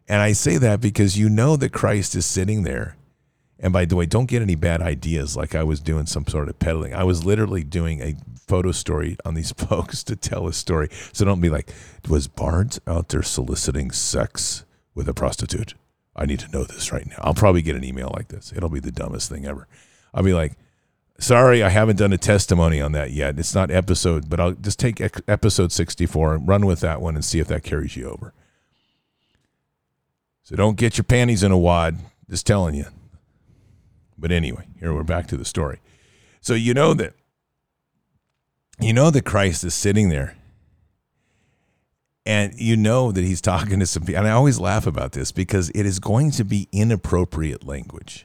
And 0.09 0.21
I 0.21 0.33
say 0.33 0.57
that 0.59 0.81
because 0.81 1.19
you 1.19 1.29
know 1.29 1.57
that 1.57 1.73
Christ 1.73 2.17
is 2.17 2.27
sitting 2.27 2.65
there 2.65 2.97
and 3.61 3.73
by 3.73 3.85
the 3.85 3.95
way, 3.95 4.07
don't 4.07 4.27
get 4.27 4.41
any 4.41 4.55
bad 4.55 4.81
ideas 4.81 5.37
like 5.37 5.55
I 5.55 5.63
was 5.63 5.81
doing 5.81 6.07
some 6.07 6.27
sort 6.27 6.49
of 6.49 6.59
peddling. 6.59 6.95
I 6.95 7.05
was 7.05 7.25
literally 7.25 7.63
doing 7.63 8.01
a 8.01 8.17
photo 8.47 8.73
story 8.73 9.19
on 9.25 9.35
these 9.35 9.53
folks 9.57 10.03
to 10.05 10.17
tell 10.17 10.49
a 10.49 10.53
story. 10.53 10.89
So 11.13 11.25
don't 11.25 11.43
be 11.43 11.51
like, 11.51 11.73
was 12.09 12.27
Barnes 12.27 12.81
out 12.87 13.11
there 13.11 13.23
soliciting 13.23 13.91
sex 13.91 14.65
with 14.95 15.09
a 15.09 15.15
prostitute? 15.15 15.75
I 16.17 16.27
need 16.27 16.41
to 16.41 16.51
know 16.51 16.65
this 16.65 16.93
right 16.93 17.07
now. 17.07 17.19
I'll 17.21 17.35
probably 17.35 17.63
get 17.63 17.77
an 17.77 17.85
email 17.85 18.13
like 18.15 18.29
this. 18.29 18.53
It'll 18.55 18.69
be 18.69 18.81
the 18.81 18.93
dumbest 18.93 19.31
thing 19.31 19.47
ever. 19.47 19.69
I'll 20.13 20.25
be 20.25 20.35
like, 20.35 20.55
sorry, 21.19 21.63
I 21.63 21.69
haven't 21.69 21.97
done 21.97 22.13
a 22.13 22.19
testimony 22.19 22.81
on 22.81 22.93
that 22.93 23.13
yet. 23.13 23.39
It's 23.39 23.55
not 23.55 23.71
episode, 23.71 24.29
but 24.29 24.41
I'll 24.41 24.53
just 24.53 24.79
take 24.79 25.01
episode 25.29 25.73
64 25.73 26.35
and 26.35 26.49
run 26.49 26.67
with 26.67 26.81
that 26.81 27.01
one 27.01 27.15
and 27.15 27.25
see 27.25 27.39
if 27.39 27.47
that 27.49 27.63
carries 27.63 27.97
you 27.97 28.09
over. 28.11 28.35
So 30.43 30.57
don't 30.57 30.77
get 30.77 30.99
your 30.99 31.05
panties 31.05 31.43
in 31.43 31.53
a 31.53 31.59
wad. 31.59 31.99
Just 32.29 32.47
telling 32.47 32.75
you. 32.75 32.87
But 34.19 34.33
anyway, 34.33 34.67
here 34.79 34.93
we're 34.93 35.05
back 35.05 35.27
to 35.29 35.37
the 35.37 35.45
story. 35.45 35.81
So 36.41 36.55
you 36.55 36.75
know 36.75 36.95
that 36.95 37.15
you 38.81 38.93
know 38.93 39.11
that 39.11 39.25
Christ 39.25 39.63
is 39.63 39.75
sitting 39.75 40.09
there 40.09 40.37
and 42.31 42.55
you 42.61 42.77
know 42.77 43.11
that 43.11 43.25
he's 43.25 43.41
talking 43.41 43.81
to 43.81 43.87
some 43.87 44.05
people. 44.05 44.21
And 44.21 44.29
I 44.29 44.31
always 44.31 44.61
laugh 44.61 44.87
about 44.87 45.11
this 45.11 45.33
because 45.33 45.69
it 45.71 45.85
is 45.85 45.99
going 45.99 46.31
to 46.33 46.45
be 46.45 46.69
inappropriate 46.71 47.67
language. 47.67 48.25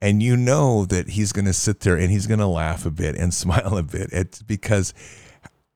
And 0.00 0.22
you 0.22 0.38
know 0.38 0.86
that 0.86 1.10
he's 1.10 1.32
going 1.32 1.44
to 1.44 1.52
sit 1.52 1.80
there 1.80 1.96
and 1.96 2.10
he's 2.10 2.26
going 2.26 2.40
to 2.40 2.46
laugh 2.46 2.86
a 2.86 2.90
bit 2.90 3.14
and 3.14 3.34
smile 3.42 3.76
a 3.76 3.82
bit. 3.82 4.42
Because 4.46 4.94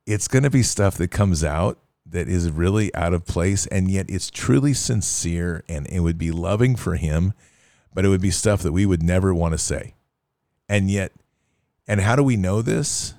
it's 0.07 0.27
going 0.27 0.45
to 0.45 0.49
be 0.49 0.63
stuff 0.63 0.97
that 0.97 1.11
comes 1.11 1.45
out 1.45 1.79
that 2.07 2.29
is 2.29 2.51
really 2.51 2.95
out 2.95 3.13
of 3.13 3.27
place 3.27 3.67
and 3.67 3.91
yet 3.91 4.07
it's 4.09 4.31
truly 4.31 4.73
sincere 4.73 5.63
and 5.69 5.87
it 5.89 6.01
would 6.01 6.17
be 6.17 6.31
loving 6.31 6.77
for 6.77 6.97
him 6.97 7.35
but 7.93 8.07
it 8.07 8.09
would 8.09 8.23
be 8.23 8.31
stuff 8.31 8.63
that 8.63 8.73
we 8.73 8.87
would 8.87 9.03
never 9.03 9.35
want 9.35 9.53
to 9.53 9.59
say. 9.59 9.95
And 10.67 10.91
yet, 10.91 11.13
and 11.87 12.01
how 12.01 12.17
do 12.17 12.23
we 12.23 12.37
know 12.37 12.63
this? 12.63 13.13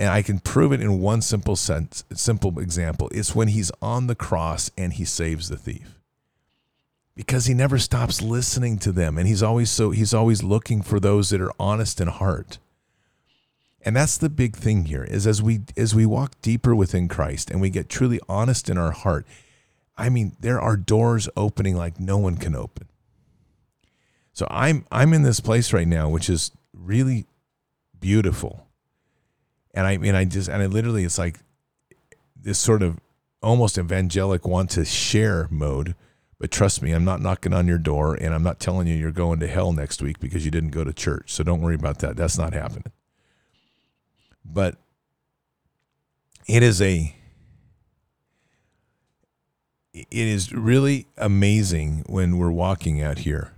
And 0.00 0.08
I 0.08 0.22
can 0.22 0.38
prove 0.38 0.72
it 0.72 0.80
in 0.80 1.00
one 1.00 1.20
simple 1.20 1.56
sense, 1.56 2.04
simple 2.14 2.58
example. 2.58 3.10
It's 3.12 3.34
when 3.34 3.48
he's 3.48 3.70
on 3.82 4.06
the 4.06 4.14
cross 4.14 4.70
and 4.78 4.94
he 4.94 5.04
saves 5.04 5.50
the 5.50 5.58
thief. 5.58 6.00
Because 7.14 7.44
he 7.44 7.52
never 7.52 7.78
stops 7.78 8.22
listening 8.22 8.78
to 8.78 8.92
them 8.92 9.18
and 9.18 9.28
he's 9.28 9.42
always 9.42 9.68
so 9.68 9.90
he's 9.90 10.14
always 10.14 10.42
looking 10.42 10.80
for 10.80 10.98
those 10.98 11.28
that 11.28 11.42
are 11.42 11.52
honest 11.60 12.00
in 12.00 12.08
heart. 12.08 12.56
And 13.82 13.94
that's 13.94 14.16
the 14.16 14.30
big 14.30 14.56
thing 14.56 14.86
here 14.86 15.04
is 15.04 15.26
as 15.26 15.42
we 15.42 15.60
as 15.76 15.94
we 15.94 16.06
walk 16.06 16.40
deeper 16.40 16.74
within 16.74 17.06
Christ 17.06 17.50
and 17.50 17.60
we 17.60 17.68
get 17.68 17.90
truly 17.90 18.20
honest 18.26 18.70
in 18.70 18.78
our 18.78 18.92
heart, 18.92 19.26
I 19.98 20.08
mean, 20.08 20.34
there 20.40 20.58
are 20.58 20.78
doors 20.78 21.28
opening 21.36 21.76
like 21.76 22.00
no 22.00 22.16
one 22.16 22.36
can 22.36 22.56
open. 22.56 22.88
So 24.32 24.46
I'm 24.48 24.86
I'm 24.90 25.12
in 25.12 25.24
this 25.24 25.40
place 25.40 25.74
right 25.74 25.88
now, 25.88 26.08
which 26.08 26.30
is 26.30 26.52
really 26.72 27.26
beautiful. 28.00 28.69
And 29.74 29.86
I 29.86 29.96
mean 29.96 30.14
I 30.14 30.24
just 30.24 30.48
and 30.48 30.62
I 30.62 30.66
literally 30.66 31.04
it's 31.04 31.18
like 31.18 31.38
this 32.36 32.58
sort 32.58 32.82
of 32.82 32.98
almost 33.42 33.78
evangelic 33.78 34.46
want 34.46 34.70
to 34.70 34.84
share 34.84 35.48
mode. 35.50 35.94
But 36.38 36.50
trust 36.50 36.80
me, 36.80 36.92
I'm 36.92 37.04
not 37.04 37.20
knocking 37.20 37.52
on 37.52 37.68
your 37.68 37.78
door 37.78 38.14
and 38.14 38.34
I'm 38.34 38.42
not 38.42 38.60
telling 38.60 38.86
you 38.86 38.94
you're 38.94 39.12
going 39.12 39.40
to 39.40 39.46
hell 39.46 39.72
next 39.72 40.00
week 40.00 40.18
because 40.20 40.44
you 40.44 40.50
didn't 40.50 40.70
go 40.70 40.84
to 40.84 40.92
church. 40.92 41.32
So 41.32 41.44
don't 41.44 41.60
worry 41.60 41.74
about 41.74 41.98
that. 41.98 42.16
That's 42.16 42.38
not 42.38 42.54
happening. 42.54 42.92
But 44.44 44.76
it 46.46 46.62
is 46.62 46.80
a 46.80 47.14
it 49.92 50.06
is 50.10 50.52
really 50.52 51.06
amazing 51.16 52.04
when 52.06 52.38
we're 52.38 52.50
walking 52.50 53.02
out 53.02 53.18
here 53.18 53.52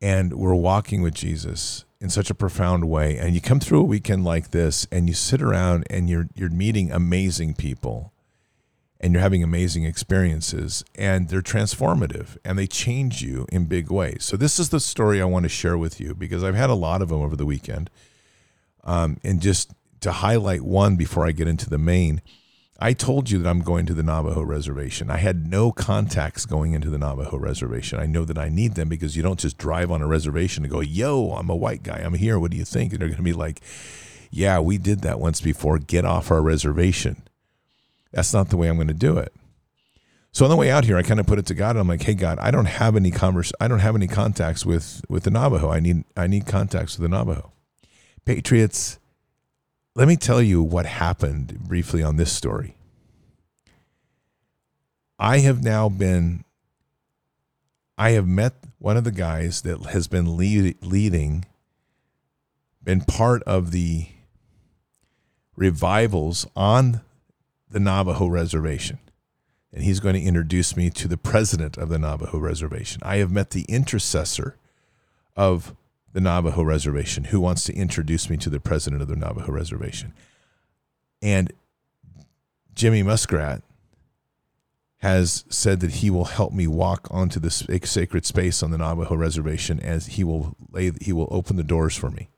and 0.00 0.34
we're 0.34 0.54
walking 0.54 1.02
with 1.02 1.14
Jesus 1.14 1.85
in 2.06 2.10
such 2.10 2.30
a 2.30 2.34
profound 2.34 2.88
way 2.88 3.18
and 3.18 3.34
you 3.34 3.40
come 3.40 3.58
through 3.58 3.80
a 3.80 3.84
weekend 3.84 4.24
like 4.24 4.52
this 4.52 4.86
and 4.92 5.08
you 5.08 5.14
sit 5.14 5.42
around 5.42 5.84
and 5.90 6.08
you're 6.08 6.28
you're 6.36 6.48
meeting 6.48 6.92
amazing 6.92 7.52
people 7.52 8.12
and 9.00 9.12
you're 9.12 9.22
having 9.22 9.42
amazing 9.42 9.82
experiences 9.82 10.84
and 10.94 11.28
they're 11.28 11.42
transformative 11.42 12.36
and 12.44 12.56
they 12.56 12.68
change 12.68 13.22
you 13.22 13.44
in 13.50 13.64
big 13.64 13.90
ways. 13.90 14.24
So 14.24 14.36
this 14.36 14.60
is 14.60 14.68
the 14.68 14.78
story 14.78 15.20
I 15.20 15.24
want 15.24 15.46
to 15.46 15.48
share 15.48 15.76
with 15.76 16.00
you 16.00 16.14
because 16.14 16.44
I've 16.44 16.54
had 16.54 16.70
a 16.70 16.74
lot 16.74 17.02
of 17.02 17.08
them 17.08 17.20
over 17.20 17.34
the 17.34 17.44
weekend. 17.44 17.90
Um, 18.84 19.18
and 19.24 19.42
just 19.42 19.72
to 20.02 20.12
highlight 20.12 20.62
one 20.62 20.94
before 20.94 21.26
I 21.26 21.32
get 21.32 21.48
into 21.48 21.68
the 21.68 21.76
main, 21.76 22.22
I 22.78 22.92
told 22.92 23.30
you 23.30 23.38
that 23.38 23.48
I'm 23.48 23.60
going 23.60 23.86
to 23.86 23.94
the 23.94 24.02
Navajo 24.02 24.42
reservation. 24.42 25.10
I 25.10 25.16
had 25.16 25.46
no 25.46 25.72
contacts 25.72 26.44
going 26.44 26.72
into 26.72 26.90
the 26.90 26.98
Navajo 26.98 27.38
reservation. 27.38 27.98
I 27.98 28.06
know 28.06 28.24
that 28.26 28.36
I 28.36 28.50
need 28.50 28.74
them 28.74 28.88
because 28.88 29.16
you 29.16 29.22
don't 29.22 29.38
just 29.38 29.56
drive 29.56 29.90
on 29.90 30.02
a 30.02 30.06
reservation 30.06 30.62
and 30.62 30.72
go, 30.72 30.80
yo, 30.80 31.32
I'm 31.32 31.48
a 31.48 31.56
white 31.56 31.82
guy. 31.82 32.02
I'm 32.04 32.14
here. 32.14 32.38
What 32.38 32.50
do 32.50 32.58
you 32.58 32.66
think? 32.66 32.92
And 32.92 33.00
they're 33.00 33.08
going 33.08 33.16
to 33.16 33.22
be 33.22 33.32
like, 33.32 33.62
yeah, 34.30 34.58
we 34.58 34.76
did 34.76 35.00
that 35.00 35.20
once 35.20 35.40
before. 35.40 35.78
Get 35.78 36.04
off 36.04 36.30
our 36.30 36.42
reservation. 36.42 37.22
That's 38.12 38.34
not 38.34 38.50
the 38.50 38.58
way 38.58 38.68
I'm 38.68 38.76
going 38.76 38.88
to 38.88 38.94
do 38.94 39.16
it. 39.16 39.32
So 40.32 40.44
on 40.44 40.50
the 40.50 40.56
way 40.56 40.70
out 40.70 40.84
here, 40.84 40.98
I 40.98 41.02
kind 41.02 41.18
of 41.18 41.26
put 41.26 41.38
it 41.38 41.46
to 41.46 41.54
God. 41.54 41.78
I'm 41.78 41.88
like, 41.88 42.02
hey, 42.02 42.12
God, 42.12 42.38
I 42.40 42.50
don't 42.50 42.66
have 42.66 42.94
any 42.94 43.10
converse. 43.10 43.54
I 43.58 43.68
don't 43.68 43.78
have 43.78 43.96
any 43.96 44.06
contacts 44.06 44.66
with, 44.66 45.00
with 45.08 45.22
the 45.22 45.30
Navajo. 45.30 45.70
I 45.70 45.80
need, 45.80 46.04
I 46.14 46.26
need 46.26 46.46
contacts 46.46 46.98
with 46.98 47.10
the 47.10 47.16
Navajo. 47.16 47.52
Patriots, 48.26 48.98
let 49.96 50.06
me 50.06 50.16
tell 50.16 50.42
you 50.42 50.62
what 50.62 50.84
happened 50.84 51.58
briefly 51.58 52.02
on 52.02 52.16
this 52.16 52.30
story. 52.30 52.76
I 55.18 55.38
have 55.38 55.64
now 55.64 55.88
been, 55.88 56.44
I 57.96 58.10
have 58.10 58.28
met 58.28 58.52
one 58.78 58.98
of 58.98 59.04
the 59.04 59.10
guys 59.10 59.62
that 59.62 59.86
has 59.86 60.06
been 60.06 60.36
lead, 60.36 60.76
leading, 60.82 61.46
been 62.84 63.00
part 63.00 63.42
of 63.44 63.70
the 63.70 64.08
revivals 65.56 66.46
on 66.54 67.00
the 67.70 67.80
Navajo 67.80 68.26
reservation. 68.26 68.98
And 69.72 69.82
he's 69.82 70.00
going 70.00 70.14
to 70.14 70.20
introduce 70.20 70.76
me 70.76 70.90
to 70.90 71.08
the 71.08 71.16
president 71.16 71.78
of 71.78 71.88
the 71.88 71.98
Navajo 71.98 72.38
reservation. 72.38 73.00
I 73.02 73.16
have 73.16 73.32
met 73.32 73.50
the 73.50 73.64
intercessor 73.66 74.58
of 75.34 75.74
the 76.16 76.22
Navajo 76.22 76.62
reservation 76.62 77.24
who 77.24 77.38
wants 77.38 77.64
to 77.64 77.74
introduce 77.74 78.30
me 78.30 78.38
to 78.38 78.48
the 78.48 78.58
president 78.58 79.02
of 79.02 79.08
the 79.08 79.16
Navajo 79.16 79.52
reservation. 79.52 80.14
And 81.20 81.52
Jimmy 82.74 83.02
Muskrat 83.02 83.60
has 85.00 85.44
said 85.50 85.80
that 85.80 85.96
he 85.96 86.08
will 86.08 86.24
help 86.24 86.54
me 86.54 86.66
walk 86.66 87.06
onto 87.10 87.38
this 87.38 87.66
sacred 87.82 88.24
space 88.24 88.62
on 88.62 88.70
the 88.70 88.78
Navajo 88.78 89.14
reservation 89.14 89.78
as 89.80 90.06
he 90.06 90.24
will 90.24 90.56
lay 90.70 90.90
he 91.02 91.12
will 91.12 91.28
open 91.30 91.56
the 91.56 91.62
doors 91.62 91.94
for 91.94 92.10
me. 92.10 92.30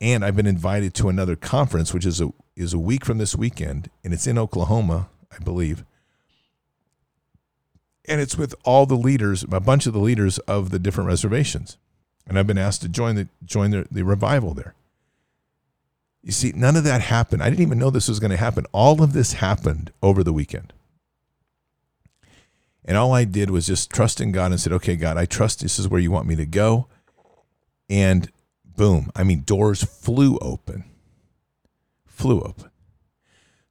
And 0.00 0.24
I've 0.24 0.36
been 0.36 0.46
invited 0.46 0.94
to 0.94 1.08
another 1.08 1.34
conference 1.34 1.92
which 1.92 2.06
is 2.06 2.20
a 2.20 2.32
is 2.54 2.74
a 2.74 2.78
week 2.78 3.04
from 3.04 3.18
this 3.18 3.34
weekend 3.34 3.90
and 4.04 4.14
it's 4.14 4.28
in 4.28 4.38
Oklahoma, 4.38 5.08
I 5.32 5.42
believe 5.42 5.84
and 8.08 8.20
it's 8.20 8.36
with 8.36 8.54
all 8.64 8.86
the 8.86 8.96
leaders, 8.96 9.44
a 9.50 9.60
bunch 9.60 9.86
of 9.86 9.92
the 9.92 9.98
leaders 9.98 10.38
of 10.40 10.70
the 10.70 10.78
different 10.78 11.08
reservations. 11.08 11.76
And 12.26 12.38
I've 12.38 12.46
been 12.46 12.58
asked 12.58 12.82
to 12.82 12.88
join 12.88 13.14
the 13.14 13.28
join 13.44 13.70
the, 13.70 13.86
the 13.90 14.04
revival 14.04 14.54
there. 14.54 14.74
You 16.22 16.32
see, 16.32 16.52
none 16.56 16.74
of 16.74 16.84
that 16.84 17.02
happened. 17.02 17.42
I 17.42 17.48
didn't 17.50 17.62
even 17.62 17.78
know 17.78 17.90
this 17.90 18.08
was 18.08 18.18
going 18.18 18.32
to 18.32 18.36
happen. 18.36 18.66
All 18.72 19.00
of 19.00 19.12
this 19.12 19.34
happened 19.34 19.92
over 20.02 20.24
the 20.24 20.32
weekend. 20.32 20.72
And 22.84 22.96
all 22.96 23.12
I 23.12 23.24
did 23.24 23.50
was 23.50 23.66
just 23.66 23.90
trust 23.90 24.20
in 24.20 24.32
God 24.32 24.50
and 24.50 24.60
said, 24.60 24.72
okay, 24.72 24.96
God, 24.96 25.16
I 25.16 25.24
trust 25.24 25.60
this 25.60 25.78
is 25.78 25.88
where 25.88 26.00
you 26.00 26.10
want 26.10 26.26
me 26.26 26.34
to 26.36 26.46
go. 26.46 26.88
And 27.88 28.30
boom, 28.64 29.10
I 29.14 29.22
mean, 29.22 29.42
doors 29.42 29.84
flew 29.84 30.38
open. 30.38 30.84
Flew 32.06 32.40
open. 32.40 32.70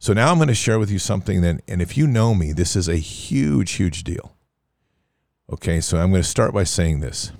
So 0.05 0.13
now 0.13 0.29
I'm 0.29 0.37
going 0.37 0.49
to 0.49 0.53
share 0.53 0.77
with 0.77 0.91
you 0.91 0.99
something 0.99 1.41
that, 1.41 1.63
and 1.67 1.81
if 1.81 1.97
you 1.97 2.05
know 2.05 2.35
me, 2.35 2.51
this 2.51 2.75
is 2.75 2.87
a 2.87 2.97
huge, 2.97 3.71
huge 3.71 4.03
deal. 4.03 4.35
Okay, 5.51 5.81
so 5.81 5.97
I'm 5.97 6.11
going 6.11 6.21
to 6.21 6.27
start 6.27 6.53
by 6.53 6.63
saying 6.63 6.99
this. 6.99 7.31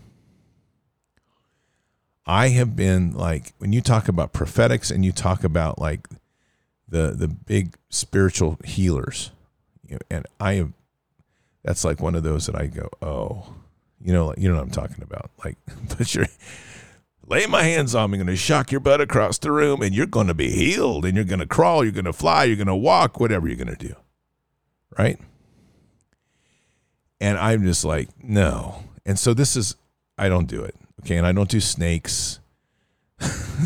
I 2.26 2.48
have 2.48 2.76
been 2.76 3.12
like, 3.12 3.54
when 3.60 3.72
you 3.72 3.82
talk 3.82 4.08
about 4.08 4.34
prophetics 4.34 4.90
and 4.90 5.06
you 5.06 5.12
talk 5.12 5.44
about 5.44 5.78
like 5.78 6.08
the 6.90 7.12
the 7.12 7.28
big 7.28 7.76
spiritual 7.92 8.58
healers, 8.66 9.30
you 9.88 9.98
know, 9.98 10.02
and 10.10 10.26
I 10.40 10.54
have, 10.54 10.74
that's 11.62 11.86
like 11.86 12.02
one 12.02 12.16
of 12.16 12.24
those 12.24 12.48
that 12.48 12.56
I 12.56 12.66
go, 12.66 12.90
oh, 13.00 13.54
you 14.02 14.12
know, 14.12 14.34
you 14.40 14.50
know 14.50 14.56
what 14.56 14.64
I'm 14.64 14.72
talking 14.72 15.04
about. 15.04 15.30
Like, 15.44 15.58
put 15.90 16.16
your 16.16 16.26
lay 17.28 17.46
my 17.46 17.64
hands 17.64 17.96
on 17.96 18.12
me, 18.12 18.20
I'm 18.20 18.26
going 18.26 18.36
to 18.36 18.42
shock 18.42 18.72
your 18.72 18.80
butt 18.80 19.02
across 19.02 19.38
the 19.38 19.52
room, 19.52 19.82
and 19.82 19.94
you're 19.94 20.06
going 20.06 20.28
to 20.28 20.34
be 20.34 20.52
healed, 20.52 21.06
and 21.06 21.16
you're 21.16 21.26
going 21.26 21.40
to 21.40 21.46
crawl, 21.46 21.84
you're 21.84 21.92
going 21.92 22.06
to 22.06 22.14
fly, 22.14 22.44
you're 22.44 22.56
going 22.56 22.68
to 22.68 22.76
walk, 22.76 23.20
whatever 23.20 23.48
you're 23.48 23.58
going 23.58 23.76
to 23.76 23.88
do. 23.88 23.96
Right? 24.98 25.20
And 27.20 27.38
I'm 27.38 27.64
just 27.64 27.84
like, 27.84 28.10
no. 28.24 28.84
And 29.06 29.18
so 29.18 29.34
this 29.34 29.56
is, 29.56 29.76
I 30.18 30.30
don't 30.30 30.48
do 30.48 30.64
it. 30.64 30.76
Okay. 31.02 31.18
And 31.18 31.26
I 31.26 31.32
don't 31.32 31.50
do 31.50 31.60
snakes. 31.60 32.40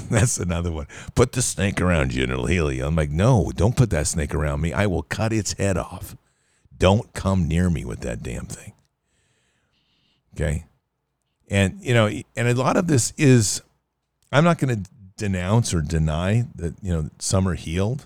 That's 0.10 0.38
another 0.38 0.72
one. 0.72 0.88
Put 1.16 1.32
the 1.32 1.42
snake 1.42 1.82
around 1.82 2.14
you 2.14 2.24
and 2.24 2.32
it'll 2.32 2.46
heal 2.46 2.72
you. 2.72 2.86
I'm 2.86 2.96
like, 2.96 3.10
no, 3.10 3.52
don't 3.56 3.76
put 3.76 3.90
that 3.90 4.08
snake 4.08 4.36
around 4.36 4.62
me. 4.62 4.74
I 4.74 4.86
will 4.86 5.04
cut 5.04 5.34
its 5.34 5.54
head 5.54 5.78
off. 5.78 6.16
Don't 6.78 7.12
come 7.14 7.48
near 7.48 7.70
me 7.70 7.84
with 7.84 8.02
that 8.02 8.24
damn 8.24 8.46
thing. 8.46 8.74
Okay. 10.34 10.66
And, 11.50 11.74
mm-hmm. 11.74 11.84
you 11.84 11.94
know, 11.94 12.08
and 12.36 12.48
a 12.48 12.54
lot 12.54 12.78
of 12.78 12.88
this 12.88 13.14
is, 13.18 13.62
I'm 14.32 14.44
not 14.44 14.60
going 14.60 14.84
to 14.84 14.90
denounce 15.18 15.74
or 15.74 15.82
deny 15.82 16.46
that, 16.56 16.76
you 16.82 16.94
know, 16.94 17.10
some 17.20 17.48
are 17.48 17.56
healed, 17.56 18.06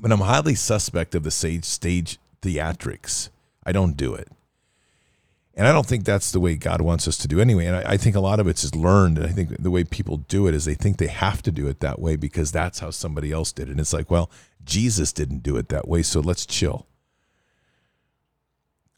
but 0.00 0.12
I'm 0.12 0.20
highly 0.20 0.54
suspect 0.54 1.14
of 1.14 1.22
the 1.22 1.30
stage, 1.30 1.64
stage 1.64 2.18
theatrics. 2.42 3.30
I 3.64 3.72
don't 3.72 3.96
do 3.96 4.14
it. 4.14 4.28
And 5.58 5.66
I 5.66 5.72
don't 5.72 5.86
think 5.86 6.04
that's 6.04 6.32
the 6.32 6.40
way 6.40 6.54
God 6.54 6.82
wants 6.82 7.08
us 7.08 7.16
to 7.18 7.28
do 7.28 7.40
anyway. 7.40 7.64
And 7.64 7.76
I, 7.76 7.92
I, 7.92 7.96
think 7.96 8.14
a 8.14 8.20
lot 8.20 8.40
of 8.40 8.46
it's 8.46 8.62
is 8.62 8.74
learned. 8.74 9.16
And 9.16 9.26
I 9.26 9.30
think 9.30 9.56
the 9.58 9.70
way 9.70 9.84
people 9.84 10.18
do 10.18 10.46
it 10.46 10.54
is 10.54 10.66
they 10.66 10.74
think 10.74 10.98
they 10.98 11.06
have 11.06 11.40
to 11.42 11.50
do 11.50 11.66
it 11.66 11.80
that 11.80 11.98
way 11.98 12.16
because 12.16 12.52
that's 12.52 12.80
how 12.80 12.90
somebody 12.90 13.32
else 13.32 13.52
did 13.52 13.68
it. 13.68 13.70
And 13.70 13.80
it's 13.80 13.94
like, 13.94 14.10
well, 14.10 14.30
Jesus 14.66 15.14
didn't 15.14 15.42
do 15.42 15.56
it 15.56 15.70
that 15.70 15.88
way. 15.88 16.02
So 16.02 16.20
let's 16.20 16.44
chill. 16.44 16.86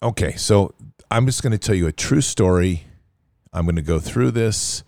Okay. 0.02 0.34
So 0.34 0.74
I'm 1.12 1.26
just 1.26 1.44
going 1.44 1.52
to 1.52 1.58
tell 1.58 1.76
you 1.76 1.86
a 1.86 1.92
true 1.92 2.20
story 2.20 2.87
I'm 3.52 3.64
going 3.64 3.76
to 3.76 3.82
go 3.82 3.98
through 3.98 4.32
this. 4.32 4.84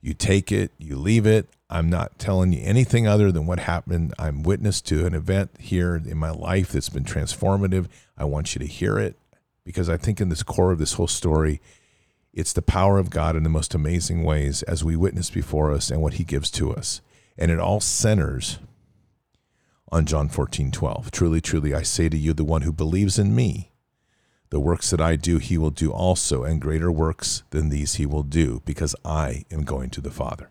You 0.00 0.14
take 0.14 0.52
it, 0.52 0.70
you 0.78 0.96
leave 0.96 1.26
it. 1.26 1.48
I'm 1.70 1.88
not 1.88 2.18
telling 2.18 2.52
you 2.52 2.60
anything 2.62 3.08
other 3.08 3.32
than 3.32 3.46
what 3.46 3.58
happened. 3.60 4.14
I'm 4.18 4.42
witness 4.42 4.80
to 4.82 5.06
an 5.06 5.14
event 5.14 5.50
here 5.58 5.96
in 5.96 6.18
my 6.18 6.30
life 6.30 6.72
that's 6.72 6.90
been 6.90 7.04
transformative. 7.04 7.86
I 8.16 8.24
want 8.24 8.54
you 8.54 8.58
to 8.60 8.66
hear 8.66 8.98
it 8.98 9.16
because 9.64 9.88
I 9.88 9.96
think 9.96 10.20
in 10.20 10.28
this 10.28 10.42
core 10.42 10.72
of 10.72 10.78
this 10.78 10.92
whole 10.94 11.08
story, 11.08 11.60
it's 12.32 12.52
the 12.52 12.62
power 12.62 12.98
of 12.98 13.10
God 13.10 13.34
in 13.34 13.44
the 13.44 13.48
most 13.48 13.74
amazing 13.74 14.24
ways 14.24 14.62
as 14.64 14.84
we 14.84 14.94
witness 14.94 15.30
before 15.30 15.72
us 15.72 15.90
and 15.90 16.02
what 16.02 16.14
he 16.14 16.24
gives 16.24 16.50
to 16.52 16.72
us. 16.72 17.00
And 17.38 17.50
it 17.50 17.58
all 17.58 17.80
centers 17.80 18.58
on 19.90 20.04
John 20.04 20.28
14, 20.28 20.70
12. 20.70 21.10
Truly, 21.10 21.40
truly, 21.40 21.72
I 21.72 21.82
say 21.82 22.08
to 22.08 22.16
you, 22.16 22.34
the 22.34 22.44
one 22.44 22.62
who 22.62 22.72
believes 22.72 23.18
in 23.18 23.34
me, 23.34 23.70
the 24.54 24.60
works 24.60 24.90
that 24.90 25.00
I 25.00 25.16
do, 25.16 25.38
he 25.38 25.58
will 25.58 25.72
do 25.72 25.90
also, 25.90 26.44
and 26.44 26.60
greater 26.60 26.88
works 26.88 27.42
than 27.50 27.70
these 27.70 27.96
he 27.96 28.06
will 28.06 28.22
do, 28.22 28.62
because 28.64 28.94
I 29.04 29.44
am 29.50 29.64
going 29.64 29.90
to 29.90 30.00
the 30.00 30.12
Father. 30.12 30.48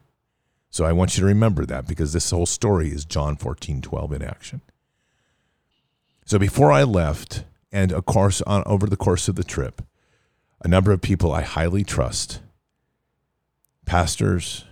So 0.70 0.84
I 0.84 0.92
want 0.92 1.16
you 1.16 1.22
to 1.22 1.26
remember 1.26 1.66
that 1.66 1.88
because 1.88 2.12
this 2.12 2.30
whole 2.30 2.46
story 2.46 2.90
is 2.90 3.06
John 3.06 3.38
14, 3.38 3.82
12 3.82 4.12
in 4.12 4.22
action. 4.22 4.60
So 6.26 6.38
before 6.38 6.70
I 6.70 6.84
left, 6.84 7.46
and 7.72 7.94
of 7.94 8.04
course, 8.04 8.42
on, 8.42 8.64
over 8.66 8.88
the 8.88 8.98
course 8.98 9.30
of 9.30 9.36
the 9.36 9.44
trip, 9.46 9.82
a 10.60 10.68
number 10.68 10.92
of 10.92 11.02
people 11.02 11.32
I 11.32 11.44
highly 11.44 11.86
trust, 11.86 12.42
pastors, 13.86 14.66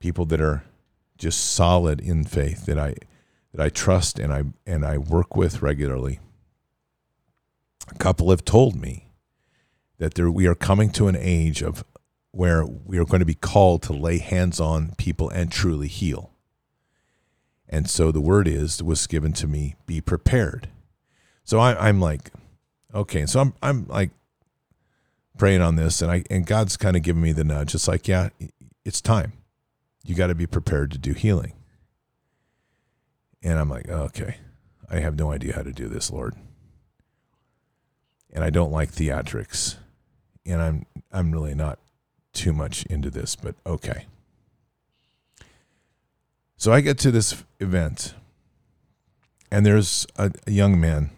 people 0.00 0.24
that 0.24 0.40
are 0.40 0.64
just 1.18 1.52
solid 1.52 2.00
in 2.00 2.24
faith 2.24 2.64
that 2.64 2.78
I 2.78 2.94
that 3.52 3.62
I 3.62 3.68
trust 3.68 4.18
and 4.18 4.32
I 4.32 4.44
and 4.66 4.86
I 4.86 4.96
work 4.96 5.36
with 5.36 5.60
regularly 5.60 6.18
a 7.88 7.94
couple 7.98 8.30
have 8.30 8.44
told 8.44 8.76
me 8.76 9.08
that 9.98 10.14
there, 10.14 10.30
we 10.30 10.46
are 10.46 10.54
coming 10.54 10.90
to 10.90 11.08
an 11.08 11.16
age 11.16 11.62
of 11.62 11.84
where 12.32 12.64
we 12.64 12.98
are 12.98 13.04
going 13.04 13.20
to 13.20 13.26
be 13.26 13.34
called 13.34 13.82
to 13.82 13.92
lay 13.92 14.18
hands 14.18 14.58
on 14.58 14.94
people 14.96 15.28
and 15.30 15.52
truly 15.52 15.88
heal. 15.88 16.32
And 17.68 17.88
so 17.88 18.12
the 18.12 18.20
word 18.20 18.48
is 18.48 18.82
was 18.82 19.06
given 19.06 19.32
to 19.34 19.46
me, 19.46 19.76
be 19.86 20.00
prepared. 20.00 20.68
So 21.44 21.58
I, 21.58 21.88
I'm 21.88 22.00
like, 22.00 22.30
okay. 22.94 23.24
So 23.26 23.40
I'm 23.40 23.54
I'm 23.62 23.86
like 23.86 24.10
praying 25.38 25.62
on 25.62 25.76
this, 25.76 26.02
and 26.02 26.10
I 26.10 26.24
and 26.30 26.46
God's 26.46 26.76
kind 26.76 26.96
of 26.96 27.02
giving 27.02 27.22
me 27.22 27.32
the 27.32 27.44
nudge. 27.44 27.74
It's 27.74 27.88
like, 27.88 28.08
yeah, 28.08 28.28
it's 28.84 29.00
time. 29.00 29.32
You 30.04 30.14
got 30.14 30.26
to 30.26 30.34
be 30.34 30.46
prepared 30.46 30.90
to 30.92 30.98
do 30.98 31.12
healing. 31.12 31.54
And 33.42 33.58
I'm 33.58 33.70
like, 33.70 33.88
okay, 33.88 34.36
I 34.90 35.00
have 35.00 35.16
no 35.16 35.32
idea 35.32 35.54
how 35.54 35.62
to 35.62 35.72
do 35.72 35.88
this, 35.88 36.10
Lord. 36.10 36.34
And 38.32 38.42
I 38.42 38.50
don't 38.50 38.72
like 38.72 38.90
theatrics. 38.90 39.76
And 40.46 40.60
I'm 40.60 40.86
I'm 41.10 41.32
really 41.32 41.54
not 41.54 41.78
too 42.32 42.52
much 42.52 42.84
into 42.86 43.10
this, 43.10 43.36
but 43.36 43.54
okay. 43.66 44.06
So 46.56 46.72
I 46.72 46.80
get 46.80 46.98
to 47.00 47.10
this 47.10 47.42
event, 47.60 48.14
and 49.50 49.66
there's 49.66 50.06
a, 50.16 50.30
a 50.46 50.50
young 50.50 50.80
man 50.80 51.10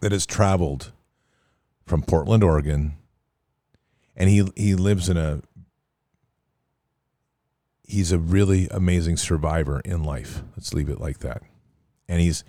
that 0.00 0.12
has 0.12 0.24
traveled 0.24 0.92
from 1.84 2.02
Portland, 2.02 2.44
Oregon, 2.44 2.94
and 4.16 4.30
he 4.30 4.48
he 4.56 4.74
lives 4.74 5.08
in 5.08 5.16
a 5.16 5.42
he's 7.88 8.12
a 8.12 8.18
really 8.18 8.68
amazing 8.70 9.16
survivor 9.16 9.80
in 9.80 10.04
life. 10.04 10.42
Let's 10.56 10.72
leave 10.72 10.88
it 10.88 11.00
like 11.00 11.18
that. 11.20 11.42
And 12.08 12.20
he's 12.20 12.44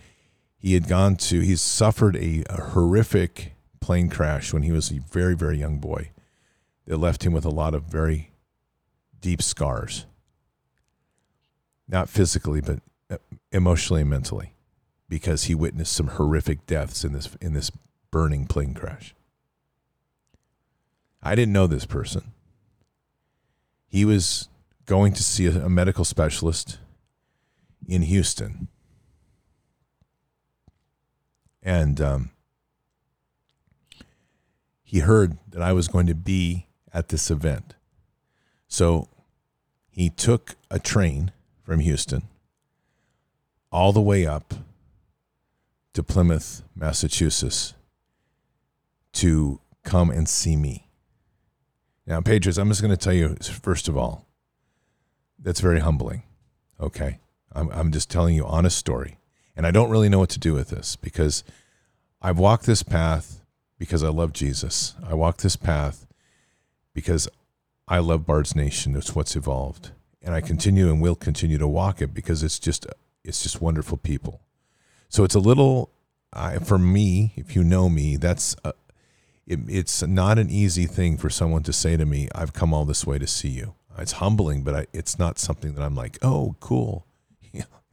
he 0.60 0.74
had 0.74 0.88
gone 0.88 1.16
to 1.16 1.40
he's 1.40 1.62
suffered 1.62 2.16
a, 2.18 2.44
a 2.50 2.62
horrific 2.62 3.54
plane 3.80 4.10
crash 4.10 4.54
when 4.54 4.62
he 4.62 4.72
was 4.72 4.92
a 4.92 5.00
very 5.00 5.36
very 5.36 5.58
young 5.58 5.80
boy 5.80 6.12
that 6.86 6.98
left 6.98 7.26
him 7.26 7.34
with 7.34 7.46
a 7.46 7.50
lot 7.50 7.74
of 7.74 7.84
very 7.84 8.32
deep 9.22 9.42
scars. 9.42 10.06
Not 11.88 12.10
physically, 12.10 12.62
but 12.62 12.80
uh, 13.10 13.18
emotionally 13.52 14.02
and 14.02 14.10
mentally, 14.10 14.54
because 15.08 15.46
he 15.46 15.56
witnessed 15.56 15.94
some 15.94 16.08
horrific 16.08 16.66
deaths 16.66 17.04
in 17.04 17.14
this 17.14 17.36
in 17.42 17.54
this 17.54 17.72
burning 18.12 18.46
plane 18.48 18.74
crash. 18.74 19.16
I 21.22 21.36
didn't 21.36 21.54
know 21.54 21.68
this 21.68 21.86
person. 21.86 22.32
He 23.88 24.06
was 24.06 24.50
going 24.86 25.14
to 25.14 25.24
see 25.24 25.48
a 25.48 25.70
medical 25.70 26.06
specialist 26.06 26.80
in 27.88 28.04
Houston. 28.04 28.68
And 31.62 32.00
um, 32.02 32.32
he 34.82 35.00
heard 35.00 35.38
that 35.50 35.62
I 35.62 35.74
was 35.74 35.88
going 35.88 36.08
to 36.08 36.16
be 36.16 36.68
at 36.94 37.10
this 37.10 37.30
event. 37.30 37.76
So 38.68 39.08
he 39.90 40.10
took 40.10 40.56
a 40.72 40.80
train 40.80 41.32
from 41.62 41.80
Houston 41.80 42.24
all 43.72 43.94
the 43.94 44.02
way 44.02 44.26
up 44.26 44.54
to 45.94 46.02
Plymouth, 46.02 46.64
Massachusetts 46.76 47.74
to 49.14 49.60
come 49.84 50.10
and 50.10 50.28
see 50.28 50.56
me. 50.56 50.88
Now, 52.08 52.22
Patriots, 52.22 52.58
I'm 52.58 52.70
just 52.70 52.82
going 52.82 52.90
to 52.90 52.98
tell 52.98 53.14
you, 53.14 53.36
first 53.62 53.88
of 53.88 53.96
all, 53.96 54.26
that's 55.38 55.60
very 55.60 55.80
humbling. 55.80 56.24
Okay. 56.80 57.20
I'm, 57.52 57.70
I'm 57.70 57.92
just 57.92 58.10
telling 58.10 58.34
you 58.34 58.46
honest 58.46 58.78
story. 58.78 59.19
And 59.60 59.68
I 59.68 59.72
don't 59.72 59.90
really 59.90 60.08
know 60.08 60.20
what 60.20 60.30
to 60.30 60.40
do 60.40 60.54
with 60.54 60.70
this 60.70 60.96
because 60.96 61.44
I've 62.22 62.40
walked 62.40 62.66
this 62.66 62.82
path 62.82 63.42
because 63.78 64.06
I 64.06 64.08
love 64.08 64.32
Jesus. 64.32 64.96
I 65.06 65.16
walked 65.16 65.44
this 65.44 65.58
path 65.58 66.08
because 66.94 67.28
I 67.86 68.00
love 68.00 68.26
Bard's 68.26 68.56
Nation. 68.56 68.96
It's 68.96 69.14
what's 69.14 69.36
evolved. 69.36 69.92
And 70.22 70.34
I 70.34 70.40
continue 70.40 70.90
and 70.90 71.02
will 71.02 71.14
continue 71.14 71.58
to 71.58 71.68
walk 71.68 72.02
it 72.02 72.14
because 72.14 72.42
it's 72.42 72.58
just 72.58 72.88
it's 73.26 73.44
just 73.44 73.62
wonderful 73.62 73.98
people. 73.98 74.40
So 75.10 75.26
it's 75.26 75.36
a 75.36 75.42
little 75.42 75.90
I, 76.32 76.60
for 76.60 76.78
me, 76.78 77.34
if 77.36 77.54
you 77.54 77.62
know 77.62 77.90
me, 77.90 78.16
that's 78.16 78.56
a, 78.64 78.72
it, 79.46 79.60
it's 79.68 80.02
not 80.02 80.40
an 80.40 80.50
easy 80.50 80.86
thing 80.86 81.18
for 81.18 81.30
someone 81.30 81.64
to 81.64 81.74
say 81.74 81.98
to 81.98 82.06
me, 82.06 82.30
I've 82.34 82.54
come 82.54 82.74
all 82.74 82.86
this 82.86 83.06
way 83.06 83.20
to 83.20 83.28
see 83.28 83.50
you. 83.50 83.76
It's 83.98 84.14
humbling, 84.14 84.64
but 84.64 84.74
I, 84.74 84.88
it's 84.94 85.20
not 85.20 85.38
something 85.38 85.74
that 85.74 85.84
I'm 85.84 85.96
like, 85.96 86.18
oh, 86.22 86.56
cool. 86.62 87.06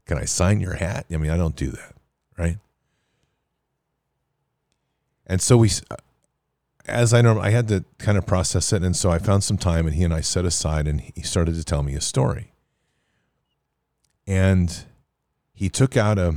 Can 0.07 0.19
I 0.19 0.25
sign 0.25 0.61
your 0.61 0.75
hat? 0.75 1.07
I 1.13 1.17
mean, 1.17 1.31
I 1.31 1.37
don't 1.37 1.57
do 1.57 1.71
that, 1.71 1.95
right? 2.39 2.59
And 5.27 5.43
so 5.43 5.57
we, 5.57 5.71
uh, 5.91 5.97
as 6.87 7.13
I 7.13 7.21
know, 7.21 7.41
I 7.41 7.51
had 7.51 7.67
to 7.69 7.85
kind 7.99 8.17
of 8.17 8.27
process 8.27 8.73
it. 8.73 8.83
And 8.83 8.97
so 8.97 9.11
I 9.11 9.19
found 9.19 9.43
some 9.43 9.59
time 9.59 9.87
and 9.87 9.97
he 9.97 10.05
and 10.05 10.15
I 10.15 10.21
set 10.21 10.45
aside 10.45 10.87
and 10.87 11.01
he 11.01 11.23
started 11.23 11.57
to 11.57 11.65
tell 11.65 11.83
me 11.83 11.95
a 11.95 12.01
story. 12.01 12.53
And 14.27 14.85
he 15.53 15.69
took 15.69 15.97
out 15.97 16.19
a, 16.19 16.37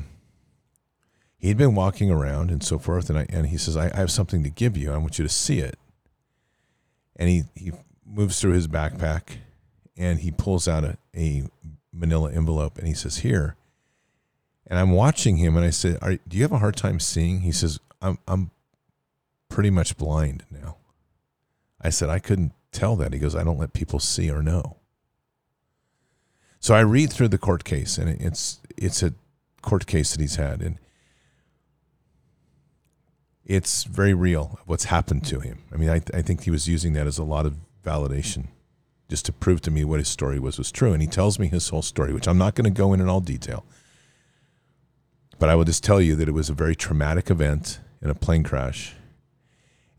he'd 1.37 1.57
been 1.57 1.75
walking 1.75 2.09
around 2.09 2.49
and 2.49 2.63
so 2.63 2.79
forth. 2.79 3.09
And, 3.09 3.19
I, 3.19 3.27
and 3.29 3.47
he 3.47 3.57
says, 3.57 3.77
I, 3.77 3.91
I 3.93 3.97
have 3.97 4.11
something 4.11 4.43
to 4.43 4.49
give 4.49 4.75
you. 4.75 4.91
I 4.91 4.97
want 4.97 5.19
you 5.19 5.23
to 5.23 5.29
see 5.29 5.59
it. 5.59 5.77
And 7.15 7.29
he, 7.29 7.43
he 7.53 7.71
moves 8.05 8.39
through 8.39 8.53
his 8.53 8.67
backpack 8.67 9.37
and 9.95 10.19
he 10.19 10.31
pulls 10.31 10.67
out 10.67 10.83
a, 10.83 10.97
a 11.15 11.43
manila 11.93 12.31
envelope 12.31 12.77
and 12.77 12.87
he 12.87 12.93
says, 12.93 13.17
Here. 13.17 13.55
And 14.67 14.77
I'm 14.77 14.91
watching 14.91 15.37
him 15.37 15.57
and 15.57 15.65
I 15.65 15.71
said, 15.71 15.99
Do 16.27 16.37
you 16.37 16.43
have 16.43 16.51
a 16.51 16.59
hard 16.59 16.75
time 16.75 16.99
seeing? 16.99 17.41
He 17.41 17.51
says, 17.51 17.79
I'm, 18.01 18.19
I'm 18.27 18.51
pretty 19.49 19.69
much 19.69 19.97
blind 19.97 20.43
now. 20.51 20.77
I 21.81 21.89
said, 21.89 22.09
I 22.09 22.19
couldn't 22.19 22.53
tell 22.71 22.95
that. 22.97 23.13
He 23.13 23.19
goes, 23.19 23.35
I 23.35 23.43
don't 23.43 23.57
let 23.57 23.73
people 23.73 23.99
see 23.99 24.29
or 24.29 24.43
know. 24.43 24.77
So 26.59 26.75
I 26.75 26.81
read 26.81 27.11
through 27.11 27.29
the 27.29 27.37
court 27.37 27.63
case 27.63 27.97
and 27.97 28.09
it's 28.21 28.59
it's 28.77 29.01
a 29.01 29.13
court 29.61 29.87
case 29.87 30.11
that 30.11 30.21
he's 30.21 30.35
had 30.35 30.61
and 30.61 30.77
it's 33.45 33.83
very 33.85 34.13
real 34.13 34.59
what's 34.65 34.85
happened 34.85 35.25
to 35.25 35.39
him. 35.39 35.63
I 35.73 35.77
mean, 35.77 35.89
I, 35.89 36.01
I 36.13 36.21
think 36.21 36.43
he 36.43 36.51
was 36.51 36.67
using 36.67 36.93
that 36.93 37.07
as 37.07 37.17
a 37.17 37.23
lot 37.23 37.45
of 37.45 37.55
validation 37.83 38.47
just 39.09 39.25
to 39.25 39.33
prove 39.33 39.61
to 39.61 39.71
me 39.71 39.83
what 39.83 39.99
his 39.99 40.07
story 40.07 40.39
was 40.39 40.57
was 40.57 40.71
true. 40.71 40.93
And 40.93 41.01
he 41.01 41.07
tells 41.07 41.39
me 41.39 41.47
his 41.47 41.69
whole 41.69 41.81
story, 41.81 42.13
which 42.13 42.27
I'm 42.27 42.37
not 42.37 42.55
going 42.55 42.71
to 42.71 42.77
go 42.77 42.93
in 42.93 43.01
in 43.01 43.09
all 43.09 43.21
detail. 43.21 43.65
But 45.39 45.49
I 45.49 45.55
will 45.55 45.65
just 45.65 45.83
tell 45.83 45.99
you 45.99 46.15
that 46.15 46.27
it 46.27 46.33
was 46.33 46.49
a 46.49 46.53
very 46.53 46.75
traumatic 46.75 47.29
event 47.29 47.79
in 48.01 48.09
a 48.09 48.15
plane 48.15 48.43
crash. 48.43 48.93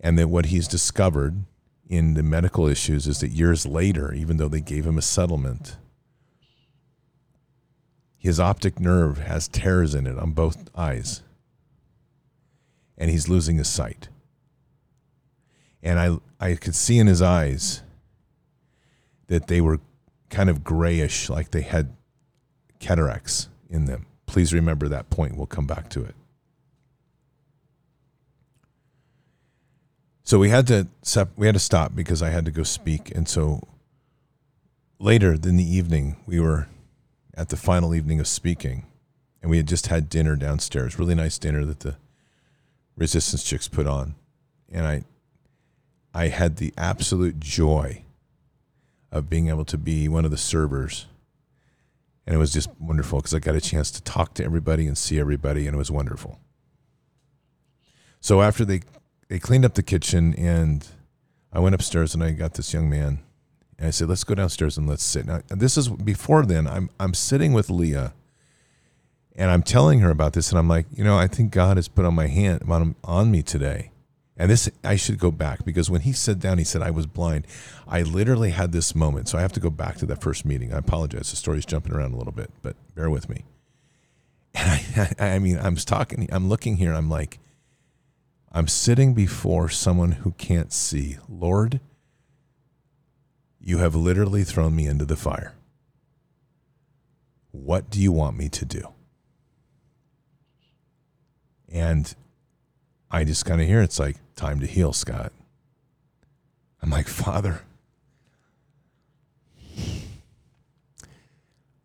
And 0.00 0.18
that 0.18 0.28
what 0.28 0.46
he's 0.46 0.68
discovered 0.68 1.44
in 1.88 2.14
the 2.14 2.22
medical 2.22 2.66
issues 2.66 3.06
is 3.06 3.20
that 3.20 3.30
years 3.30 3.66
later, 3.66 4.14
even 4.14 4.36
though 4.36 4.48
they 4.48 4.60
gave 4.60 4.86
him 4.86 4.96
a 4.96 5.02
settlement, 5.02 5.76
his 8.16 8.38
optic 8.38 8.78
nerve 8.78 9.18
has 9.18 9.48
tears 9.48 9.94
in 9.94 10.06
it 10.06 10.18
on 10.18 10.32
both 10.32 10.70
eyes 10.76 11.22
and 12.96 13.10
he's 13.10 13.30
losing 13.30 13.56
his 13.56 13.68
sight. 13.68 14.08
And 15.82 15.98
I, 15.98 16.18
I 16.38 16.54
could 16.54 16.74
see 16.74 16.98
in 16.98 17.06
his 17.06 17.22
eyes 17.22 17.82
that 19.30 19.46
they 19.46 19.60
were 19.60 19.78
kind 20.28 20.50
of 20.50 20.64
grayish, 20.64 21.30
like 21.30 21.52
they 21.52 21.62
had 21.62 21.94
cataracts 22.80 23.48
in 23.68 23.84
them. 23.84 24.06
Please 24.26 24.52
remember 24.52 24.88
that 24.88 25.08
point. 25.08 25.36
We'll 25.36 25.46
come 25.46 25.68
back 25.68 25.88
to 25.90 26.04
it. 26.04 26.16
So 30.24 30.38
we 30.40 30.48
had 30.48 30.66
to 30.66 30.88
we 31.36 31.46
had 31.46 31.54
to 31.54 31.60
stop 31.60 31.94
because 31.94 32.22
I 32.22 32.30
had 32.30 32.44
to 32.44 32.50
go 32.50 32.64
speak, 32.64 33.14
and 33.14 33.28
so 33.28 33.62
later 34.98 35.32
in 35.32 35.56
the 35.56 35.64
evening 35.64 36.16
we 36.26 36.40
were 36.40 36.68
at 37.34 37.50
the 37.50 37.56
final 37.56 37.94
evening 37.94 38.18
of 38.20 38.26
speaking, 38.26 38.86
and 39.40 39.50
we 39.50 39.58
had 39.58 39.68
just 39.68 39.86
had 39.86 40.08
dinner 40.08 40.34
downstairs. 40.34 40.98
Really 40.98 41.14
nice 41.14 41.38
dinner 41.38 41.64
that 41.64 41.80
the 41.80 41.96
resistance 42.96 43.42
chicks 43.42 43.66
put 43.66 43.86
on 43.86 44.14
and 44.68 44.86
i 44.86 45.02
i 46.12 46.28
had 46.28 46.56
the 46.56 46.74
absolute 46.76 47.40
joy 47.40 48.04
of 49.12 49.28
being 49.28 49.48
able 49.48 49.64
to 49.64 49.78
be 49.78 50.08
one 50.08 50.24
of 50.24 50.30
the 50.30 50.36
servers. 50.36 51.06
And 52.26 52.34
it 52.34 52.38
was 52.38 52.52
just 52.52 52.70
wonderful 52.78 53.18
because 53.18 53.34
i 53.34 53.38
got 53.38 53.56
a 53.56 53.60
chance 53.60 53.90
to 53.92 54.02
talk 54.02 54.34
to 54.34 54.44
everybody 54.44 54.86
and 54.86 54.96
see 54.96 55.18
everybody 55.18 55.66
and 55.66 55.74
it 55.74 55.78
was 55.78 55.90
wonderful. 55.90 56.38
So 58.20 58.42
after 58.42 58.64
they 58.64 58.82
they 59.28 59.38
cleaned 59.38 59.64
up 59.64 59.74
the 59.74 59.82
kitchen 59.82 60.34
and 60.34 60.86
i 61.52 61.58
went 61.58 61.74
upstairs 61.74 62.14
and 62.14 62.22
i 62.22 62.30
got 62.32 62.54
this 62.54 62.72
young 62.72 62.88
man 62.88 63.20
and 63.78 63.88
i 63.88 63.90
said 63.90 64.08
let's 64.08 64.24
go 64.24 64.34
downstairs 64.34 64.76
and 64.76 64.88
let's 64.88 65.02
sit. 65.02 65.26
Now 65.26 65.40
this 65.48 65.76
is 65.76 65.88
before 65.88 66.44
then 66.44 66.66
i'm 66.66 66.90
i'm 67.00 67.14
sitting 67.14 67.52
with 67.52 67.70
leah 67.70 68.12
and 69.36 69.50
I'm 69.50 69.62
telling 69.62 70.00
her 70.00 70.10
about 70.10 70.34
this, 70.34 70.50
and 70.50 70.58
I'm 70.58 70.68
like, 70.68 70.86
you 70.92 71.04
know, 71.04 71.16
I 71.16 71.26
think 71.26 71.50
God 71.50 71.78
has 71.78 71.88
put 71.88 72.04
on 72.04 72.14
my 72.14 72.26
hand 72.26 72.62
on, 72.68 72.94
on 73.02 73.30
me 73.30 73.42
today. 73.42 73.90
And 74.40 74.50
this, 74.50 74.70
I 74.82 74.96
should 74.96 75.18
go 75.18 75.30
back 75.30 75.66
because 75.66 75.90
when 75.90 76.00
he 76.00 76.14
sat 76.14 76.38
down, 76.38 76.56
he 76.56 76.64
said, 76.64 76.80
I 76.80 76.90
was 76.90 77.04
blind. 77.06 77.46
I 77.86 78.00
literally 78.00 78.52
had 78.52 78.72
this 78.72 78.94
moment. 78.94 79.28
So 79.28 79.36
I 79.36 79.42
have 79.42 79.52
to 79.52 79.60
go 79.60 79.68
back 79.68 79.98
to 79.98 80.06
that 80.06 80.22
first 80.22 80.46
meeting. 80.46 80.72
I 80.72 80.78
apologize. 80.78 81.28
The 81.28 81.36
story's 81.36 81.66
jumping 81.66 81.92
around 81.92 82.14
a 82.14 82.16
little 82.16 82.32
bit, 82.32 82.50
but 82.62 82.74
bear 82.94 83.10
with 83.10 83.28
me. 83.28 83.44
And 84.54 85.14
I, 85.20 85.34
I 85.34 85.38
mean, 85.38 85.58
I'm 85.58 85.76
talking, 85.76 86.26
I'm 86.32 86.48
looking 86.48 86.76
here, 86.76 86.92
I'm 86.92 87.10
like, 87.10 87.38
I'm 88.50 88.66
sitting 88.66 89.12
before 89.14 89.68
someone 89.68 90.12
who 90.12 90.32
can't 90.32 90.72
see. 90.72 91.18
Lord, 91.28 91.78
you 93.60 93.78
have 93.78 93.94
literally 93.94 94.42
thrown 94.42 94.74
me 94.74 94.86
into 94.86 95.04
the 95.04 95.16
fire. 95.16 95.54
What 97.52 97.90
do 97.90 98.00
you 98.00 98.10
want 98.10 98.38
me 98.38 98.48
to 98.48 98.64
do? 98.64 98.88
And 101.68 102.12
I 103.10 103.24
just 103.24 103.44
kind 103.44 103.60
of 103.60 103.66
hear 103.66 103.82
it's 103.82 103.98
like, 103.98 104.16
time 104.36 104.60
to 104.60 104.66
heal, 104.66 104.92
Scott. 104.92 105.32
I'm 106.82 106.90
like, 106.90 107.08
Father, 107.08 107.62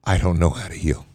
I 0.04 0.18
don't 0.18 0.40
know 0.40 0.52
how 0.52 0.68
to 0.68 0.76
heal. 0.76 1.06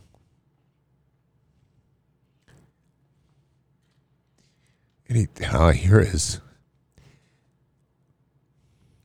And 5.09 5.17
he, 5.17 5.29
how 5.45 5.67
I 5.67 5.73
hear 5.75 6.01
is, 6.01 6.41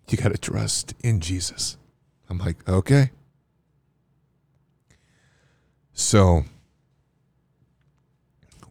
you 0.10 0.18
got 0.18 0.32
to 0.32 0.38
trust 0.38 0.94
in 1.04 1.20
Jesus. 1.20 1.78
I'm 2.30 2.38
like, 2.38 2.68
okay. 2.68 3.12
So 5.94 6.46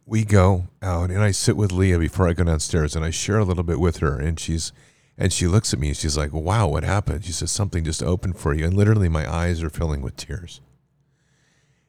we 0.05 0.23
go 0.23 0.67
out 0.81 1.09
and 1.09 1.21
I 1.21 1.31
sit 1.31 1.57
with 1.57 1.71
Leah 1.71 1.97
before 1.97 2.27
I 2.27 2.33
go 2.33 2.43
downstairs 2.43 2.95
and 2.95 3.03
I 3.03 3.09
share 3.09 3.39
a 3.39 3.43
little 3.43 3.63
bit 3.63 3.79
with 3.79 3.97
her 3.97 4.19
and 4.19 4.39
she's 4.39 4.71
and 5.17 5.31
she 5.31 5.47
looks 5.47 5.73
at 5.73 5.79
me 5.79 5.87
and 5.89 5.97
she's 5.97 6.17
like, 6.17 6.33
Wow, 6.33 6.67
what 6.67 6.83
happened? 6.83 7.25
She 7.25 7.31
says, 7.31 7.51
Something 7.51 7.83
just 7.83 8.03
opened 8.03 8.37
for 8.37 8.53
you. 8.53 8.65
And 8.65 8.73
literally 8.73 9.09
my 9.09 9.31
eyes 9.31 9.63
are 9.63 9.69
filling 9.69 10.01
with 10.01 10.17
tears. 10.17 10.61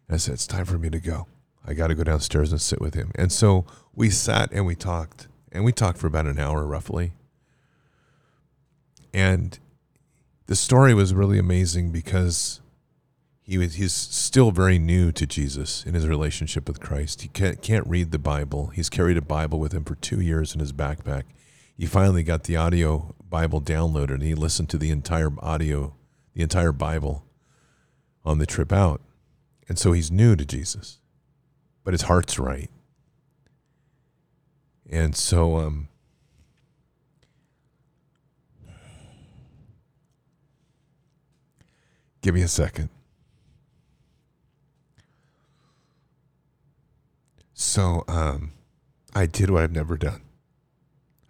And 0.09 0.15
I 0.15 0.19
said, 0.19 0.35
It's 0.35 0.47
time 0.47 0.65
for 0.65 0.79
me 0.79 0.91
to 0.91 1.01
go. 1.01 1.27
I 1.67 1.75
got 1.75 1.89
to 1.89 1.95
go 1.95 2.05
downstairs 2.05 2.53
and 2.53 2.61
sit 2.61 2.81
with 2.81 2.95
him. 2.95 3.11
And 3.17 3.33
so 3.33 3.67
we 3.95 4.11
sat 4.11 4.53
and 4.53 4.65
we 4.65 4.77
talked. 4.77 5.27
And 5.51 5.65
we 5.65 5.73
talked 5.73 5.99
for 5.99 6.07
about 6.07 6.27
an 6.27 6.39
hour 6.39 6.65
roughly. 6.65 7.13
And 9.13 9.59
the 10.47 10.55
story 10.55 10.95
was 10.95 11.15
really 11.15 11.39
amazing 11.39 11.91
because 11.91 12.61
he 13.47 13.59
was 13.59 13.75
he's 13.75 13.93
still 13.93 14.51
very 14.51 14.77
new 14.77 15.13
to 15.13 15.25
Jesus 15.25 15.85
in 15.87 15.95
his 15.95 16.09
relationship 16.09 16.67
with 16.67 16.81
Christ. 16.81 17.23
He 17.23 17.29
can't 17.29 17.63
can't 17.63 17.87
read 17.87 18.11
the 18.11 18.19
Bible. 18.19 18.69
He's 18.69 18.91
carried 18.91 19.17
a 19.17 19.23
Bible 19.23 19.61
with 19.61 19.73
him 19.73 19.85
for 19.85 19.95
two 19.95 20.21
years 20.21 20.53
in 20.53 20.59
his 20.59 20.73
backpack. 20.73 21.23
He 21.77 21.87
finally 21.87 22.25
got 22.25 22.45
the 22.45 22.57
audio 22.57 23.15
Bible 23.29 23.61
downloaded 23.61 24.15
and 24.15 24.23
he 24.25 24.35
listened 24.35 24.69
to 24.71 24.79
the 24.79 24.91
entire 24.91 25.31
audio, 25.39 25.95
the 26.35 26.43
entire 26.43 26.73
Bible 26.73 27.25
on 28.25 28.39
the 28.39 28.47
trip 28.47 28.73
out. 28.73 29.01
And 29.69 29.79
so 29.79 29.93
he's 29.93 30.11
new 30.11 30.35
to 30.35 30.45
Jesus. 30.45 30.99
But 31.85 31.95
his 31.95 32.03
heart's 32.03 32.41
right. 32.41 32.71
And 34.91 35.15
so 35.15 35.59
um 35.59 35.89
Give 42.23 42.35
me 42.35 42.43
a 42.43 42.49
second. 42.49 42.89
So 47.77 48.05
um, 48.09 48.53
I 49.15 49.27
did 49.27 49.51
what 49.51 49.63
I've 49.63 49.71
never 49.71 49.99
done. 49.99 50.23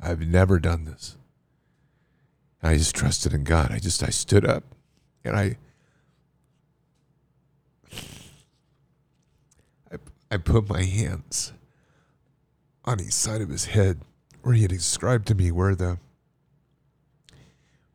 I've 0.01 0.21
never 0.21 0.61
done 0.61 0.85
this. 0.85 1.17
I 2.63 2.77
just 2.77 2.95
trusted 2.95 3.35
in 3.35 3.43
God. 3.43 3.73
I 3.73 3.81
just 3.81 4.01
I 4.01 4.11
stood 4.11 4.47
up 4.47 4.63
and 5.25 5.35
I 5.35 5.57
I, 9.91 9.97
I 10.31 10.37
put 10.37 10.69
my 10.69 10.85
hands 10.85 11.53
on 12.85 13.01
each 13.01 13.11
side 13.11 13.41
of 13.41 13.49
his 13.49 13.65
head 13.65 14.03
where 14.43 14.55
he 14.55 14.63
had 14.63 14.71
described 14.71 15.27
to 15.27 15.35
me 15.35 15.51
where 15.51 15.75
the 15.75 15.99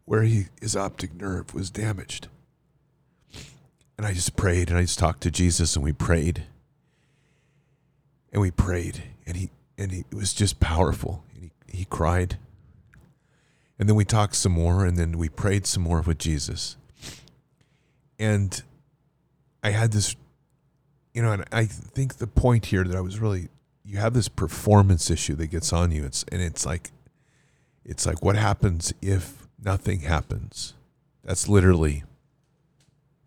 where 0.03 0.23
he 0.23 0.47
his 0.59 0.75
optic 0.75 1.13
nerve 1.13 1.53
was 1.53 1.71
damaged. 1.71 2.27
And 3.97 4.05
I 4.05 4.11
just 4.11 4.35
prayed 4.35 4.67
and 4.67 4.77
I 4.77 4.81
just 4.81 4.99
talked 4.99 5.21
to 5.21 5.31
Jesus 5.31 5.77
and 5.77 5.85
we 5.85 5.93
prayed 5.93 6.47
and 8.31 8.41
we 8.41 8.51
prayed 8.51 9.03
and 9.25 9.37
he 9.37 9.49
and 9.77 9.91
he, 9.91 9.99
it 10.11 10.15
was 10.15 10.33
just 10.33 10.59
powerful. 10.59 11.23
And 11.33 11.51
he, 11.67 11.77
he 11.79 11.85
cried. 11.85 12.37
And 13.79 13.89
then 13.89 13.95
we 13.95 14.05
talked 14.05 14.35
some 14.35 14.51
more 14.51 14.85
and 14.85 14.97
then 14.97 15.17
we 15.17 15.27
prayed 15.27 15.65
some 15.65 15.83
more 15.83 16.01
with 16.01 16.17
jesus. 16.17 16.77
And 18.19 18.61
i 19.63 19.69
had 19.71 19.91
this 19.91 20.15
you 21.13 21.21
know 21.21 21.31
and 21.33 21.45
i 21.51 21.65
think 21.65 22.15
the 22.15 22.25
point 22.25 22.67
here 22.67 22.83
that 22.83 22.95
i 22.95 23.01
was 23.01 23.19
really 23.19 23.49
you 23.83 23.97
have 23.97 24.13
this 24.13 24.27
performance 24.27 25.09
issue 25.09 25.35
that 25.35 25.47
gets 25.47 25.73
on 25.73 25.91
you. 25.91 26.05
It's 26.05 26.23
and 26.31 26.41
it's 26.41 26.65
like 26.65 26.91
it's 27.83 28.05
like 28.05 28.21
what 28.21 28.35
happens 28.35 28.93
if 29.01 29.47
nothing 29.61 30.01
happens? 30.01 30.73
That's 31.23 31.47
literally 31.47 32.03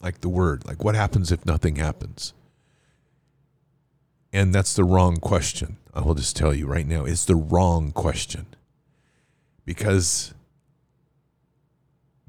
like 0.01 0.21
the 0.21 0.29
word. 0.29 0.65
Like 0.65 0.85
what 0.85 0.95
happens 0.95 1.33
if 1.33 1.45
nothing 1.45 1.77
happens 1.77 2.33
and 4.35 4.53
that's 4.53 4.75
the 4.75 4.83
wrong 4.83 5.19
question. 5.19 5.77
I 5.95 6.01
will 6.01 6.17
just 6.17 6.35
tell 6.35 6.53
you 6.53 6.67
right 6.67 6.87
now, 6.87 7.05
it's 7.05 7.25
the 7.25 7.37
wrong 7.37 7.93
question. 7.93 8.47
Because 9.65 10.35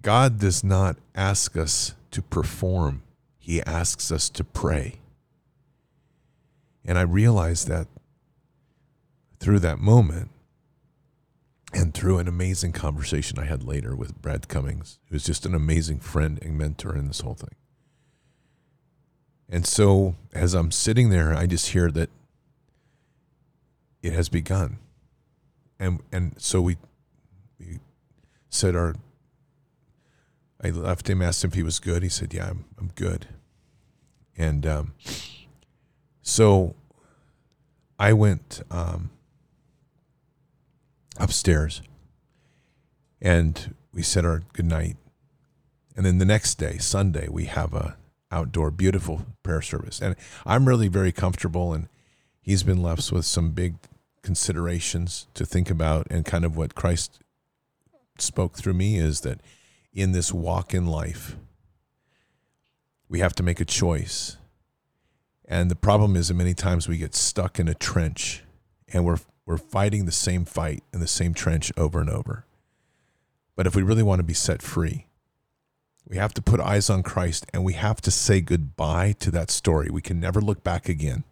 God 0.03 0.39
does 0.39 0.63
not 0.63 0.97
ask 1.15 1.57
us 1.57 1.95
to 2.11 2.21
perform, 2.21 3.01
He 3.39 3.59
asks 3.63 4.11
us 4.11 4.29
to 4.29 4.43
pray. 4.43 4.99
And 6.85 6.99
I 6.99 7.01
realized 7.01 7.67
that 7.69 7.87
through 9.39 9.59
that 9.59 9.79
moment 9.79 10.29
and 11.73 11.91
through 11.91 12.19
an 12.19 12.27
amazing 12.27 12.71
conversation 12.71 13.39
I 13.39 13.45
had 13.45 13.63
later 13.63 13.95
with 13.95 14.21
Brad 14.21 14.47
Cummings, 14.47 14.99
who's 15.09 15.25
just 15.25 15.47
an 15.47 15.55
amazing 15.55 16.01
friend 16.01 16.37
and 16.39 16.55
mentor 16.55 16.95
in 16.95 17.07
this 17.07 17.21
whole 17.21 17.33
thing. 17.33 17.55
And 19.49 19.65
so 19.65 20.15
as 20.33 20.53
I'm 20.53 20.71
sitting 20.71 21.09
there, 21.09 21.33
I 21.33 21.45
just 21.45 21.69
hear 21.69 21.91
that 21.91 22.09
it 24.01 24.13
has 24.13 24.29
begun. 24.29 24.77
And 25.79 26.01
and 26.11 26.33
so 26.37 26.61
we 26.61 26.77
we 27.59 27.79
said 28.49 28.75
our 28.75 28.95
I 30.63 30.69
left 30.69 31.09
him, 31.09 31.21
asked 31.21 31.43
him 31.43 31.49
if 31.49 31.53
he 31.53 31.63
was 31.63 31.79
good. 31.79 32.01
He 32.01 32.09
said, 32.09 32.33
Yeah, 32.33 32.49
I'm 32.49 32.65
I'm 32.79 32.91
good. 32.95 33.27
And 34.37 34.65
um, 34.65 34.93
so 36.21 36.75
I 37.97 38.13
went 38.13 38.61
um, 38.69 39.11
upstairs 41.17 41.81
and 43.21 43.75
we 43.93 44.01
said 44.01 44.25
our 44.25 44.43
good 44.53 44.65
night. 44.65 44.97
And 45.95 46.05
then 46.05 46.17
the 46.17 46.25
next 46.25 46.55
day, 46.55 46.77
Sunday, 46.77 47.29
we 47.29 47.45
have 47.45 47.73
a 47.73 47.95
outdoor, 48.35 48.69
beautiful 48.69 49.25
prayer 49.41 49.61
service. 49.61 50.01
And 50.01 50.15
I'm 50.45 50.67
really 50.67 50.89
very 50.89 51.11
comfortable, 51.11 51.73
and 51.73 51.87
he's 52.41 52.63
been 52.63 52.81
left 52.81 53.11
with 53.11 53.25
some 53.25 53.51
big 53.51 53.75
considerations 54.21 55.27
to 55.33 55.45
think 55.45 55.69
about. 55.69 56.07
And 56.09 56.25
kind 56.25 56.43
of 56.43 56.57
what 56.57 56.75
Christ 56.75 57.21
spoke 58.19 58.57
through 58.57 58.73
me 58.73 58.97
is 58.97 59.21
that 59.21 59.39
in 59.93 60.11
this 60.11 60.33
walk 60.33 60.73
in 60.73 60.85
life, 60.85 61.37
we 63.07 63.19
have 63.19 63.33
to 63.35 63.43
make 63.43 63.61
a 63.61 63.65
choice. 63.65 64.37
And 65.45 65.71
the 65.71 65.75
problem 65.75 66.15
is 66.15 66.27
that 66.27 66.33
many 66.33 66.53
times 66.53 66.87
we 66.87 66.97
get 66.97 67.15
stuck 67.15 67.59
in 67.59 67.67
a 67.67 67.75
trench 67.75 68.43
and 68.91 69.05
we're 69.05 69.19
we're 69.45 69.57
fighting 69.57 70.05
the 70.05 70.11
same 70.11 70.43
fight 70.43 70.83
in 70.91 70.99
the 70.99 71.07
same 71.07 71.33
trench 71.35 71.71
over 71.77 72.01
and 72.01 72.09
over. 72.09 72.45
But 73.55 73.67
if 73.67 73.75
we 73.75 73.83
really 73.83 74.01
want 74.01 74.19
to 74.19 74.23
be 74.23 74.33
set 74.33 74.61
free, 74.61 75.05
we 76.07 76.17
have 76.17 76.33
to 76.35 76.41
put 76.41 76.59
eyes 76.59 76.89
on 76.89 77.03
Christ 77.03 77.45
and 77.53 77.63
we 77.63 77.73
have 77.73 77.99
to 78.01 78.11
say 78.11 78.41
goodbye 78.41 79.15
to 79.19 79.31
that 79.31 79.49
story. 79.49 79.89
We 79.89 80.01
can 80.01 80.19
never 80.19 80.39
look 80.39 80.63
back 80.63 80.87
again. 80.87 81.23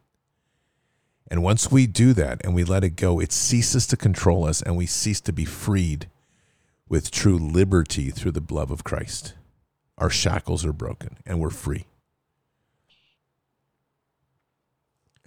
And 1.27 1.43
once 1.43 1.71
we 1.71 1.87
do 1.87 2.13
that 2.13 2.43
and 2.43 2.53
we 2.53 2.63
let 2.63 2.83
it 2.83 2.95
go, 2.95 3.19
it 3.19 3.31
ceases 3.31 3.87
to 3.87 3.97
control 3.97 4.45
us 4.45 4.61
and 4.61 4.75
we 4.75 4.85
cease 4.85 5.21
to 5.21 5.33
be 5.33 5.45
freed 5.45 6.07
with 6.89 7.11
true 7.11 7.37
liberty 7.37 8.09
through 8.09 8.31
the 8.31 8.53
love 8.53 8.71
of 8.71 8.83
Christ. 8.83 9.33
Our 9.97 10.09
shackles 10.09 10.65
are 10.65 10.73
broken 10.73 11.17
and 11.25 11.39
we're 11.39 11.49
free. 11.49 11.85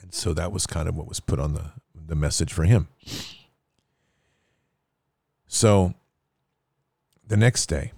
And 0.01 0.13
so 0.13 0.35
that 0.35 0.53
was 0.53 0.67
kind 0.67 0.89
of 0.89 0.97
what 0.97 1.09
was 1.09 1.21
put 1.21 1.41
on 1.41 1.55
the, 1.55 1.73
the 1.95 2.15
message 2.15 2.53
for 2.53 2.65
him. 2.65 2.89
So 5.49 5.95
the 7.27 7.37
next 7.37 7.67
day, 7.67 7.93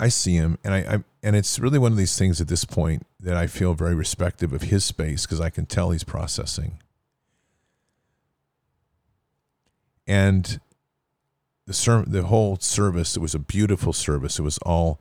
I 0.00 0.08
see 0.08 0.34
him, 0.34 0.58
and 0.64 0.74
I, 0.74 0.78
I, 0.78 1.04
and 1.22 1.36
it's 1.36 1.58
really 1.58 1.78
one 1.78 1.92
of 1.92 1.98
these 1.98 2.18
things 2.18 2.40
at 2.40 2.48
this 2.48 2.64
point 2.64 3.06
that 3.20 3.36
I 3.36 3.46
feel 3.46 3.74
very 3.74 3.94
respective 3.94 4.52
of 4.52 4.62
his 4.62 4.84
space 4.84 5.24
because 5.24 5.40
I 5.40 5.50
can 5.50 5.66
tell 5.66 5.90
he's 5.90 6.04
processing. 6.04 6.80
And 10.06 10.60
the 11.66 11.72
ser- 11.72 12.04
the 12.06 12.24
whole 12.24 12.58
service, 12.58 13.16
it 13.16 13.20
was 13.20 13.34
a 13.34 13.38
beautiful 13.38 13.92
service. 13.92 14.38
It 14.38 14.42
was 14.42 14.58
all 14.58 15.00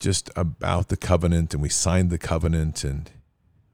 just 0.00 0.30
about 0.34 0.88
the 0.88 0.96
covenant, 0.96 1.52
and 1.54 1.62
we 1.62 1.68
signed 1.68 2.10
the 2.10 2.18
covenant, 2.18 2.82
and 2.82 3.10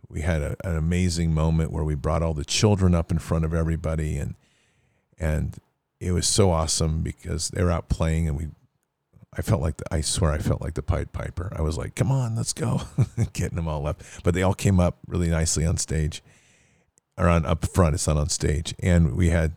we 0.08 0.20
had 0.20 0.42
a, 0.42 0.56
an 0.64 0.76
amazing 0.76 1.32
moment 1.32 1.72
where 1.72 1.84
we 1.84 1.94
brought 1.94 2.22
all 2.22 2.34
the 2.34 2.44
children 2.44 2.94
up 2.94 3.10
in 3.10 3.18
front 3.18 3.44
of 3.44 3.54
everybody, 3.54 4.16
and 4.16 4.34
and 5.18 5.56
it 6.00 6.12
was 6.12 6.26
so 6.26 6.50
awesome 6.50 7.02
because 7.02 7.50
they 7.50 7.62
were 7.62 7.70
out 7.70 7.88
playing, 7.88 8.28
and 8.28 8.36
we 8.36 8.48
I 9.35 9.43
felt 9.43 9.62
like 9.62 9.78
the, 9.78 9.85
I 9.91 10.03
swear 10.03 10.33
I 10.33 10.39
felt 10.39 10.61
like 10.61 10.74
the 10.74 10.83
Pied 10.83 11.12
Piper. 11.12 11.53
I 11.57 11.62
was 11.62 11.78
like, 11.78 11.95
"Come 11.95 12.12
on, 12.12 12.37
let's 12.37 12.53
go," 12.53 12.83
getting 13.33 13.57
them 13.57 13.68
all 13.68 13.87
up. 13.87 14.03
But 14.22 14.35
they 14.35 14.43
all 14.43 14.55
came 14.55 14.78
up 14.78 14.99
really 15.07 15.28
nicely 15.28 15.64
on 15.64 15.78
stage, 15.78 16.22
or 17.16 17.28
on 17.28 17.47
up 17.47 17.66
front. 17.66 17.95
It's 17.95 18.07
not 18.07 18.18
on 18.18 18.28
stage, 18.28 18.74
and 18.80 19.16
we 19.16 19.30
had 19.30 19.57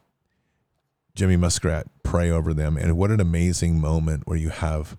Jimmy 1.13 1.37
Muskrat 1.37 1.87
pray 2.03 2.29
over 2.29 2.53
them. 2.53 2.77
And 2.77 2.97
what 2.97 3.11
an 3.11 3.19
amazing 3.19 3.79
moment 3.79 4.27
where 4.27 4.37
you 4.37 4.49
have 4.49 4.97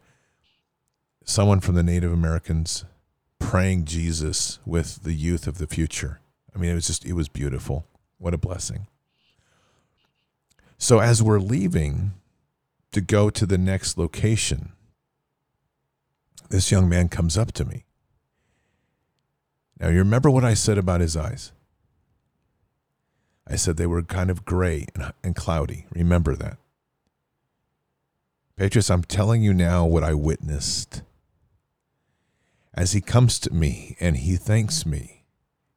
someone 1.24 1.60
from 1.60 1.74
the 1.74 1.82
Native 1.82 2.12
Americans 2.12 2.84
praying 3.38 3.84
Jesus 3.84 4.58
with 4.64 5.02
the 5.02 5.12
youth 5.12 5.46
of 5.46 5.58
the 5.58 5.66
future. 5.66 6.20
I 6.54 6.58
mean, 6.58 6.70
it 6.70 6.74
was 6.74 6.86
just 6.86 7.04
it 7.04 7.14
was 7.14 7.28
beautiful. 7.28 7.86
What 8.18 8.34
a 8.34 8.38
blessing. 8.38 8.86
So 10.78 11.00
as 11.00 11.22
we're 11.22 11.38
leaving 11.38 12.12
to 12.96 13.02
go 13.02 13.28
to 13.28 13.44
the 13.44 13.58
next 13.58 13.98
location, 13.98 14.72
this 16.48 16.72
young 16.72 16.88
man 16.88 17.10
comes 17.10 17.36
up 17.36 17.52
to 17.52 17.62
me. 17.62 17.84
Now, 19.78 19.88
you 19.88 19.98
remember 19.98 20.30
what 20.30 20.46
I 20.46 20.54
said 20.54 20.78
about 20.78 21.02
his 21.02 21.14
eyes? 21.14 21.52
I 23.46 23.56
said 23.56 23.76
they 23.76 23.86
were 23.86 24.02
kind 24.02 24.30
of 24.30 24.46
gray 24.46 24.86
and, 25.22 25.36
cloudy. 25.36 25.84
Remember 25.90 26.34
that. 26.36 26.56
Patriots, 28.56 28.88
I'm 28.88 29.04
telling 29.04 29.42
you 29.42 29.52
now 29.52 29.84
what 29.84 30.02
I 30.02 30.14
witnessed. 30.14 31.02
As 32.72 32.92
he 32.92 33.02
comes 33.02 33.38
to 33.40 33.52
me 33.52 33.94
and 34.00 34.16
he 34.16 34.36
thanks 34.36 34.86
me 34.86 35.24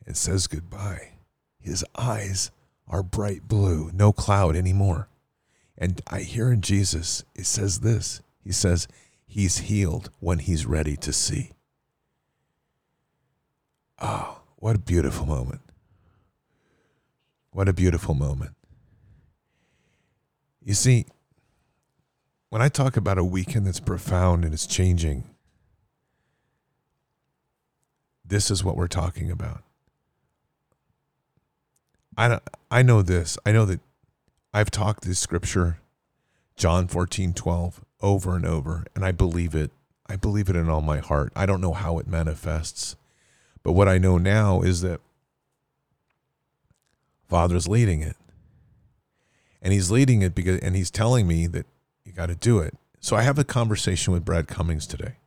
and 0.07 0.15
says 0.15 0.47
goodbye, 0.47 1.15
his 1.59 1.84
eyes 1.97 2.51
are 2.88 3.03
bright 3.03 3.49
blue, 3.49 3.91
no 3.93 4.13
cloud 4.13 4.55
anymore. 4.55 5.09
And 5.80 6.01
I 6.07 6.19
hear 6.19 6.51
in 6.51 6.59
Jesus, 6.61 7.23
it 7.34 7.45
says 7.45 7.80
this 7.80 8.21
He 8.43 8.51
says, 8.51 8.88
He's 9.25 9.59
healed 9.59 10.09
when 10.19 10.39
He's 10.39 10.65
ready 10.65 10.97
to 10.97 11.13
see. 11.13 11.51
Oh, 14.01 14.41
what 14.57 14.75
a 14.75 14.80
beautiful 14.80 15.25
moment. 15.25 15.61
What 17.51 17.69
a 17.69 17.73
beautiful 17.73 18.13
moment. 18.13 18.51
You 20.63 20.73
see, 20.73 21.05
when 22.49 22.61
I 22.61 22.67
talk 22.67 22.97
about 22.97 23.17
a 23.17 23.23
weekend 23.23 23.65
that's 23.65 23.80
profound 23.80 24.43
and 24.43 24.53
it's 24.53 24.67
changing, 24.67 25.23
this 28.25 28.51
is 28.51 28.63
what 28.63 28.75
we're 28.75 28.88
talking 28.88 29.32
about. 29.32 29.63
I, 32.17 32.39
I 32.69 32.82
know 32.82 33.01
this. 33.01 33.38
I 33.45 33.51
know 33.51 33.65
that 33.65 33.80
I've 34.54 34.72
talked 34.72 35.04
this 35.04 35.20
scripture, 35.20 35.80
John 36.56 36.88
14, 36.88 37.34
12, 37.34 37.86
over 38.02 38.36
and 38.36 38.45
over, 38.45 38.86
and 38.95 39.06
I 39.06 39.12
believe 39.12 39.54
it. 39.54 39.72
I 40.08 40.16
believe 40.16 40.50
it 40.50 40.56
in 40.56 40.70
all 40.70 40.82
my 40.82 40.97
heart. 40.97 41.32
I 41.36 41.45
don't 41.45 41.62
know 41.62 41.74
how 41.74 42.00
it 42.00 42.08
manifests, 42.08 42.95
but 43.62 43.74
what 43.74 43.88
I 43.88 44.00
know 44.00 44.18
now 44.18 44.62
is 44.62 44.82
that 44.82 45.02
Father's 47.28 47.68
leading 47.68 48.02
it. 48.02 48.16
And 49.62 49.72
he's 49.72 49.91
leading 49.91 50.22
it 50.24 50.34
because 50.34 50.60
and 50.62 50.76
he's 50.76 50.89
telling 50.89 51.28
me 51.28 51.45
that 51.47 51.68
you 52.04 52.12
got 52.12 52.28
to 52.28 52.36
do 52.36 52.60
it. 52.60 52.76
So 53.00 53.16
I 53.16 53.22
have 53.22 53.38
a 53.38 53.43
conversation 53.43 54.14
with 54.14 54.26
Brad 54.26 54.47
Cummings 54.47 54.88
today. 54.88 55.18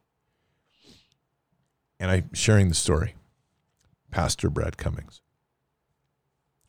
And 2.00 2.10
I'm 2.10 2.30
sharing 2.32 2.68
the 2.68 2.74
story. 2.74 3.14
Pastor 4.10 4.50
Brad 4.50 4.76
Cummings. 4.76 5.20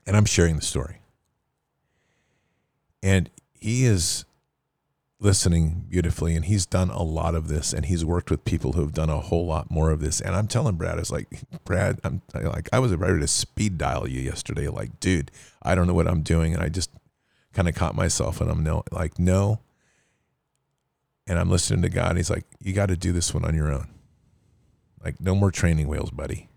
And 0.05 0.15
I'm 0.15 0.25
sharing 0.25 0.57
the 0.57 0.61
story. 0.61 0.99
And 3.03 3.29
he 3.53 3.85
is 3.85 4.23
listening 5.19 5.85
beautifully 5.89 6.35
and 6.35 6.45
he's 6.45 6.65
done 6.65 6.89
a 6.89 7.01
lot 7.01 7.33
of 7.33 7.47
this 7.47 7.71
and 7.71 7.85
he's 7.85 8.03
worked 8.03 8.29
with 8.29 8.43
people 8.43 8.73
who 8.73 8.81
have 8.81 8.91
done 8.93 9.09
a 9.09 9.19
whole 9.21 9.45
lot 9.45 9.71
more 9.71 9.89
of 9.89 10.01
this. 10.01 10.19
And 10.19 10.35
i'm 10.35 10.47
telling 10.47 10.75
brad 10.75 10.99
it's 10.99 11.11
like 11.11 11.27
brad 11.63 11.99
i'm 12.03 12.21
like 12.33 12.67
i 12.73 12.79
was 12.79 12.93
ready 12.95 13.19
to 13.19 13.27
speed 13.27 13.77
dial 13.77 14.07
you 14.07 14.19
yesterday. 14.19 14.67
Like 14.67 14.99
dude 14.99 15.31
i 15.61 15.75
don't 15.75 15.87
know 15.87 15.93
what 15.93 16.07
i'm 16.07 16.23
doing. 16.23 16.53
And 16.53 16.61
i 16.61 16.67
just 16.67 16.89
kind 17.53 17.69
of 17.69 17.75
caught 17.75 17.95
myself 17.95 18.41
and 18.41 18.51
i'm 18.51 18.63
no 18.63 18.83
like 18.91 19.17
no. 19.17 19.61
And 21.25 21.39
i'm 21.39 21.49
listening 21.49 21.83
to 21.83 21.89
god 21.89 22.17
he's 22.17 22.29
like 22.29 22.45
you 22.59 22.73
got 22.73 22.87
to 22.87 22.97
do 22.97 23.13
this 23.13 23.33
one 23.33 23.45
on 23.45 23.55
your 23.55 23.71
own. 23.71 23.87
Like 25.03 25.21
no 25.21 25.35
more 25.35 25.51
training 25.51 25.87
wheels 25.87 26.11
buddy. 26.11 26.49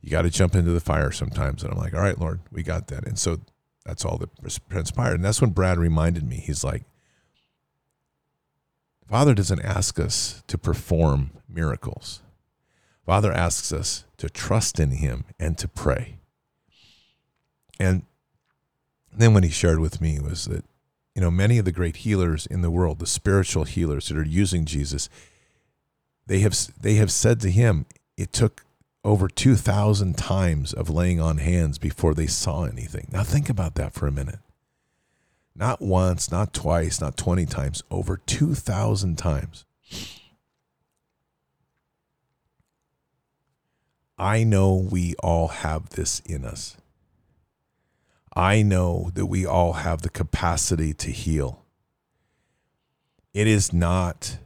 You 0.00 0.10
got 0.10 0.22
to 0.22 0.30
jump 0.30 0.54
into 0.54 0.70
the 0.70 0.80
fire 0.80 1.10
sometimes. 1.10 1.64
And 1.64 1.72
i'm 1.72 1.78
like 1.78 1.94
all 1.94 2.00
right 2.00 2.18
lord 2.18 2.38
we 2.52 2.62
got 2.62 2.86
that. 2.88 3.04
And 3.04 3.18
so 3.18 3.40
that's 3.84 4.04
all 4.04 4.18
that 4.18 4.30
transpired. 4.70 5.14
And 5.14 5.24
that's 5.24 5.40
when 5.40 5.50
Brad 5.50 5.78
reminded 5.78 6.26
me. 6.26 6.36
He's 6.36 6.64
like, 6.64 6.84
Father 9.08 9.34
doesn't 9.34 9.62
ask 9.62 9.98
us 9.98 10.42
to 10.46 10.56
perform 10.56 11.32
miracles. 11.48 12.22
Father 13.04 13.32
asks 13.32 13.72
us 13.72 14.04
to 14.16 14.30
trust 14.30 14.78
in 14.78 14.92
Him 14.92 15.24
and 15.38 15.58
to 15.58 15.68
pray. 15.68 16.18
And 17.78 18.02
then 19.12 19.34
what 19.34 19.44
he 19.44 19.50
shared 19.50 19.80
with 19.80 20.00
me 20.00 20.18
was 20.18 20.46
that, 20.46 20.64
you 21.14 21.20
know, 21.20 21.30
many 21.30 21.58
of 21.58 21.64
the 21.64 21.72
great 21.72 21.96
healers 21.96 22.46
in 22.46 22.62
the 22.62 22.70
world, 22.70 22.98
the 22.98 23.06
spiritual 23.06 23.64
healers 23.64 24.08
that 24.08 24.16
are 24.16 24.24
using 24.24 24.64
Jesus, 24.64 25.08
they 26.26 26.38
have 26.40 26.56
they 26.80 26.94
have 26.94 27.10
said 27.10 27.40
to 27.40 27.50
him, 27.50 27.86
it 28.16 28.32
took 28.32 28.64
over 29.04 29.28
2,000 29.28 30.16
times 30.16 30.72
of 30.72 30.88
laying 30.88 31.20
on 31.20 31.38
hands 31.38 31.78
before 31.78 32.14
they 32.14 32.26
saw 32.26 32.64
anything. 32.64 33.08
Now, 33.12 33.22
think 33.22 33.48
about 33.48 33.74
that 33.74 33.92
for 33.92 34.06
a 34.06 34.12
minute. 34.12 34.38
Not 35.54 35.82
once, 35.82 36.30
not 36.30 36.54
twice, 36.54 37.00
not 37.00 37.16
20 37.16 37.44
times, 37.46 37.82
over 37.90 38.16
2,000 38.16 39.18
times. 39.18 39.64
I 44.18 44.44
know 44.44 44.74
we 44.74 45.14
all 45.18 45.48
have 45.48 45.90
this 45.90 46.20
in 46.20 46.44
us. 46.44 46.76
I 48.34 48.62
know 48.62 49.10
that 49.14 49.26
we 49.26 49.44
all 49.44 49.74
have 49.74 50.02
the 50.02 50.08
capacity 50.08 50.94
to 50.94 51.10
heal. 51.10 51.64
It 53.34 53.46
is 53.46 53.72
not 53.72 54.38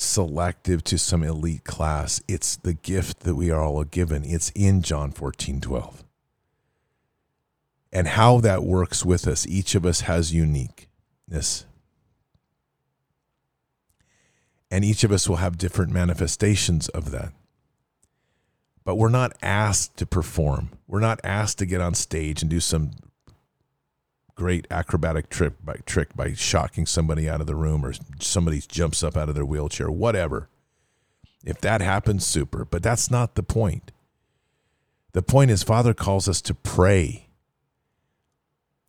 selective 0.00 0.82
to 0.84 0.98
some 0.98 1.22
elite 1.22 1.64
class. 1.64 2.22
It's 2.26 2.56
the 2.56 2.74
gift 2.74 3.20
that 3.20 3.34
we 3.34 3.50
are 3.50 3.62
all 3.62 3.84
given. 3.84 4.24
It's 4.24 4.50
in 4.54 4.82
John 4.82 5.10
14, 5.10 5.60
12. 5.60 6.04
And 7.92 8.08
how 8.08 8.40
that 8.40 8.62
works 8.62 9.04
with 9.04 9.26
us, 9.26 9.46
each 9.46 9.74
of 9.74 9.84
us 9.84 10.02
has 10.02 10.32
uniqueness. 10.32 11.66
And 14.70 14.84
each 14.84 15.02
of 15.04 15.10
us 15.10 15.28
will 15.28 15.36
have 15.36 15.58
different 15.58 15.92
manifestations 15.92 16.88
of 16.88 17.10
that. 17.10 17.32
But 18.84 18.94
we're 18.94 19.08
not 19.08 19.36
asked 19.42 19.96
to 19.98 20.06
perform. 20.06 20.70
We're 20.86 21.00
not 21.00 21.20
asked 21.24 21.58
to 21.58 21.66
get 21.66 21.80
on 21.80 21.94
stage 21.94 22.42
and 22.42 22.50
do 22.50 22.60
some 22.60 22.92
great 24.40 24.66
acrobatic 24.70 25.28
trick 25.28 25.52
by 25.62 25.74
trick 25.84 26.16
by 26.16 26.32
shocking 26.32 26.86
somebody 26.86 27.28
out 27.28 27.42
of 27.42 27.46
the 27.46 27.54
room 27.54 27.84
or 27.84 27.92
somebody 28.20 28.58
jumps 28.66 29.02
up 29.02 29.14
out 29.14 29.28
of 29.28 29.34
their 29.34 29.44
wheelchair, 29.44 29.90
whatever. 29.90 30.48
If 31.44 31.60
that 31.60 31.82
happens, 31.82 32.26
super. 32.26 32.64
But 32.64 32.82
that's 32.82 33.10
not 33.10 33.34
the 33.34 33.42
point. 33.42 33.92
The 35.12 35.20
point 35.20 35.50
is, 35.50 35.62
Father 35.62 35.92
calls 35.92 36.26
us 36.26 36.40
to 36.40 36.54
pray. 36.54 37.28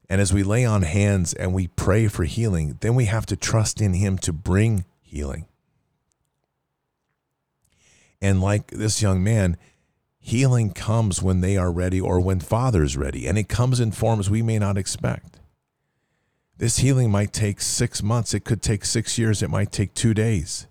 And 0.10 0.22
as 0.22 0.32
we 0.32 0.42
lay 0.42 0.64
on 0.64 0.84
hands 0.84 1.34
and 1.34 1.54
we 1.54 1.68
pray 1.68 2.08
for 2.08 2.24
healing, 2.24 2.78
then 2.80 2.96
we 2.96 3.06
have 3.06 3.26
to 3.26 3.36
trust 3.36 3.82
in 3.82 3.92
Him 3.92 4.18
to 4.20 4.32
bring 4.32 4.86
healing. 5.02 5.48
And 8.22 8.40
like 8.40 8.68
this 8.68 9.02
young 9.02 9.22
man, 9.22 9.58
healing 10.18 10.72
comes 10.72 11.22
when 11.22 11.42
they 11.42 11.58
are 11.58 11.74
ready 11.74 12.00
or 12.00 12.22
when 12.22 12.40
Father's 12.40 12.96
ready. 12.96 13.28
And 13.28 13.38
it 13.38 13.50
comes 13.50 13.82
in 13.82 13.92
forms 13.92 14.30
we 14.30 14.42
may 14.42 14.58
not 14.58 14.78
expect. 14.78 15.41
This 16.62 16.78
healing 16.78 17.10
might 17.10 17.34
take 17.34 17.60
six 17.60 18.04
months. 18.04 18.36
It 18.36 18.42
could 18.42 18.62
take 18.62 18.86
six 18.86 19.18
years. 19.18 19.42
It 19.42 19.50
might 19.50 19.72
take 19.72 19.96
two 19.96 20.14
days. 20.14 20.68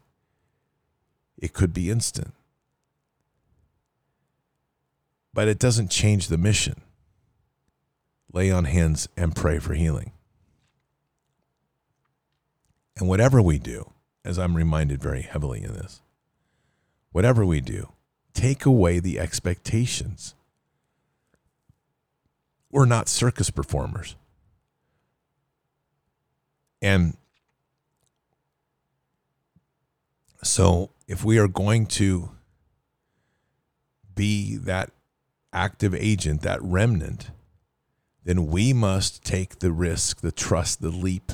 It 1.36 1.52
could 1.52 1.74
be 1.74 1.90
instant. 1.90 2.32
But 5.34 5.48
it 5.48 5.58
doesn't 5.58 5.90
change 5.90 6.28
the 6.28 6.38
mission. 6.38 6.82
Lay 8.32 8.52
on 8.52 8.66
hands 8.66 9.08
and 9.16 9.34
pray 9.34 9.58
for 9.58 9.74
healing. 9.74 10.12
And 12.96 13.08
whatever 13.08 13.42
we 13.42 13.58
do, 13.58 13.90
as 14.24 14.38
I'm 14.38 14.56
reminded 14.56 15.02
very 15.02 15.22
heavily 15.22 15.60
in 15.60 15.72
this, 15.72 16.02
whatever 17.10 17.44
we 17.44 17.60
do, 17.60 17.88
take 18.32 18.64
away 18.64 19.00
the 19.00 19.18
expectations. 19.18 20.36
We're 22.70 22.86
not 22.86 23.08
circus 23.08 23.50
performers. 23.50 24.14
And 26.82 27.16
so, 30.42 30.90
if 31.06 31.24
we 31.24 31.38
are 31.38 31.48
going 31.48 31.86
to 31.86 32.30
be 34.14 34.56
that 34.56 34.90
active 35.52 35.94
agent, 35.94 36.42
that 36.42 36.62
remnant, 36.62 37.30
then 38.24 38.46
we 38.46 38.72
must 38.72 39.24
take 39.24 39.58
the 39.58 39.72
risk, 39.72 40.20
the 40.20 40.32
trust, 40.32 40.80
the 40.80 40.90
leap 40.90 41.32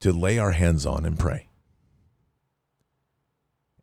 to 0.00 0.12
lay 0.12 0.38
our 0.38 0.52
hands 0.52 0.84
on 0.84 1.04
and 1.04 1.18
pray. 1.18 1.46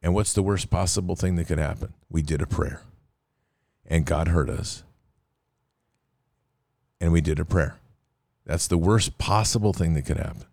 And 0.02 0.14
what's 0.14 0.34
the 0.34 0.44
worst 0.44 0.70
possible 0.70 1.16
thing 1.16 1.36
that 1.36 1.48
could 1.48 1.58
happen? 1.58 1.94
We 2.10 2.22
did 2.22 2.42
a 2.42 2.48
prayer. 2.48 2.82
And 3.86 4.06
God 4.06 4.28
heard 4.28 4.50
us. 4.50 4.84
And 7.02 7.12
we 7.12 7.22
did 7.22 7.40
a 7.40 7.46
prayer. 7.46 7.78
That's 8.50 8.66
the 8.66 8.80
worst 8.80 9.20
possible 9.20 9.74
thing 9.74 9.94
that 9.94 10.08
could 10.08 10.18
happen. 10.18 10.46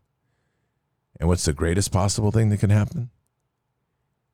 And 1.19 1.31
what's 1.31 1.47
the 1.47 1.55
greatest 1.55 1.91
possible 1.91 2.31
thing 2.31 2.51
that 2.51 2.61
can 2.61 2.69
happen? 2.69 3.09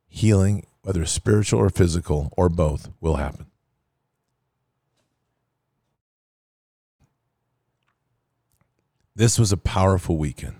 Healing, 0.09 0.65
whether 0.81 1.05
spiritual 1.05 1.61
or 1.61 1.69
physical 1.69 2.33
or 2.35 2.49
both, 2.49 2.89
will 2.99 3.15
happen. 3.15 3.45
This 9.15 9.39
was 9.39 9.53
a 9.53 9.57
powerful 9.57 10.17
weekend. 10.17 10.57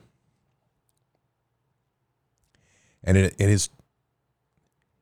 And 3.03 3.17
it, 3.17 3.35
it 3.37 3.49
is 3.49 3.69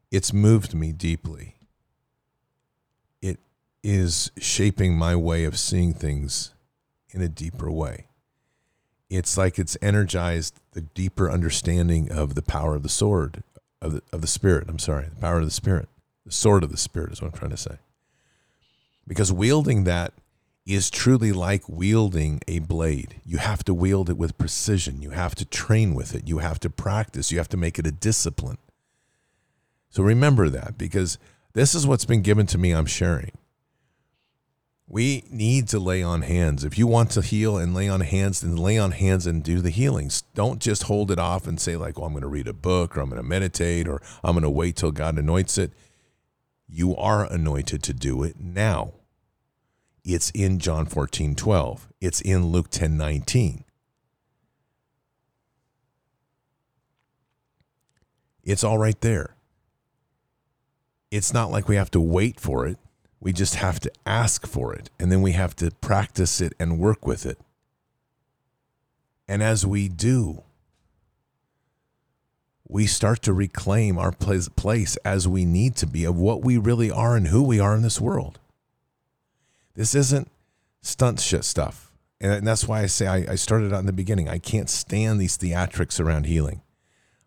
it's 0.10 0.34
moved 0.34 0.74
me 0.74 0.92
deeply. 0.92 1.58
It 3.22 3.40
is 3.84 4.32
shaping 4.40 4.98
my 4.98 5.16
way 5.16 5.44
of 5.44 5.60
seeing 5.60 5.94
things 5.94 6.56
in 7.12 7.22
a 7.22 7.30
deeper 7.30 7.72
way. 7.72 8.08
It's 9.10 9.38
like 9.38 9.60
it's 9.60 9.78
energized 9.82 10.60
the 10.72 10.82
deeper 10.82 11.30
understanding 11.30 12.12
of 12.12 12.36
the 12.36 12.42
power 12.42 12.76
of 12.76 12.84
the 12.84 12.90
sword, 12.90 13.44
of 13.82 13.94
the, 13.94 14.02
of 14.14 14.22
the 14.22 14.28
spirit. 14.28 14.70
I'm 14.70 14.80
sorry, 14.80 15.08
the 15.14 15.20
power 15.20 15.40
of 15.40 15.46
the 15.46 15.52
spirit. 15.52 15.90
The 16.26 16.32
sword 16.32 16.64
of 16.64 16.72
the 16.72 16.78
spirit 16.78 17.12
is 17.12 17.22
what 17.22 17.34
I'm 17.34 17.38
trying 17.38 17.52
to 17.52 17.58
say. 17.58 17.78
Because 19.08 19.32
wielding 19.34 19.84
that 19.84 20.14
is 20.66 20.90
truly 20.90 21.32
like 21.32 21.68
wielding 21.68 22.42
a 22.48 22.60
blade. 22.60 23.20
You 23.26 23.38
have 23.38 23.64
to 23.66 23.74
wield 23.74 24.10
it 24.10 24.18
with 24.18 24.38
precision. 24.38 25.02
You 25.02 25.10
have 25.10 25.36
to 25.36 25.46
train 25.46 25.96
with 25.96 26.14
it. 26.16 26.28
You 26.28 26.38
have 26.38 26.60
to 26.62 26.70
practice. 26.70 27.32
You 27.32 27.40
have 27.40 27.50
to 27.50 27.58
make 27.58 27.80
it 27.80 27.88
a 27.88 27.92
discipline. 27.92 28.60
So 29.90 30.04
remember 30.04 30.50
that 30.50 30.78
because 30.78 31.18
this 31.54 31.76
is 31.76 31.86
what's 31.86 32.06
been 32.06 32.22
given 32.22 32.46
to 32.48 32.58
me, 32.58 32.72
I'm 32.72 32.86
sharing. 32.86 33.32
We 34.92 35.24
need 35.32 35.70
to 35.70 35.80
lay 35.80 36.04
on 36.04 36.22
hands. 36.22 36.66
If 36.66 36.78
you 36.78 36.86
want 36.86 37.12
to 37.12 37.22
heal 37.22 37.58
and 37.58 37.74
lay 37.74 37.88
on 37.88 38.02
hands, 38.02 38.42
then 38.42 38.58
lay 38.58 38.78
on 38.78 38.92
hands 38.92 39.26
and 39.26 39.42
do 39.42 39.62
the 39.62 39.70
healings. 39.70 40.24
Don't 40.36 40.60
just 40.60 40.84
hold 40.84 41.12
it 41.12 41.18
off 41.18 41.48
and 41.48 41.62
say, 41.62 41.78
like, 41.78 41.98
oh, 41.98 42.04
I'm 42.04 42.12
going 42.12 42.24
to 42.24 42.28
read 42.28 42.50
a 42.50 42.54
book 42.54 42.98
or 42.98 43.00
I'm 43.00 43.10
going 43.10 43.22
to 43.22 43.28
meditate 43.28 43.88
or 43.88 44.02
I'm 44.22 44.34
going 44.34 44.44
to 44.44 44.50
wait 44.50 44.76
till 44.76 44.92
God 44.92 45.18
anoints 45.18 45.58
it. 45.58 45.72
You 46.68 46.94
are 46.98 47.24
anointed 47.24 47.84
to 47.84 47.94
do 47.94 48.22
it 48.24 48.38
now. 48.38 48.92
It's 50.04 50.30
in 50.32 50.60
John 50.60 50.86
14, 50.86 51.36
12. 51.36 51.88
It's 52.02 52.20
in 52.20 52.48
Luke 52.48 52.70
10, 52.70 52.98
19. 52.98 53.64
It's 58.44 58.64
all 58.66 58.78
right 58.78 59.00
there. 59.00 59.36
It's 61.12 61.34
not 61.34 61.50
like 61.50 61.70
we 61.70 61.78
have 61.78 61.92
to 61.92 62.02
wait 62.02 62.42
for 62.42 62.68
it. 62.68 62.78
We 63.22 63.32
just 63.32 63.56
have 63.56 63.80
to 63.82 63.92
ask 64.06 64.48
for 64.48 64.74
it, 64.74 64.90
and 65.00 65.12
then 65.12 65.22
we 65.22 65.34
have 65.34 65.56
to 65.58 65.72
practice 65.72 66.42
it 66.42 66.54
and 66.60 66.80
work 66.80 67.06
with 67.06 67.26
it. 67.26 67.38
And 69.28 69.42
as 69.42 69.66
we 69.66 69.88
do, 69.88 70.44
we 72.68 72.88
start 72.88 73.22
to 73.22 73.34
reclaim 73.34 73.98
our 73.98 74.12
place 74.12 74.98
as 75.06 75.28
we 75.28 75.46
need 75.46 75.76
to 75.76 75.86
be 75.86 76.04
of 76.04 76.18
what 76.18 76.42
we 76.42 76.58
really 76.58 76.90
are 76.90 77.16
and 77.16 77.28
who 77.28 77.44
we 77.44 77.60
are 77.60 77.76
in 77.76 77.84
this 77.84 78.02
world. 78.02 78.40
This 79.76 79.94
isn't 79.94 80.30
stunt 80.82 81.20
shit 81.20 81.44
stuff. 81.44 81.92
And 82.20 82.46
that's 82.46 82.68
why 82.68 82.82
I 82.82 82.86
say 82.86 83.08
I, 83.08 83.32
I 83.32 83.36
started 83.36 83.74
out 83.74 83.80
in 83.80 83.88
the 83.88 83.94
beginning. 83.94 84.30
I 84.30 84.38
can't 84.38 84.70
stand 84.70 85.20
these 85.20 85.38
theatrics 85.38 86.00
around 86.00 86.26
healing. 86.26 86.62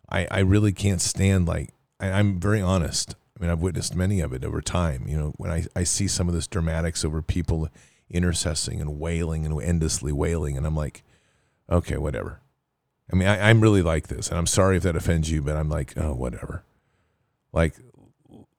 I, 0.09 0.27
I 0.31 0.39
really 0.39 0.71
can't 0.71 1.01
stand 1.01 1.47
like 1.47 1.69
I, 1.99 2.11
I'm 2.11 2.39
very 2.39 2.61
honest. 2.61 3.15
I 3.37 3.41
mean, 3.41 3.51
I've 3.51 3.59
witnessed 3.59 3.95
many 3.95 4.21
of 4.21 4.31
it 4.33 4.43
over 4.43 4.61
time. 4.61 5.05
You 5.07 5.17
know, 5.17 5.33
when 5.37 5.51
I, 5.51 5.65
I 5.75 5.83
see 5.83 6.07
some 6.07 6.27
of 6.27 6.33
this 6.33 6.47
dramatics 6.47 7.03
over 7.03 7.21
people 7.21 7.69
intercessing 8.13 8.79
and 8.79 8.99
wailing 8.99 9.45
and 9.45 9.61
endlessly 9.61 10.11
wailing, 10.11 10.57
and 10.57 10.65
I'm 10.65 10.75
like, 10.75 11.03
okay, 11.69 11.97
whatever. 11.97 12.39
I 13.11 13.15
mean, 13.15 13.27
I, 13.27 13.49
I'm 13.49 13.61
really 13.61 13.81
like 13.81 14.07
this, 14.07 14.29
and 14.29 14.37
I'm 14.37 14.47
sorry 14.47 14.77
if 14.77 14.83
that 14.83 14.95
offends 14.95 15.29
you, 15.29 15.41
but 15.41 15.57
I'm 15.57 15.69
like, 15.69 15.97
oh, 15.97 16.13
whatever. 16.13 16.63
Like, 17.51 17.75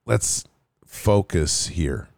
let's 0.04 0.44
focus 0.84 1.68
here. 1.68 2.08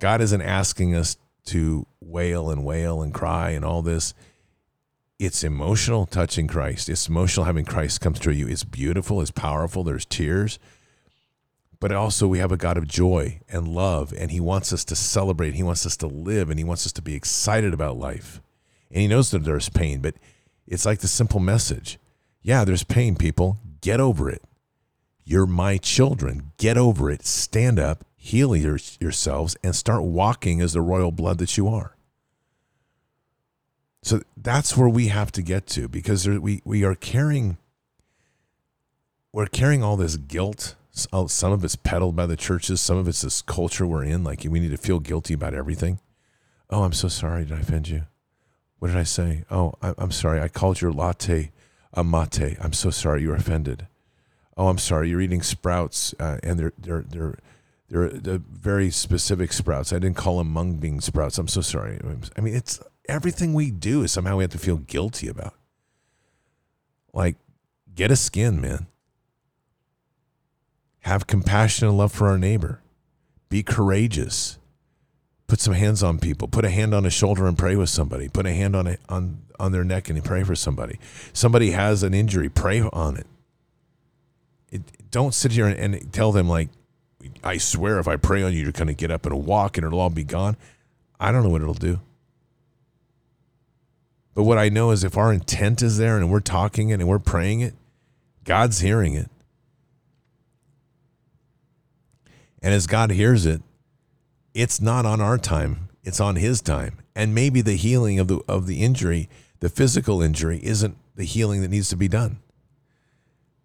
God 0.00 0.20
isn't 0.20 0.42
asking 0.42 0.94
us 0.94 1.16
to 1.46 1.86
wail 2.00 2.50
and 2.50 2.64
wail 2.64 3.02
and 3.02 3.14
cry 3.14 3.50
and 3.50 3.64
all 3.64 3.82
this. 3.82 4.14
It's 5.18 5.42
emotional 5.42 6.06
touching 6.06 6.46
Christ. 6.46 6.88
It's 6.88 7.08
emotional 7.08 7.46
having 7.46 7.64
Christ 7.64 8.00
come 8.00 8.14
through 8.14 8.34
you. 8.34 8.46
It's 8.46 8.62
beautiful. 8.62 9.20
It's 9.20 9.32
powerful. 9.32 9.82
There's 9.82 10.04
tears 10.04 10.58
but 11.80 11.92
also 11.92 12.26
we 12.26 12.38
have 12.38 12.52
a 12.52 12.56
God 12.56 12.76
of 12.76 12.88
joy 12.88 13.40
and 13.48 13.68
love, 13.68 14.12
and 14.16 14.30
He 14.30 14.40
wants 14.40 14.72
us 14.72 14.84
to 14.86 14.96
celebrate. 14.96 15.54
He 15.54 15.62
wants 15.62 15.86
us 15.86 15.96
to 15.98 16.06
live, 16.06 16.50
and 16.50 16.58
He 16.58 16.64
wants 16.64 16.86
us 16.86 16.92
to 16.92 17.02
be 17.02 17.14
excited 17.14 17.72
about 17.72 17.98
life. 17.98 18.40
And 18.90 19.00
He 19.02 19.08
knows 19.08 19.30
that 19.30 19.44
there's 19.44 19.68
pain, 19.68 20.00
but 20.00 20.14
it's 20.66 20.86
like 20.86 21.00
the 21.00 21.08
simple 21.08 21.40
message 21.40 21.98
yeah, 22.40 22.64
there's 22.64 22.84
pain, 22.84 23.14
people. 23.16 23.58
Get 23.82 24.00
over 24.00 24.30
it. 24.30 24.42
You're 25.24 25.46
my 25.46 25.76
children. 25.76 26.52
Get 26.56 26.78
over 26.78 27.10
it. 27.10 27.26
Stand 27.26 27.78
up, 27.78 28.06
heal 28.16 28.56
your, 28.56 28.78
yourselves, 28.98 29.54
and 29.62 29.76
start 29.76 30.02
walking 30.02 30.62
as 30.62 30.72
the 30.72 30.80
royal 30.80 31.12
blood 31.12 31.38
that 31.38 31.58
you 31.58 31.68
are. 31.68 31.94
So 34.02 34.22
that's 34.36 34.76
where 34.76 34.88
we 34.88 35.08
have 35.08 35.30
to 35.32 35.42
get 35.42 35.66
to 35.68 35.88
because 35.88 36.24
there, 36.24 36.40
we, 36.40 36.62
we 36.64 36.84
are 36.84 36.94
carrying 36.94 37.58
we're 39.30 39.44
carrying 39.44 39.82
all 39.82 39.98
this 39.98 40.16
guilt 40.16 40.74
some 41.06 41.52
of 41.52 41.64
it's 41.64 41.76
peddled 41.76 42.16
by 42.16 42.26
the 42.26 42.36
churches. 42.36 42.80
Some 42.80 42.96
of 42.96 43.08
it's 43.08 43.22
this 43.22 43.42
culture 43.42 43.86
we're 43.86 44.04
in. 44.04 44.24
Like 44.24 44.44
we 44.48 44.60
need 44.60 44.70
to 44.70 44.76
feel 44.76 45.00
guilty 45.00 45.34
about 45.34 45.54
everything. 45.54 46.00
Oh, 46.70 46.82
I'm 46.82 46.92
so 46.92 47.08
sorry. 47.08 47.44
Did 47.44 47.58
I 47.58 47.60
offend 47.60 47.88
you? 47.88 48.02
What 48.78 48.88
did 48.88 48.96
I 48.96 49.04
say? 49.04 49.44
Oh, 49.50 49.74
I'm 49.82 50.12
sorry. 50.12 50.40
I 50.40 50.48
called 50.48 50.80
your 50.80 50.92
latte 50.92 51.50
a 51.92 52.04
mate. 52.04 52.56
I'm 52.60 52.72
so 52.72 52.90
sorry. 52.90 53.22
You're 53.22 53.34
offended. 53.34 53.86
Oh, 54.56 54.68
I'm 54.68 54.78
sorry. 54.78 55.08
You're 55.08 55.20
eating 55.20 55.42
sprouts, 55.42 56.14
uh, 56.20 56.38
and 56.42 56.58
they're 56.58 56.72
they're 56.78 57.04
they're 57.08 57.38
they're, 57.88 58.08
they're 58.10 58.42
very 58.50 58.90
specific 58.90 59.52
sprouts. 59.52 59.92
I 59.92 59.98
didn't 59.98 60.16
call 60.16 60.38
them 60.38 60.50
mung 60.50 60.76
bean 60.76 61.00
sprouts. 61.00 61.38
I'm 61.38 61.48
so 61.48 61.60
sorry. 61.60 61.98
I 62.36 62.40
mean, 62.40 62.54
it's 62.54 62.80
everything 63.08 63.54
we 63.54 63.70
do 63.70 64.02
is 64.02 64.12
somehow 64.12 64.36
we 64.36 64.44
have 64.44 64.50
to 64.52 64.58
feel 64.58 64.76
guilty 64.76 65.28
about. 65.28 65.54
Like, 67.12 67.36
get 67.94 68.10
a 68.10 68.16
skin, 68.16 68.60
man. 68.60 68.86
Have 71.08 71.26
compassion 71.26 71.88
and 71.88 71.96
love 71.96 72.12
for 72.12 72.28
our 72.28 72.36
neighbor. 72.36 72.82
Be 73.48 73.62
courageous. 73.62 74.58
Put 75.46 75.58
some 75.58 75.72
hands 75.72 76.02
on 76.02 76.18
people. 76.18 76.48
Put 76.48 76.66
a 76.66 76.68
hand 76.68 76.92
on 76.92 77.06
a 77.06 77.10
shoulder 77.10 77.46
and 77.46 77.56
pray 77.56 77.76
with 77.76 77.88
somebody. 77.88 78.28
Put 78.28 78.44
a 78.44 78.52
hand 78.52 78.76
on 78.76 78.86
it 78.86 79.00
on 79.08 79.40
on 79.58 79.72
their 79.72 79.84
neck 79.84 80.10
and 80.10 80.22
pray 80.22 80.42
for 80.44 80.54
somebody. 80.54 80.98
Somebody 81.32 81.70
has 81.70 82.02
an 82.02 82.12
injury, 82.12 82.50
pray 82.50 82.82
on 82.82 83.16
it. 83.16 83.26
it 84.70 84.82
don't 85.10 85.32
sit 85.32 85.52
here 85.52 85.66
and, 85.66 85.94
and 85.94 86.12
tell 86.12 86.30
them 86.30 86.46
like, 86.46 86.68
I 87.42 87.56
swear 87.56 87.98
if 87.98 88.06
I 88.06 88.16
pray 88.16 88.42
on 88.42 88.52
you, 88.52 88.60
you're 88.60 88.72
to 88.72 88.92
get 88.92 89.10
up 89.10 89.24
and 89.24 89.46
walk 89.46 89.78
and 89.78 89.86
it'll 89.86 90.00
all 90.00 90.10
be 90.10 90.24
gone. 90.24 90.58
I 91.18 91.32
don't 91.32 91.42
know 91.42 91.48
what 91.48 91.62
it'll 91.62 91.72
do. 91.72 92.00
But 94.34 94.42
what 94.42 94.58
I 94.58 94.68
know 94.68 94.90
is 94.90 95.04
if 95.04 95.16
our 95.16 95.32
intent 95.32 95.80
is 95.80 95.96
there 95.96 96.18
and 96.18 96.30
we're 96.30 96.40
talking 96.40 96.90
it 96.90 97.00
and 97.00 97.08
we're 97.08 97.18
praying 97.18 97.60
it, 97.60 97.72
God's 98.44 98.80
hearing 98.80 99.14
it. 99.14 99.30
And 102.62 102.74
as 102.74 102.86
God 102.86 103.10
hears 103.10 103.46
it, 103.46 103.62
it's 104.54 104.80
not 104.80 105.06
on 105.06 105.20
our 105.20 105.38
time, 105.38 105.88
it's 106.02 106.20
on 106.20 106.36
his 106.36 106.60
time. 106.60 106.98
And 107.14 107.34
maybe 107.34 107.60
the 107.60 107.76
healing 107.76 108.18
of 108.18 108.28
the 108.28 108.40
of 108.48 108.66
the 108.66 108.82
injury, 108.82 109.28
the 109.60 109.68
physical 109.68 110.22
injury 110.22 110.60
isn't 110.62 110.96
the 111.14 111.24
healing 111.24 111.62
that 111.62 111.68
needs 111.68 111.88
to 111.90 111.96
be 111.96 112.08
done. 112.08 112.40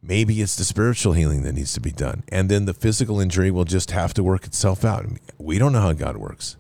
Maybe 0.02 0.42
it's 0.42 0.58
the 0.58 0.66
spiritual 0.66 1.14
healing 1.14 1.44
that 1.44 1.54
needs 1.54 1.74
to 1.74 1.80
be 1.80 1.92
done. 1.92 2.24
And 2.28 2.50
then 2.50 2.66
the 2.66 2.74
physical 2.74 3.22
injury 3.22 3.52
will 3.52 3.64
just 3.64 3.92
have 3.92 4.14
to 4.16 4.24
work 4.24 4.46
itself 4.46 4.84
out. 4.84 5.06
We 5.38 5.58
don't 5.58 5.72
know 5.72 5.80
how 5.80 5.94
God 5.94 6.18
works. 6.18 6.58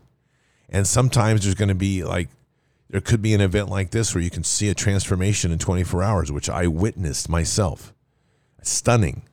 And 0.69 0.87
sometimes 0.87 1.43
there's 1.43 1.55
going 1.55 1.69
to 1.69 1.75
be 1.75 2.03
like 2.03 2.29
there 2.89 3.01
could 3.01 3.21
be 3.21 3.33
an 3.33 3.41
event 3.41 3.69
like 3.69 3.89
this 3.89 4.13
where 4.13 4.23
you 4.23 4.29
can 4.29 4.43
see 4.43 4.69
a 4.69 4.75
transformation 4.75 5.51
in 5.51 5.59
24 5.59 6.03
hours, 6.03 6.31
which 6.31 6.49
I 6.49 6.67
witnessed 6.67 7.27
myself. 7.27 7.93
Stunning. 8.61 9.23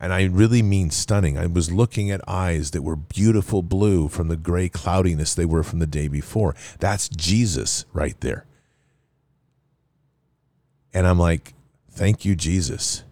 And 0.00 0.14
I 0.14 0.24
really 0.24 0.62
mean 0.62 0.90
stunning. 0.90 1.36
I 1.36 1.46
was 1.46 1.70
looking 1.70 2.10
at 2.10 2.26
eyes 2.26 2.70
that 2.70 2.80
were 2.80 2.96
beautiful 2.96 3.62
blue 3.62 4.08
from 4.08 4.28
the 4.28 4.36
gray 4.36 4.70
cloudiness 4.70 5.34
they 5.34 5.44
were 5.44 5.62
from 5.62 5.78
the 5.78 5.86
day 5.86 6.08
before. 6.08 6.56
That's 6.78 7.08
Jesus 7.10 7.84
right 7.92 8.18
there. 8.20 8.46
And 10.94 11.06
I'm 11.06 11.18
like, 11.18 11.52
thank 11.90 12.24
you, 12.24 12.34
Jesus. 12.34 13.04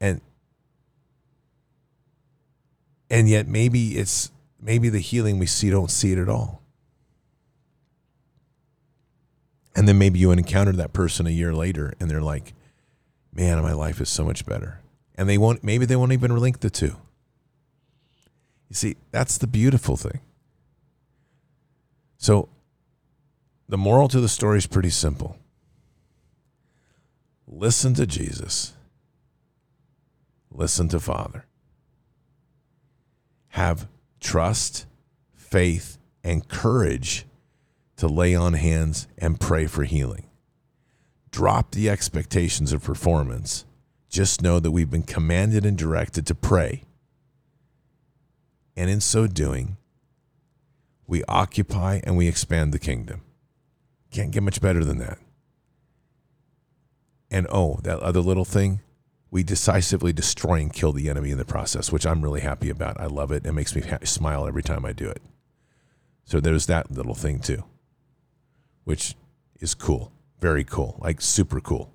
And 0.00 0.20
and 3.08 3.28
yet 3.28 3.48
maybe 3.48 3.96
it's 3.96 4.30
maybe 4.60 4.90
the 4.90 4.98
healing 4.98 5.38
we 5.38 5.46
see 5.46 5.70
don't 5.70 5.90
see 5.90 6.12
it 6.12 6.18
at 6.18 6.28
all. 6.28 6.62
And 9.74 9.88
then 9.88 9.96
maybe 9.98 10.18
you 10.18 10.30
encounter 10.30 10.72
that 10.72 10.92
person 10.92 11.26
a 11.26 11.30
year 11.30 11.54
later 11.54 11.94
and 11.98 12.10
they're 12.10 12.20
like, 12.20 12.52
man, 13.32 13.62
my 13.62 13.72
life 13.72 14.00
is 14.00 14.08
so 14.10 14.24
much 14.24 14.44
better. 14.44 14.80
And 15.16 15.28
they 15.28 15.38
won't, 15.38 15.64
maybe 15.64 15.86
they 15.86 15.96
won't 15.96 16.12
even 16.12 16.36
link 16.36 16.60
the 16.60 16.70
two. 16.70 16.96
You 18.68 18.74
see, 18.74 18.96
that's 19.10 19.38
the 19.38 19.46
beautiful 19.46 19.96
thing. 19.96 20.20
So 22.18 22.48
the 23.68 23.78
moral 23.78 24.08
to 24.08 24.20
the 24.20 24.28
story 24.28 24.58
is 24.58 24.66
pretty 24.66 24.90
simple 24.90 25.38
listen 27.48 27.94
to 27.94 28.06
Jesus, 28.06 28.74
listen 30.50 30.88
to 30.88 31.00
Father. 31.00 31.46
Have 33.50 33.88
trust, 34.20 34.86
faith, 35.34 35.98
and 36.24 36.46
courage 36.48 37.24
to 37.96 38.08
lay 38.08 38.34
on 38.34 38.54
hands 38.54 39.06
and 39.16 39.40
pray 39.40 39.66
for 39.66 39.84
healing. 39.84 40.28
Drop 41.30 41.70
the 41.70 41.88
expectations 41.88 42.72
of 42.72 42.82
performance. 42.82 43.65
Just 44.16 44.40
know 44.40 44.60
that 44.60 44.70
we've 44.70 44.88
been 44.88 45.02
commanded 45.02 45.66
and 45.66 45.76
directed 45.76 46.26
to 46.28 46.34
pray. 46.34 46.84
And 48.74 48.88
in 48.88 49.02
so 49.02 49.26
doing, 49.26 49.76
we 51.06 51.22
occupy 51.24 52.00
and 52.02 52.16
we 52.16 52.26
expand 52.26 52.72
the 52.72 52.78
kingdom. 52.78 53.20
Can't 54.10 54.30
get 54.30 54.42
much 54.42 54.62
better 54.62 54.86
than 54.86 54.96
that. 55.00 55.18
And 57.30 57.46
oh, 57.52 57.78
that 57.82 58.00
other 58.00 58.20
little 58.20 58.46
thing, 58.46 58.80
we 59.30 59.42
decisively 59.42 60.14
destroy 60.14 60.60
and 60.60 60.72
kill 60.72 60.94
the 60.94 61.10
enemy 61.10 61.30
in 61.30 61.36
the 61.36 61.44
process, 61.44 61.92
which 61.92 62.06
I'm 62.06 62.22
really 62.22 62.40
happy 62.40 62.70
about. 62.70 62.98
I 62.98 63.08
love 63.08 63.30
it. 63.30 63.44
It 63.44 63.52
makes 63.52 63.76
me 63.76 63.82
smile 64.04 64.46
every 64.48 64.62
time 64.62 64.86
I 64.86 64.94
do 64.94 65.10
it. 65.10 65.20
So 66.24 66.40
there's 66.40 66.64
that 66.64 66.90
little 66.90 67.14
thing 67.14 67.38
too, 67.38 67.64
which 68.84 69.14
is 69.60 69.74
cool. 69.74 70.10
Very 70.40 70.64
cool. 70.64 70.98
Like 71.02 71.20
super 71.20 71.60
cool. 71.60 71.92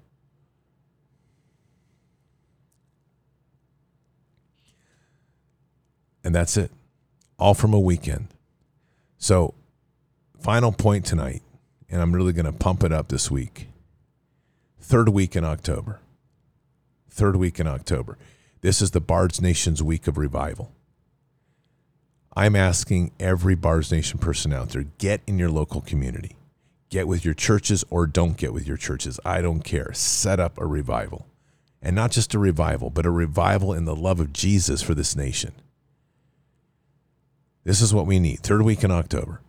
And 6.24 6.34
that's 6.36 6.58
it. 6.58 6.72
All 7.38 7.54
from 7.54 7.74
a 7.74 7.80
weekend. 7.80 8.28
So, 9.18 9.54
final 10.40 10.72
point 10.72 11.06
tonight, 11.06 11.42
and 11.90 12.02
I'm 12.02 12.14
really 12.14 12.34
going 12.34 12.46
to 12.46 12.52
pump 12.52 12.84
it 12.84 12.92
up 12.92 13.10
this 13.10 13.30
week. 13.30 13.68
Third 14.80 15.10
week 15.10 15.36
in 15.36 15.44
October. 15.44 16.00
Third 17.10 17.36
week 17.36 17.60
in 17.60 17.68
October. 17.68 18.18
This 18.62 18.82
is 18.82 18.92
the 18.92 19.02
Bards 19.02 19.42
Nation's 19.42 19.82
week 19.82 20.08
of 20.08 20.18
revival. 20.18 20.72
I'm 22.36 22.56
asking 22.56 23.12
every 23.20 23.56
Bards 23.56 23.92
Nation 23.92 24.18
person 24.18 24.54
out 24.54 24.70
there 24.70 24.86
get 24.98 25.22
in 25.28 25.38
your 25.38 25.50
local 25.50 25.82
community. 25.82 26.38
Get 26.90 27.08
with 27.08 27.26
your 27.26 27.34
churches 27.34 27.84
or 27.90 28.06
don't 28.08 28.38
get 28.38 28.54
with 28.54 28.68
your 28.68 28.78
churches. 28.78 29.20
I 29.26 29.42
don't 29.42 29.64
care. 29.64 29.94
Set 29.94 30.40
up 30.40 30.58
a 30.58 30.66
revival. 30.66 31.28
And 31.82 31.96
not 31.96 32.12
just 32.12 32.34
a 32.34 32.40
revival, 32.40 32.90
but 32.90 33.06
a 33.06 33.12
revival 33.12 33.74
in 33.74 33.86
the 33.86 33.96
love 33.96 34.20
of 34.20 34.34
Jesus 34.34 34.82
for 34.82 34.94
this 34.94 35.16
nation. 35.16 35.54
This 37.64 37.82
is 37.82 37.94
what 37.94 38.06
we 38.06 38.20
need. 38.20 38.40
Third 38.40 38.64
week 38.64 38.84
in 38.84 38.92
October. 38.92 39.42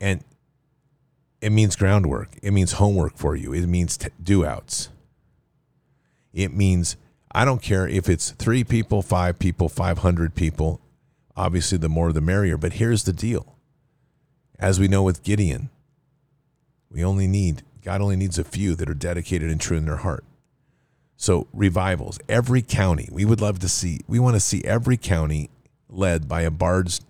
And 0.00 0.24
it 1.40 1.50
means 1.50 1.76
groundwork. 1.76 2.30
It 2.42 2.52
means 2.52 2.72
homework 2.72 3.16
for 3.16 3.36
you. 3.36 3.52
It 3.52 3.66
means 3.66 3.96
t- 3.96 4.08
do 4.22 4.44
outs. 4.44 4.88
It 6.32 6.52
means 6.52 6.96
I 7.32 7.44
don't 7.44 7.62
care 7.62 7.86
if 7.86 8.08
it's 8.08 8.30
three 8.30 8.64
people, 8.64 9.02
five 9.02 9.38
people, 9.38 9.68
500 9.68 10.34
people. 10.34 10.80
Obviously, 11.36 11.76
the 11.76 11.88
more 11.88 12.12
the 12.12 12.20
merrier. 12.20 12.56
But 12.56 12.74
here's 12.74 13.04
the 13.04 13.12
deal. 13.12 13.56
As 14.58 14.80
we 14.80 14.88
know 14.88 15.02
with 15.02 15.22
Gideon, 15.22 15.68
we 16.90 17.04
only 17.04 17.26
need, 17.26 17.62
God 17.84 18.00
only 18.00 18.16
needs 18.16 18.38
a 18.38 18.44
few 18.44 18.74
that 18.76 18.88
are 18.88 18.94
dedicated 18.94 19.50
and 19.50 19.60
true 19.60 19.76
in 19.76 19.84
their 19.84 19.96
heart. 19.96 20.24
So, 21.18 21.46
revivals, 21.52 22.18
every 22.28 22.62
county, 22.62 23.08
we 23.10 23.24
would 23.24 23.40
love 23.40 23.58
to 23.60 23.68
see, 23.68 24.00
we 24.06 24.18
want 24.18 24.36
to 24.36 24.40
see 24.40 24.62
every 24.64 24.96
county 24.96 25.50
led 25.96 26.28
by 26.28 26.42
a 26.42 26.50
Bard's 26.50 27.00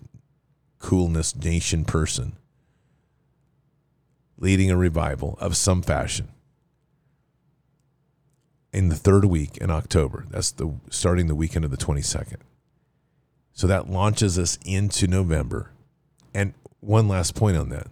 Coolness 0.78 1.34
Nation 1.34 1.84
person 1.84 2.36
leading 4.38 4.70
a 4.70 4.76
revival 4.76 5.36
of 5.40 5.56
some 5.56 5.82
fashion 5.82 6.28
in 8.72 8.88
the 8.88 8.94
third 8.94 9.24
week 9.24 9.56
in 9.56 9.70
October. 9.70 10.26
That's 10.30 10.50
the 10.52 10.74
starting 10.90 11.26
the 11.26 11.34
weekend 11.34 11.64
of 11.64 11.70
the 11.70 11.76
22nd. 11.76 12.36
So 13.52 13.66
that 13.66 13.88
launches 13.88 14.38
us 14.38 14.58
into 14.66 15.06
November. 15.06 15.70
And 16.34 16.52
one 16.80 17.08
last 17.08 17.34
point 17.34 17.56
on 17.56 17.70
that. 17.70 17.86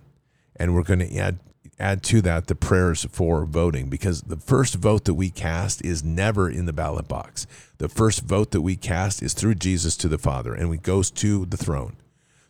And 0.57 0.75
we're 0.75 0.83
going 0.83 0.99
to 0.99 1.17
add 1.17 1.39
add 1.79 2.03
to 2.05 2.21
that 2.23 2.47
the 2.47 2.55
prayers 2.55 3.07
for 3.11 3.45
voting 3.45 3.89
because 3.89 4.23
the 4.23 4.37
first 4.37 4.77
vote 4.77 5.05
that 5.05 5.15
we 5.15 5.31
cast 5.31 5.85
is 5.85 6.05
never 6.05 6.49
in 6.49 6.67
the 6.67 6.73
ballot 6.73 7.09
box. 7.09 7.47
The 7.79 7.89
first 7.89 8.23
vote 8.23 8.53
that 8.53 8.63
we 8.63 8.77
cast 8.77 9.23
is 9.23 9.35
through 9.35 9.57
Jesus 9.57 9.97
to 9.99 10.09
the 10.09 10.19
Father 10.19 10.55
and 10.55 10.73
it 10.73 10.83
goes 10.83 11.11
to 11.13 11.47
the 11.47 11.57
throne. 11.57 11.97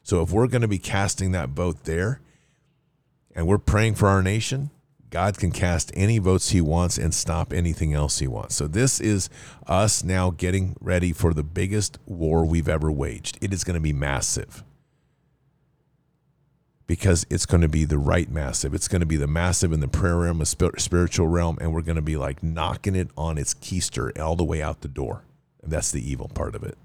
So 0.03 0.23
if 0.23 0.31
we're 0.31 0.49
going 0.49 0.63
to 0.63 0.69
be 0.69 0.79
casting 0.79 1.33
that 1.33 1.51
vote 1.51 1.85
there 1.85 2.21
and 3.35 3.47
we're 3.47 3.59
praying 3.59 3.95
for 3.95 4.09
our 4.09 4.23
nation, 4.23 4.71
God 5.15 5.39
can 5.39 5.53
cast 5.53 5.93
any 5.95 6.19
votes 6.19 6.51
he 6.51 6.61
wants 6.61 6.99
and 6.99 7.15
stop 7.15 7.53
anything 7.53 7.95
else 7.95 8.19
he 8.19 8.27
wants. 8.27 8.57
So 8.57 8.67
this 8.67 9.01
is 9.01 9.31
us 9.67 10.03
now 10.03 10.31
getting 10.31 10.77
ready 10.81 11.13
for 11.13 11.33
the 11.33 11.45
biggest 11.45 11.99
war 12.05 12.45
we've 12.45 12.69
ever 12.69 12.91
waged. 12.91 13.39
It 13.41 13.53
is 13.53 13.63
going 13.63 13.75
to 13.75 13.81
be 13.81 13.93
massive. 13.93 14.65
Because 16.87 17.27
it's 17.31 17.47
going 17.47 17.63
to 17.63 17.69
be 17.69 17.85
the 17.85 17.99
right 17.99 18.31
massive. 18.31 18.75
It's 18.75 18.89
going 18.89 19.01
to 19.01 19.07
be 19.07 19.17
the 19.17 19.27
massive 19.27 19.73
in 19.73 19.81
the 19.81 19.89
prayer 19.89 20.19
realm, 20.19 20.39
the 20.39 20.73
spiritual 20.77 21.29
realm, 21.29 21.57
and 21.61 21.73
we're 21.73 21.81
going 21.81 21.97
to 21.97 22.03
be 22.03 22.17
like 22.17 22.43
knocking 22.43 22.95
it 22.95 23.09
on 23.17 23.39
its 23.39 23.55
keister 23.55 24.19
all 24.21 24.37
the 24.37 24.45
way 24.45 24.61
out 24.61 24.83
the 24.83 24.89
door. 24.89 25.25
And 25.63 25.73
that's 25.73 25.91
the 25.91 26.11
evil 26.11 26.29
part 26.29 26.55
of 26.55 26.63
it. 26.63 26.77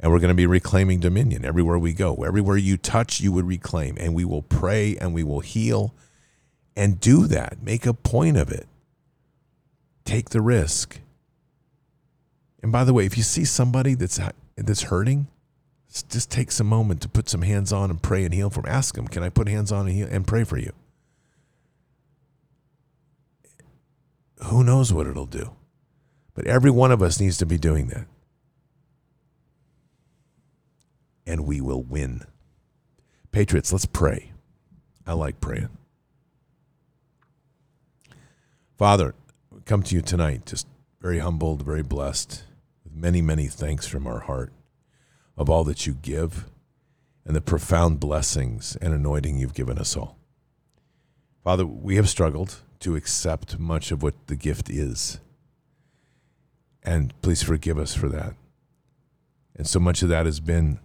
And 0.00 0.12
we're 0.12 0.20
going 0.20 0.28
to 0.28 0.34
be 0.34 0.46
reclaiming 0.46 1.00
dominion 1.00 1.44
everywhere 1.44 1.78
we 1.78 1.92
go. 1.92 2.22
Everywhere 2.22 2.56
you 2.56 2.76
touch, 2.76 3.20
you 3.20 3.32
would 3.32 3.46
reclaim. 3.46 3.96
And 3.98 4.14
we 4.14 4.24
will 4.24 4.42
pray 4.42 4.96
and 4.96 5.12
we 5.12 5.24
will 5.24 5.40
heal 5.40 5.94
and 6.76 7.00
do 7.00 7.26
that. 7.26 7.60
Make 7.60 7.86
a 7.86 7.92
point 7.92 8.36
of 8.36 8.52
it. 8.52 8.68
Take 10.04 10.30
the 10.30 10.40
risk. 10.40 11.00
And 12.62 12.70
by 12.70 12.84
the 12.84 12.94
way, 12.94 13.04
if 13.04 13.16
you 13.16 13.24
see 13.24 13.44
somebody 13.44 13.94
that's 13.94 14.18
uh, 14.20 14.30
that's 14.56 14.82
hurting, 14.82 15.26
just 15.90 16.30
take 16.30 16.52
some 16.52 16.66
moment 16.66 17.00
to 17.02 17.08
put 17.08 17.28
some 17.28 17.42
hands 17.42 17.72
on 17.72 17.90
and 17.90 18.02
pray 18.02 18.24
and 18.24 18.34
heal 18.34 18.50
from. 18.50 18.66
Ask 18.66 18.94
them, 18.94 19.08
"Can 19.08 19.22
I 19.22 19.28
put 19.28 19.48
hands 19.48 19.72
on 19.72 19.86
and, 19.86 19.94
heal, 19.94 20.08
and 20.10 20.26
pray 20.26 20.44
for 20.44 20.58
you?" 20.58 20.72
Who 24.44 24.62
knows 24.62 24.92
what 24.92 25.06
it'll 25.06 25.26
do? 25.26 25.52
But 26.34 26.46
every 26.46 26.70
one 26.70 26.92
of 26.92 27.02
us 27.02 27.18
needs 27.18 27.38
to 27.38 27.46
be 27.46 27.58
doing 27.58 27.88
that. 27.88 28.06
And 31.26 31.44
we 31.44 31.60
will 31.60 31.82
win. 31.82 32.22
Patriots, 33.32 33.72
let's 33.72 33.86
pray. 33.86 34.32
I 35.06 35.14
like 35.14 35.40
praying. 35.40 35.70
Father, 38.76 39.14
come 39.64 39.82
to 39.82 39.94
you 39.94 40.02
tonight, 40.02 40.46
just 40.46 40.68
very 41.00 41.18
humbled, 41.18 41.62
very 41.62 41.82
blessed, 41.82 42.44
with 42.84 42.94
many, 42.94 43.20
many 43.20 43.48
thanks 43.48 43.86
from 43.86 44.06
our 44.06 44.20
heart 44.20 44.52
of 45.38 45.48
all 45.48 45.64
that 45.64 45.86
you 45.86 45.94
give 45.94 46.44
and 47.24 47.34
the 47.34 47.40
profound 47.40 48.00
blessings 48.00 48.76
and 48.82 48.92
anointing 48.92 49.38
you've 49.38 49.54
given 49.54 49.78
us 49.78 49.96
all. 49.96 50.18
Father, 51.42 51.64
we 51.64 51.96
have 51.96 52.08
struggled 52.08 52.56
to 52.80 52.96
accept 52.96 53.58
much 53.58 53.90
of 53.90 54.02
what 54.02 54.14
the 54.26 54.36
gift 54.36 54.68
is. 54.68 55.20
And 56.82 57.14
please 57.22 57.42
forgive 57.42 57.78
us 57.78 57.94
for 57.94 58.08
that. 58.08 58.34
And 59.56 59.66
so 59.66 59.80
much 59.80 60.02
of 60.02 60.08
that 60.10 60.26
has 60.26 60.40
been 60.40 60.80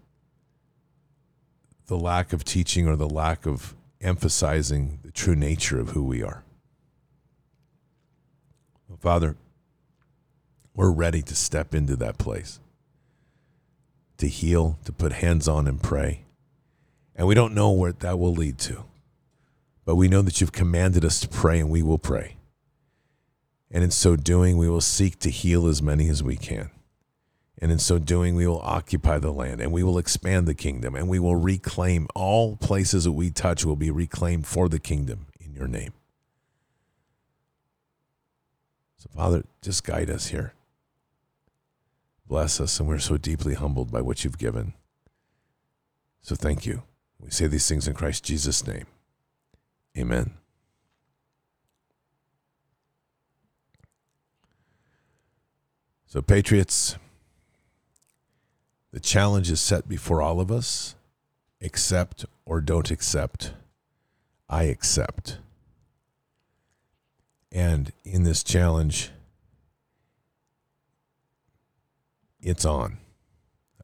the 1.88 1.98
lack 1.98 2.34
of 2.34 2.44
teaching 2.44 2.88
or 2.88 2.96
the 2.96 3.10
lack 3.10 3.46
of 3.46 3.76
emphasizing 4.02 5.00
the 5.04 5.12
true 5.12 5.36
nature 5.36 5.80
of 5.80 5.90
who 5.90 6.04
we 6.04 6.24
are. 6.24 6.44
Father, 9.00 9.36
we're 10.76 10.92
ready 10.92 11.22
to 11.22 11.36
step 11.36 11.76
into 11.76 11.96
that 11.98 12.18
place, 12.18 12.60
to 14.24 14.30
heal, 14.30 14.80
to 14.86 14.92
put 14.92 15.14
hands 15.14 15.48
on 15.48 15.68
and 15.68 15.84
pray. 15.84 16.24
And 17.16 17.28
we 17.28 17.36
don't 17.36 17.54
know 17.54 17.72
where 17.72 17.92
that 17.92 18.18
will 18.18 18.34
lead 18.34 18.58
to, 18.60 18.86
but 19.86 19.96
we 19.96 20.08
know 20.08 20.22
that 20.24 20.42
you've 20.42 20.52
commanded 20.52 21.06
us 21.06 21.20
to 21.20 21.28
pray 21.28 21.60
and 21.60 21.70
we 21.70 21.84
will 21.84 22.00
pray. 22.00 22.38
And 23.70 23.84
in 23.84 23.92
so 23.92 24.16
doing, 24.16 24.58
we 24.58 24.70
will 24.70 24.82
seek 24.82 25.20
to 25.20 25.30
heal 25.30 25.68
as 25.68 25.82
many 25.82 26.08
as 26.08 26.24
we 26.24 26.38
can. 26.38 26.72
And 27.60 27.72
in 27.72 27.80
so 27.80 28.00
doing, 28.00 28.36
we 28.36 28.48
will 28.48 28.62
occupy 28.62 29.20
the 29.20 29.32
land 29.32 29.62
and 29.62 29.72
we 29.72 29.84
will 29.84 29.98
expand 29.98 30.48
the 30.48 30.54
kingdom 30.54 30.96
and 30.96 31.08
we 31.08 31.20
will 31.20 31.36
reclaim 31.36 32.08
all 32.16 32.56
places 32.56 33.04
that 33.04 33.12
we 33.12 33.30
touch 33.30 33.66
will 33.66 33.76
be 33.76 33.92
reclaimed 33.92 34.48
for 34.48 34.70
the 34.70 34.80
kingdom 34.80 35.28
in 35.40 35.54
your 35.54 35.68
name. 35.68 35.94
So, 38.98 39.10
Father, 39.16 39.44
just 39.62 39.84
guide 39.84 40.10
us 40.10 40.28
here. 40.28 40.54
Bless 42.26 42.60
us, 42.60 42.80
and 42.80 42.88
we're 42.88 43.00
so 43.00 43.18
deeply 43.18 43.54
humbled 43.54 43.92
by 43.92 44.02
what 44.02 44.24
you've 44.24 44.38
given. 44.38 44.74
So 46.22 46.36
thank 46.36 46.66
you. 46.66 46.84
We 47.20 47.30
say 47.30 47.48
these 47.48 47.68
things 47.68 47.88
in 47.88 47.94
Christ 47.94 48.24
Jesus' 48.24 48.66
name. 48.66 48.86
Amen. 49.98 50.34
So, 56.06 56.22
Patriots, 56.22 56.96
the 58.92 59.00
challenge 59.00 59.50
is 59.50 59.60
set 59.60 59.90
before 59.90 60.22
all 60.22 60.40
of 60.40 60.52
us 60.52 60.96
accept 61.62 62.26
or 62.46 62.62
don't 62.62 62.92
accept. 62.92 63.54
I 64.48 64.66
accept. 64.66 65.40
And 67.52 67.92
in 68.06 68.24
this 68.24 68.44
challenge, 68.44 69.10
it's 72.44 72.66
on. 72.66 72.98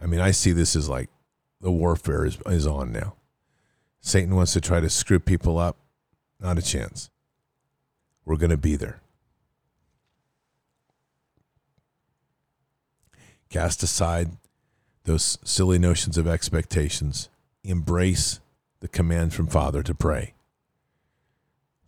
I 0.01 0.05
mean, 0.05 0.19
I 0.19 0.31
see 0.31 0.51
this 0.51 0.75
as 0.75 0.87
like 0.87 1.09
the 1.61 1.71
warfare 1.71 2.25
is, 2.25 2.37
is 2.45 2.67
on 2.67 2.91
now. 2.91 3.15
Satan 4.01 4.35
wants 4.35 4.53
to 4.53 4.61
try 4.61 4.79
to 4.79 4.89
screw 4.89 5.19
people 5.19 5.57
up. 5.57 5.77
Not 6.39 6.57
a 6.57 6.61
chance. 6.61 7.09
We're 8.23 8.37
going 8.37 8.49
to 8.49 8.57
be 8.57 8.75
there. 8.75 9.01
Cast 13.49 13.83
aside 13.83 14.31
those 15.03 15.37
silly 15.43 15.79
notions 15.79 16.17
of 16.17 16.27
expectations. 16.27 17.29
Embrace 17.63 18.39
the 18.79 18.87
command 18.87 19.33
from 19.33 19.47
Father 19.47 19.83
to 19.83 19.93
pray. 19.93 20.33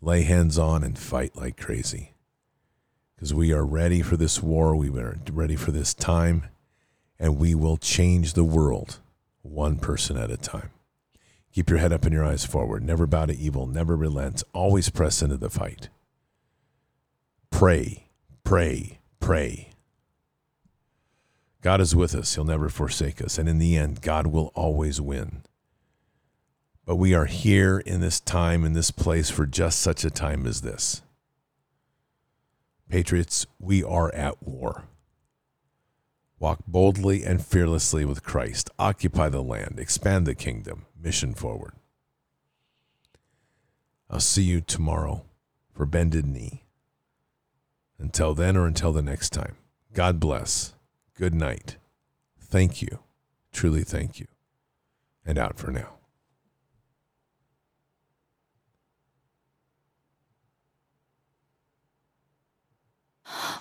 Lay 0.01 0.23
hands 0.23 0.57
on 0.57 0.83
and 0.83 0.97
fight 0.97 1.35
like 1.35 1.61
crazy. 1.61 2.13
Because 3.15 3.33
we 3.33 3.53
are 3.53 3.65
ready 3.65 4.01
for 4.01 4.17
this 4.17 4.41
war. 4.41 4.75
We 4.75 4.89
are 4.99 5.19
ready 5.31 5.55
for 5.55 5.71
this 5.71 5.93
time. 5.93 6.45
And 7.21 7.37
we 7.37 7.53
will 7.53 7.77
change 7.77 8.33
the 8.33 8.43
world 8.43 8.99
one 9.43 9.77
person 9.77 10.17
at 10.17 10.31
a 10.31 10.37
time. 10.37 10.71
Keep 11.53 11.69
your 11.69 11.77
head 11.77 11.93
up 11.93 12.03
and 12.03 12.11
your 12.13 12.25
eyes 12.25 12.45
forward. 12.45 12.83
Never 12.83 13.05
bow 13.05 13.27
to 13.27 13.37
evil. 13.37 13.67
Never 13.67 13.95
relent. 13.95 14.41
Always 14.53 14.89
press 14.89 15.21
into 15.21 15.37
the 15.37 15.51
fight. 15.51 15.89
Pray, 17.51 18.07
pray, 18.43 18.99
pray. 19.19 19.69
God 21.61 21.79
is 21.79 21.95
with 21.95 22.15
us. 22.15 22.33
He'll 22.33 22.43
never 22.43 22.69
forsake 22.69 23.21
us. 23.21 23.37
And 23.37 23.47
in 23.47 23.59
the 23.59 23.77
end, 23.77 24.01
God 24.01 24.25
will 24.25 24.51
always 24.55 24.99
win. 24.99 25.43
But 26.85 26.95
we 26.95 27.13
are 27.13 27.25
here 27.25 27.77
in 27.77 28.01
this 28.01 28.19
time, 28.19 28.65
in 28.65 28.73
this 28.73 28.89
place, 28.89 29.29
for 29.29 29.45
just 29.45 29.79
such 29.79 30.03
a 30.03 30.09
time 30.09 30.47
as 30.47 30.61
this. 30.61 31.03
Patriots, 32.89 33.45
we 33.59 33.83
are 33.83 34.11
at 34.15 34.41
war. 34.41 34.85
Walk 36.41 36.65
boldly 36.65 37.23
and 37.23 37.45
fearlessly 37.45 38.03
with 38.03 38.23
Christ. 38.23 38.71
Occupy 38.79 39.29
the 39.29 39.43
land. 39.43 39.75
Expand 39.77 40.25
the 40.25 40.33
kingdom. 40.33 40.87
Mission 40.99 41.35
forward. 41.35 41.73
I'll 44.09 44.19
see 44.19 44.41
you 44.41 44.59
tomorrow 44.59 45.23
for 45.71 45.85
Bended 45.85 46.25
Knee. 46.25 46.63
Until 47.99 48.33
then 48.33 48.57
or 48.57 48.65
until 48.65 48.91
the 48.91 49.03
next 49.03 49.29
time, 49.29 49.55
God 49.93 50.19
bless. 50.19 50.73
Good 51.15 51.35
night. 51.35 51.77
Thank 52.39 52.81
you. 52.81 53.03
Truly 53.53 53.83
thank 53.83 54.19
you. 54.19 54.25
And 55.23 55.37
out 55.37 55.59
for 55.59 55.69
now. 55.69 55.89